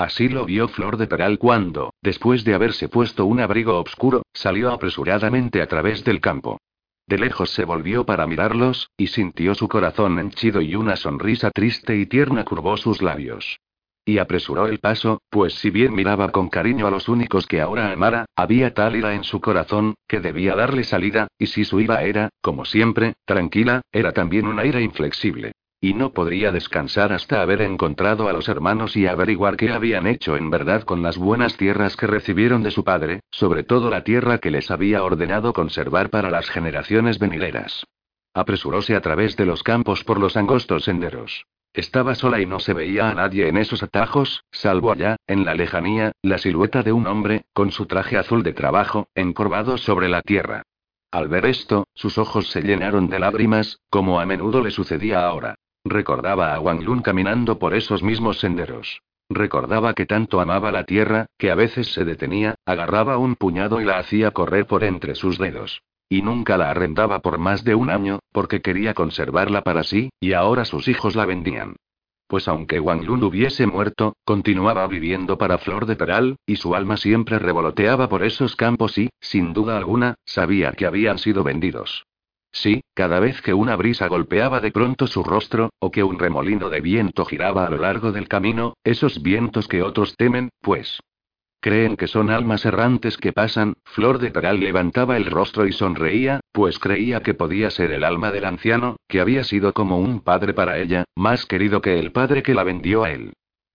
[0.00, 4.70] Así lo vio Flor de Peral cuando, después de haberse puesto un abrigo oscuro, salió
[4.72, 6.58] apresuradamente a través del campo.
[7.06, 11.98] De lejos se volvió para mirarlos, y sintió su corazón henchido y una sonrisa triste
[11.98, 13.60] y tierna curvó sus labios.
[14.06, 17.92] Y apresuró el paso, pues si bien miraba con cariño a los únicos que ahora
[17.92, 22.04] amara, había tal ira en su corazón, que debía darle salida, y si su ira
[22.04, 25.52] era, como siempre, tranquila, era también una ira inflexible.
[25.82, 30.36] Y no podría descansar hasta haber encontrado a los hermanos y averiguar qué habían hecho
[30.36, 34.38] en verdad con las buenas tierras que recibieron de su padre, sobre todo la tierra
[34.38, 37.86] que les había ordenado conservar para las generaciones venideras.
[38.34, 41.46] Apresuróse a través de los campos por los angostos senderos.
[41.72, 45.54] Estaba sola y no se veía a nadie en esos atajos, salvo allá, en la
[45.54, 50.20] lejanía, la silueta de un hombre, con su traje azul de trabajo, encorvado sobre la
[50.20, 50.62] tierra.
[51.10, 55.54] Al ver esto, sus ojos se llenaron de lágrimas, como a menudo le sucedía ahora.
[55.84, 59.02] Recordaba a Wang Lun caminando por esos mismos senderos.
[59.30, 63.84] Recordaba que tanto amaba la tierra, que a veces se detenía, agarraba un puñado y
[63.84, 65.82] la hacía correr por entre sus dedos.
[66.08, 70.32] Y nunca la arrendaba por más de un año, porque quería conservarla para sí, y
[70.32, 71.76] ahora sus hijos la vendían.
[72.26, 76.96] pues aunque Wang Lun hubiese muerto, continuaba viviendo para Flor de Peral, y su alma
[76.96, 82.04] siempre revoloteaba por esos campos y, sin duda alguna, sabía que habían sido vendidos.
[82.52, 86.68] Sí, cada vez que una brisa golpeaba de pronto su rostro, o que un remolino
[86.68, 91.00] de viento giraba a lo largo del camino, esos vientos que otros temen, pues.
[91.60, 96.40] Creen que son almas errantes que pasan, Flor de Peral levantaba el rostro y sonreía,
[96.52, 100.54] pues creía que podía ser el alma del anciano, que había sido como un padre
[100.54, 103.34] para ella, más querido que el padre que la vendió a él.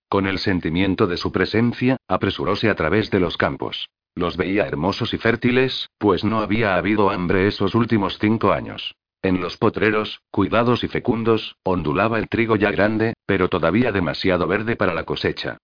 [0.10, 3.88] Con el sentimiento de su presencia, apresuróse a través de los campos.
[4.16, 8.96] Los veía hermosos y fértiles, pues no había habido hambre esos últimos cinco años.
[9.22, 14.78] En los potreros, cuidados y fecundos, ondulaba el trigo ya grande, pero todavía demasiado verde
[14.78, 15.58] para la cosecha.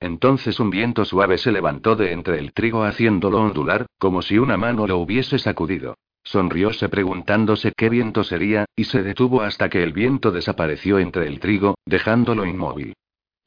[0.00, 4.56] Entonces un viento suave se levantó de entre el trigo haciéndolo ondular, como si una
[4.56, 5.96] mano lo hubiese sacudido.
[6.22, 11.40] Sonrióse preguntándose qué viento sería, y se detuvo hasta que el viento desapareció entre el
[11.40, 12.94] trigo, dejándolo inmóvil.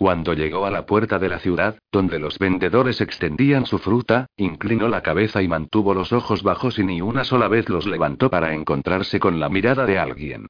[0.02, 4.88] Cuando llegó a la puerta de la ciudad, donde los vendedores extendían su fruta, inclinó
[4.88, 8.56] la cabeza y mantuvo los ojos bajos y ni una sola vez los levantó para
[8.56, 10.48] encontrarse con la mirada de alguien.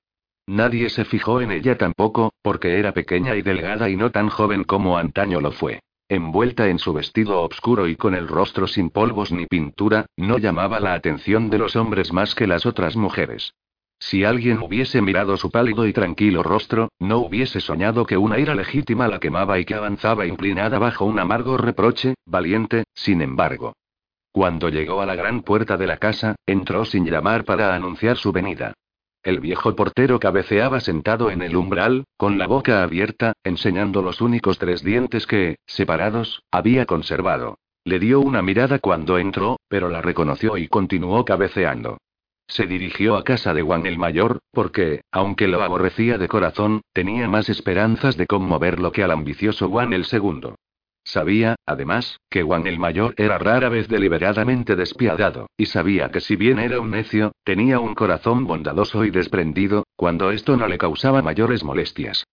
[0.47, 4.63] Nadie se fijó en ella tampoco, porque era pequeña y delgada y no tan joven
[4.63, 5.81] como antaño lo fue.
[6.07, 10.79] Envuelta en su vestido oscuro y con el rostro sin polvos ni pintura, no llamaba
[10.79, 13.53] la atención de los hombres más que las otras mujeres.
[14.01, 18.55] Si alguien hubiese mirado su pálido y tranquilo rostro, no hubiese soñado que una ira
[18.55, 23.73] legítima la quemaba y que avanzaba inclinada bajo un amargo reproche, valiente, sin embargo.
[24.31, 28.31] Cuando llegó a la gran puerta de la casa, entró sin llamar para anunciar su
[28.31, 28.73] venida.
[29.21, 34.57] El viejo portero cabeceaba sentado en el umbral, con la boca abierta, enseñando los únicos
[34.57, 37.59] tres dientes que, separados, había conservado.
[37.83, 41.99] Le dio una mirada cuando entró, pero la reconoció y continuó cabeceando.
[42.51, 47.29] Se dirigió a casa de Juan el Mayor, porque, aunque lo aborrecía de corazón, tenía
[47.29, 50.55] más esperanzas de conmoverlo que al ambicioso Juan el Segundo.
[51.05, 56.35] Sabía, además, que Juan el Mayor era rara vez deliberadamente despiadado, y sabía que si
[56.35, 61.21] bien era un necio, tenía un corazón bondadoso y desprendido, cuando esto no le causaba
[61.21, 62.25] mayores molestias.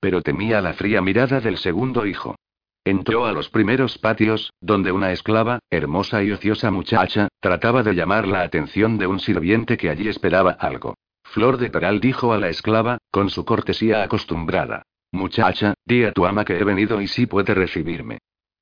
[0.00, 2.34] Pero temía la fría mirada del segundo hijo.
[2.86, 8.28] Entró a los primeros patios, donde una esclava, hermosa y ociosa muchacha, trataba de llamar
[8.28, 10.94] la atención de un sirviente que allí esperaba algo.
[11.24, 14.82] Flor de Peral dijo a la esclava, con su cortesía acostumbrada.
[15.10, 18.18] Muchacha, di a tu ama que he venido y sí puede recibirme.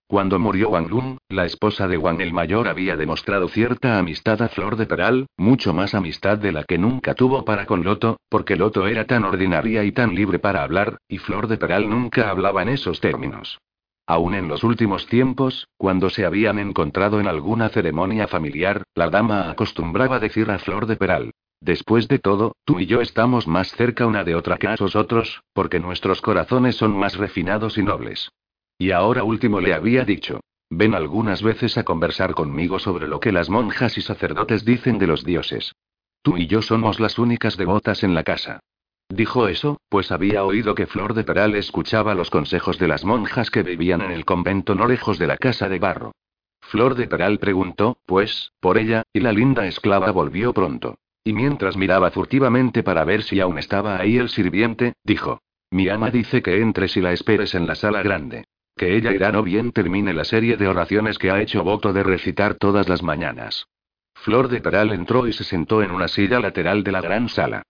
[0.06, 4.48] Cuando murió Wang Lun, la esposa de Wang el Mayor había demostrado cierta amistad a
[4.48, 8.56] Flor de Peral, mucho más amistad de la que nunca tuvo para con Loto, porque
[8.56, 12.62] Loto era tan ordinaria y tan libre para hablar, y Flor de Peral nunca hablaba
[12.62, 13.59] en esos términos.
[14.06, 19.51] Aún en los últimos tiempos, cuando se habían encontrado en alguna ceremonia familiar, la dama
[19.51, 21.32] acostumbraba decir a Flor de Peral.
[21.60, 25.43] Después de todo, tú y yo estamos más cerca una de otra que a otros,
[25.55, 28.31] porque nuestros corazones son más refinados y nobles.
[28.76, 30.40] Y ahora último le había dicho.
[30.68, 35.06] Ven algunas veces a conversar conmigo sobre lo que las monjas y sacerdotes dicen de
[35.06, 35.72] los dioses.
[36.20, 38.60] Tú y yo somos las únicas devotas en la casa.
[39.09, 43.51] Dijo eso, pues había oído que Flor de Peral escuchaba los consejos de las monjas
[43.51, 46.12] que vivían en el convento no lejos de la casa de barro.
[46.60, 50.97] Flor de Peral preguntó, pues, por ella, y la linda esclava volvió pronto.
[51.22, 55.40] Y mientras miraba furtivamente para ver si aún estaba ahí el sirviente, dijo.
[55.70, 58.44] Mi ama dice que entres y la esperes en la sala grande.
[58.76, 62.02] Que ella irá no bien termine la serie de oraciones que ha hecho voto de
[62.02, 63.66] recitar todas las mañanas.
[64.14, 67.62] Flor de Peral entró y se sentó en una silla lateral de la gran sala.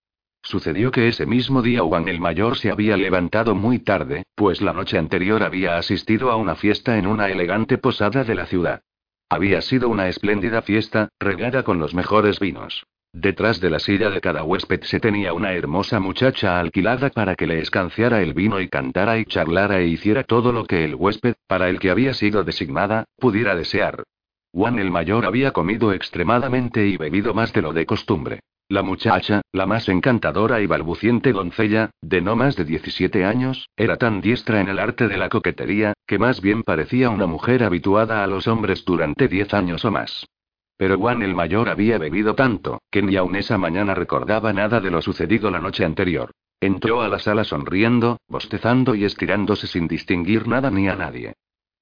[0.45, 4.75] Sucedió que ese mismo día Juan el Mayor se había levantado muy tarde, pues la
[4.75, 8.83] noche anterior había asistido a una fiesta en una elegante posada de la ciudad.
[9.31, 12.85] Había sido una espléndida fiesta, regada con los mejores vinos.
[13.15, 17.47] Detrás de la silla de cada huésped se tenía una hermosa muchacha alquilada para que
[17.47, 21.37] le escanciara el vino y cantara y charlara e hiciera todo lo que el huésped,
[21.47, 24.03] para el que había sido designada, pudiera desear.
[24.53, 28.41] Juan el Mayor había comido extremadamente y bebido más de lo de costumbre.
[28.69, 33.99] La muchacha, la más encantadora y balbuciente doncella, de no más de 17 años, era
[33.99, 38.25] tan diestra en el arte de la coquetería, que más bien parecía una mujer habituada
[38.25, 40.27] a los hombres durante diez años o más.
[40.79, 44.91] Pero Juan el mayor había bebido tanto, que ni aun esa mañana recordaba nada de
[44.91, 46.31] lo sucedido la noche anterior.
[46.59, 51.35] Entró a la sala sonriendo, bostezando y estirándose sin distinguir nada ni a nadie.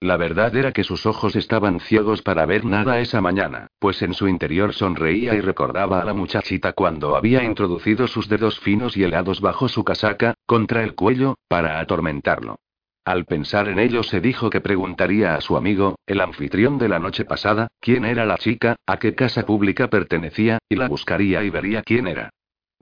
[0.02, 4.14] La verdad era que sus ojos estaban ciegos para ver nada esa mañana, pues en
[4.14, 9.04] su interior sonreía y recordaba a la muchachita cuando había introducido sus dedos finos y
[9.04, 12.56] helados bajo su casaca, contra el cuello, para atormentarlo.
[13.04, 16.98] Al pensar en ello se dijo que preguntaría a su amigo, el anfitrión de la
[16.98, 21.50] noche pasada, quién era la chica, a qué casa pública pertenecía, y la buscaría y
[21.50, 22.30] vería quién era.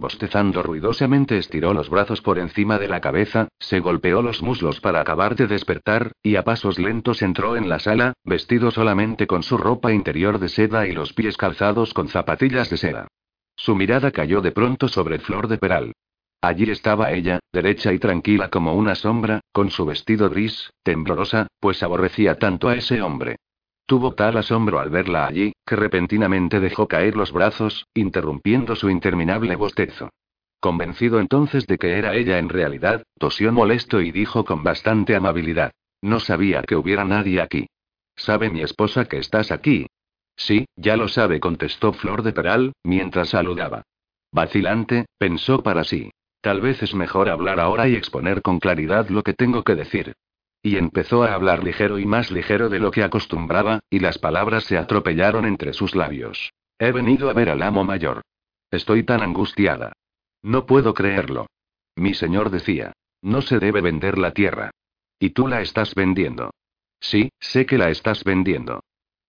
[0.01, 5.03] Bostezando ruidosamente estiró los brazos por encima de la cabeza, se golpeó los muslos para
[5.03, 9.59] acabar de despertar, y a pasos lentos entró en la sala, vestido solamente con su
[9.59, 13.09] ropa interior de seda y los pies calzados con zapatillas de seda.
[13.57, 15.93] Su mirada cayó de pronto sobre Flor de Peral.
[16.41, 21.83] Allí estaba ella, derecha y tranquila como una sombra, con su vestido gris, temblorosa, pues
[21.83, 23.37] aborrecía tanto a ese hombre.
[23.85, 29.55] Tuvo tal asombro al verla allí, que repentinamente dejó caer los brazos, interrumpiendo su interminable
[29.55, 30.11] bostezo.
[30.59, 35.71] Convencido entonces de que era ella en realidad, tosió molesto y dijo con bastante amabilidad.
[36.03, 37.69] No sabía que hubiera nadie aquí.
[38.17, 39.87] ¿Sabe mi esposa que estás aquí?
[40.35, 43.85] Sí, ya lo sabe, contestó Flor de Peral, mientras saludaba.
[44.33, 46.11] Vacilante, pensó para sí.
[46.41, 50.15] Tal vez es mejor hablar ahora y exponer con claridad lo que tengo que decir.
[50.63, 54.65] Y empezó a hablar ligero y más ligero de lo que acostumbraba, y las palabras
[54.65, 56.53] se atropellaron entre sus labios.
[56.79, 58.23] He venido a ver al amo mayor.
[58.71, 59.93] Estoy tan angustiada.
[60.43, 61.47] No puedo creerlo.
[61.97, 62.93] Mi señor decía.
[63.23, 64.71] No se debe vender la tierra.
[65.19, 66.51] Y tú la estás vendiendo.
[67.01, 68.81] Sí, sé que la estás vendiendo.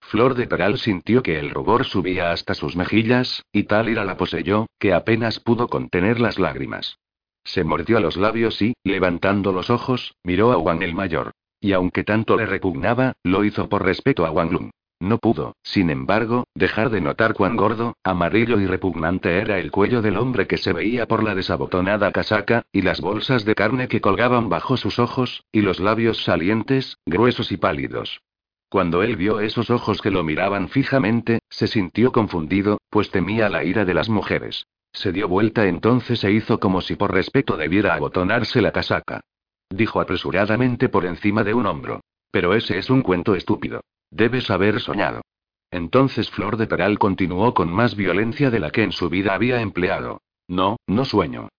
[0.02, 4.18] Flor de Peral sintió que el rubor subía hasta sus mejillas, y tal ira la
[4.18, 6.98] poseyó, que apenas pudo contener las lágrimas.
[7.44, 11.32] Se mordió los labios y, levantando los ojos, miró a Wang el mayor.
[11.60, 14.72] Y aunque tanto le repugnaba, lo hizo por respeto a Wang Lung.
[15.02, 20.04] No pudo, sin embargo, dejar de notar cuán gordo, amarillo y repugnante era el cuello
[20.04, 24.00] del hombre que se veía por la desabotonada casaca, y las bolsas de carne que
[24.00, 28.22] colgaban bajo sus ojos, y los labios salientes, gruesos y pálidos.
[28.70, 33.64] Cuando él vio esos ojos que lo miraban fijamente, se sintió confundido, pues temía la
[33.64, 34.68] ira de las mujeres.
[34.94, 39.22] Se dio vuelta entonces e hizo como si por respeto debiera abotonarse la casaca.
[39.70, 42.02] Dijo apresuradamente por encima de un hombro.
[42.32, 43.82] Pero ese es un cuento estúpido.
[44.10, 45.22] Debes haber soñado.
[45.70, 49.62] Entonces Flor de Peral continuó con más violencia de la que en su vida había
[49.62, 50.22] empleado.
[50.48, 51.50] No, no sueño.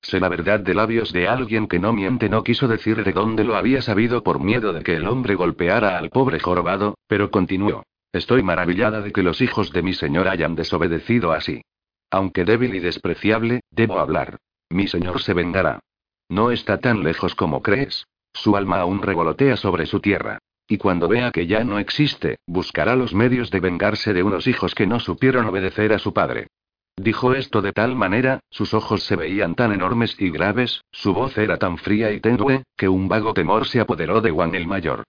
[0.00, 3.42] Sé la verdad de labios de alguien que no miente, no quiso decir de dónde
[3.42, 7.82] lo había sabido por miedo de que el hombre golpeara al pobre jorobado, pero continuó.
[8.12, 11.62] Estoy maravillada de que los hijos de mi señor hayan desobedecido así.
[12.10, 14.38] Aunque débil y despreciable, debo hablar.
[14.68, 15.80] Mi señor se vengará.
[16.28, 18.06] No está tan lejos como crees.
[18.32, 20.38] Su alma aún revolotea sobre su tierra.
[20.68, 24.74] Y cuando vea que ya no existe, buscará los medios de vengarse de unos hijos
[24.74, 26.48] que no supieron obedecer a su padre.
[26.96, 31.36] Dijo esto de tal manera, sus ojos se veían tan enormes y graves, su voz
[31.36, 35.04] era tan fría y tenue, que un vago temor se apoderó de Juan el Mayor.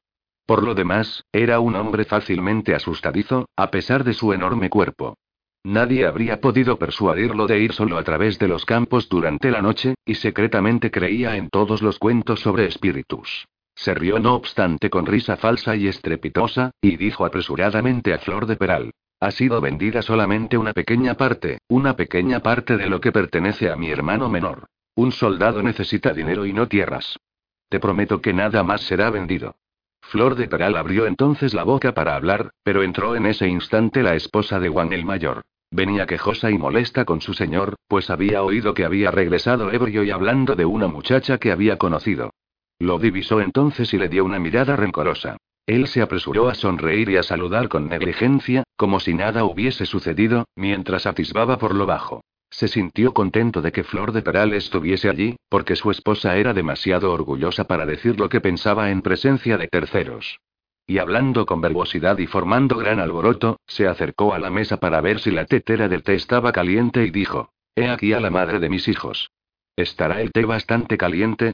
[0.46, 5.16] Por lo demás, era un hombre fácilmente asustadizo, a pesar de su enorme cuerpo.
[5.64, 9.96] Nadie habría podido persuadirlo de ir solo a través de los campos durante la noche,
[10.06, 13.48] y secretamente creía en todos los cuentos sobre espíritus.
[13.76, 18.56] Se rió no obstante con risa falsa y estrepitosa, y dijo apresuradamente a Flor de
[18.56, 18.92] Peral.
[19.20, 23.76] Ha sido vendida solamente una pequeña parte, una pequeña parte de lo que pertenece a
[23.76, 24.68] mi hermano menor.
[24.96, 27.18] Un soldado necesita dinero y no tierras.
[27.70, 29.56] Te prometo que nada más será vendido.
[30.10, 34.16] Flor de Peral abrió entonces la boca para hablar, pero entró en ese instante la
[34.16, 35.42] esposa de Juan el Mayor.
[35.70, 40.12] Venía quejosa y molesta con su señor, pues había oído que había regresado ebrio y
[40.12, 42.30] hablando de una muchacha que había conocido.
[42.80, 45.36] Lo divisó entonces y le dio una mirada rencorosa.
[45.66, 50.46] Él se apresuró a sonreír y a saludar con negligencia, como si nada hubiese sucedido,
[50.56, 52.22] mientras atisbaba por lo bajo.
[52.50, 57.12] Se sintió contento de que Flor de Peral estuviese allí, porque su esposa era demasiado
[57.12, 60.40] orgullosa para decir lo que pensaba en presencia de terceros.
[60.86, 65.20] Y hablando con verbosidad y formando gran alboroto, se acercó a la mesa para ver
[65.20, 68.70] si la tetera del té estaba caliente y dijo: He aquí a la madre de
[68.70, 69.30] mis hijos.
[69.76, 71.52] ¿Estará el té bastante caliente?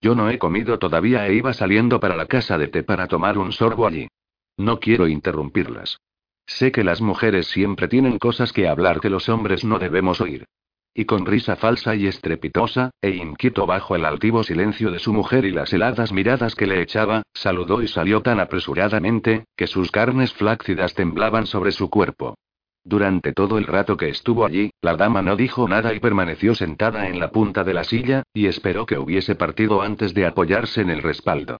[0.00, 3.38] Yo no he comido todavía e iba saliendo para la casa de té para tomar
[3.38, 4.08] un sorbo allí.
[4.56, 5.98] No quiero interrumpirlas.
[6.46, 10.46] Sé que las mujeres siempre tienen cosas que hablar que los hombres no debemos oír.
[10.94, 15.44] Y con risa falsa y estrepitosa, e inquieto bajo el altivo silencio de su mujer
[15.44, 20.32] y las heladas miradas que le echaba, saludó y salió tan apresuradamente, que sus carnes
[20.32, 22.36] flácidas temblaban sobre su cuerpo.
[22.82, 27.08] Durante todo el rato que estuvo allí, la dama no dijo nada y permaneció sentada
[27.08, 30.90] en la punta de la silla, y esperó que hubiese partido antes de apoyarse en
[30.90, 31.58] el respaldo.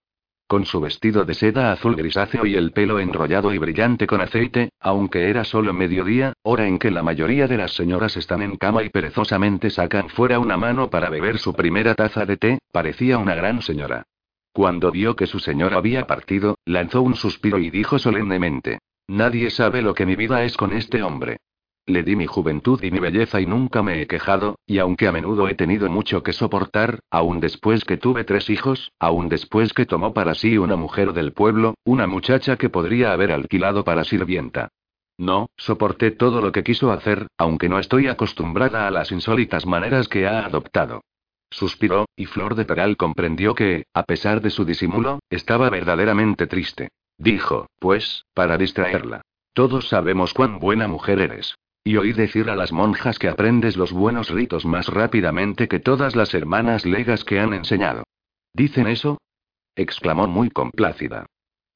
[0.49, 4.71] Con su vestido de seda azul grisáceo y el pelo enrollado y brillante con aceite,
[4.79, 8.85] aunque era solo mediodía, hora en que la mayoría de las señoras están en cama
[8.85, 13.35] y perezosamente sacan fuera una mano para beber su primera taza de té, parecía una
[13.35, 14.05] gran señora.
[14.53, 18.79] Cuando vio que su señor había partido, lanzó un suspiro y dijo solemnemente:
[19.09, 21.39] Nadie sabe lo que mi vida es con este hombre.
[21.89, 25.13] Le di mi juventud y mi belleza y nunca me he quejado, y aunque a
[25.13, 29.87] menudo he tenido mucho que soportar, aún después que tuve tres hijos, aún después que
[29.87, 34.71] tomó para sí una mujer del pueblo, una muchacha que podría haber alquilado para sirvienta.
[35.17, 40.09] No, soporté todo lo que quiso hacer, aunque no estoy acostumbrada a las insólitas maneras
[40.09, 41.03] que ha adoptado.
[41.51, 46.89] Suspiró, y Flor de Peral comprendió que, a pesar de su disimulo, estaba verdaderamente triste.
[47.17, 49.23] Dijo, pues, para distraerla.
[49.53, 51.55] Todos sabemos cuán buena mujer eres.
[51.87, 56.17] Y oí decir a las monjas que aprendes los buenos ritos más rápidamente que todas
[56.17, 58.03] las hermanas legas que han enseñado.
[58.53, 59.19] ¿Dicen eso?
[59.77, 61.27] exclamó muy complácida.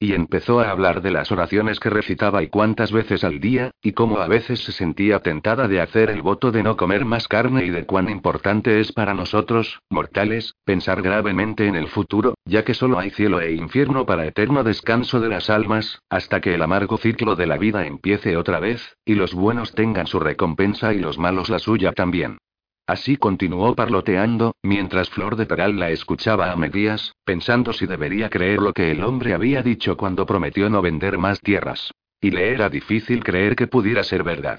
[0.03, 3.93] Y empezó a hablar de las oraciones que recitaba y cuántas veces al día, y
[3.93, 7.67] cómo a veces se sentía tentada de hacer el voto de no comer más carne
[7.67, 12.73] y de cuán importante es para nosotros, mortales, pensar gravemente en el futuro, ya que
[12.73, 16.97] solo hay cielo e infierno para eterno descanso de las almas, hasta que el amargo
[16.97, 21.19] ciclo de la vida empiece otra vez, y los buenos tengan su recompensa y los
[21.19, 22.39] malos la suya también.
[22.87, 28.61] Así continuó parloteando, mientras Flor de Peral la escuchaba a medias, pensando si debería creer
[28.61, 31.93] lo que el hombre había dicho cuando prometió no vender más tierras.
[32.21, 34.59] Y le era difícil creer que pudiera ser verdad.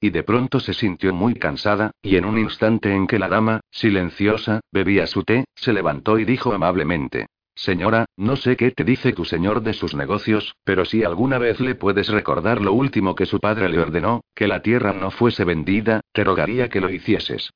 [0.00, 3.60] Y de pronto se sintió muy cansada, y en un instante en que la dama,
[3.70, 7.26] silenciosa, bebía su té, se levantó y dijo amablemente.
[7.54, 11.60] Señora, no sé qué te dice tu señor de sus negocios, pero si alguna vez
[11.60, 15.44] le puedes recordar lo último que su padre le ordenó, que la tierra no fuese
[15.44, 17.50] vendida, te rogaría que lo hicieses.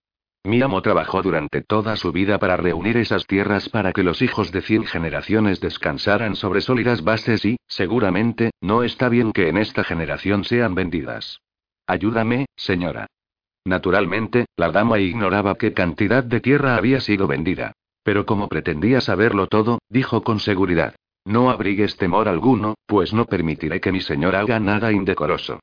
[0.46, 4.52] Mi amo trabajó durante toda su vida para reunir esas tierras para que los hijos
[4.52, 9.82] de cien generaciones descansaran sobre sólidas bases y, seguramente, no está bien que en esta
[9.82, 11.40] generación sean vendidas.
[11.88, 13.08] Ayúdame, señora.
[13.64, 17.72] Naturalmente, la dama ignoraba qué cantidad de tierra había sido vendida.
[18.04, 20.94] Pero como pretendía saberlo todo, dijo con seguridad.
[21.24, 25.58] No abrigues temor alguno, pues no permitiré que mi señor haga nada indecoroso.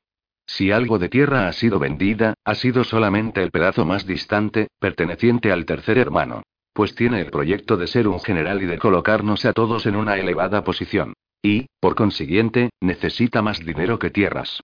[0.46, 5.50] Si algo de tierra ha sido vendida, ha sido solamente el pedazo más distante, perteneciente
[5.50, 6.42] al tercer hermano.
[6.72, 10.16] Pues tiene el proyecto de ser un general y de colocarnos a todos en una
[10.16, 11.14] elevada posición.
[11.42, 14.60] Y, por consiguiente, necesita más dinero que tierras.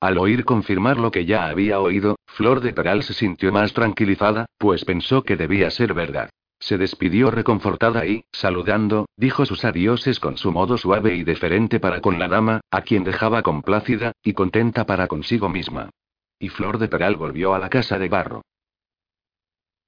[0.00, 4.46] Al oír confirmar lo que ya había oído, Flor de Peral se sintió más tranquilizada,
[4.58, 6.28] pues pensó que debía ser verdad.
[6.64, 12.00] Se despidió reconfortada y, saludando, dijo sus adioses con su modo suave y deferente para
[12.00, 15.90] con la dama, a quien dejaba complácida, y contenta para consigo misma.
[16.38, 18.40] Y Flor de Peral volvió a la casa de barro.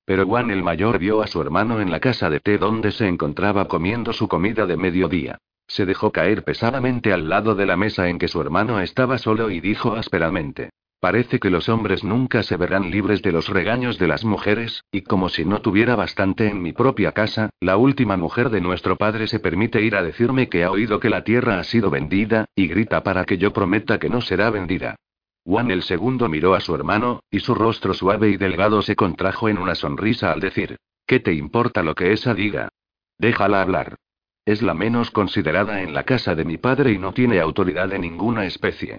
[0.04, 3.08] Pero Juan el mayor vio a su hermano en la casa de té donde se
[3.08, 5.38] encontraba comiendo su comida de mediodía.
[5.66, 9.50] Se dejó caer pesadamente al lado de la mesa en que su hermano estaba solo
[9.50, 10.68] y dijo ásperamente.
[11.00, 15.02] Parece que los hombres nunca se verán libres de los regaños de las mujeres, y
[15.02, 19.26] como si no tuviera bastante en mi propia casa, la última mujer de nuestro padre
[19.26, 22.66] se permite ir a decirme que ha oído que la tierra ha sido vendida, y
[22.66, 24.96] grita para que yo prometa que no será vendida.
[25.44, 29.48] Juan el segundo miró a su hermano, y su rostro suave y delgado se contrajo
[29.48, 32.70] en una sonrisa al decir, ¿qué te importa lo que esa diga?
[33.18, 33.96] Déjala hablar.
[34.44, 37.98] Es la menos considerada en la casa de mi padre y no tiene autoridad de
[37.98, 38.98] ninguna especie.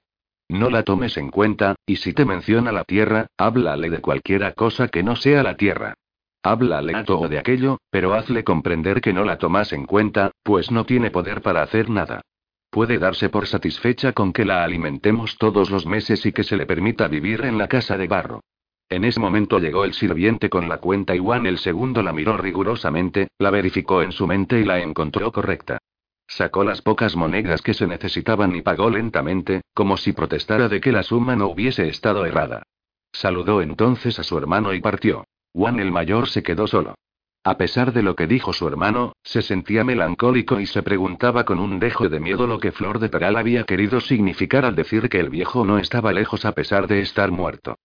[0.49, 4.87] No la tomes en cuenta, y si te menciona la tierra, háblale de cualquiera cosa
[4.87, 5.95] que no sea la tierra.
[6.41, 10.71] Háblale a todo de aquello, pero hazle comprender que no la tomas en cuenta, pues
[10.71, 12.21] no tiene poder para hacer nada.
[12.69, 16.65] Puede darse por satisfecha con que la alimentemos todos los meses y que se le
[16.65, 18.41] permita vivir en la casa de barro.
[18.89, 22.37] En ese momento llegó el sirviente con la cuenta y Juan el segundo la miró
[22.37, 25.79] rigurosamente, la verificó en su mente y la encontró correcta.
[26.27, 30.91] Sacó las pocas monedas que se necesitaban y pagó lentamente, como si protestara de que
[30.91, 32.63] la suma no hubiese estado errada.
[33.11, 35.23] Saludó entonces a su hermano y partió.
[35.53, 36.95] Juan el mayor se quedó solo.
[37.43, 41.59] A pesar de lo que dijo su hermano, se sentía melancólico y se preguntaba con
[41.59, 45.21] un dejo de miedo lo que Flor de Peral había querido significar al decir que
[45.21, 47.77] el viejo no estaba lejos a pesar de estar muerto.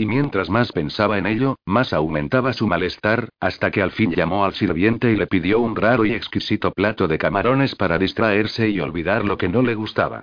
[0.00, 4.46] Y mientras más pensaba en ello, más aumentaba su malestar, hasta que al fin llamó
[4.46, 8.80] al sirviente y le pidió un raro y exquisito plato de camarones para distraerse y
[8.80, 10.22] olvidar lo que no le gustaba.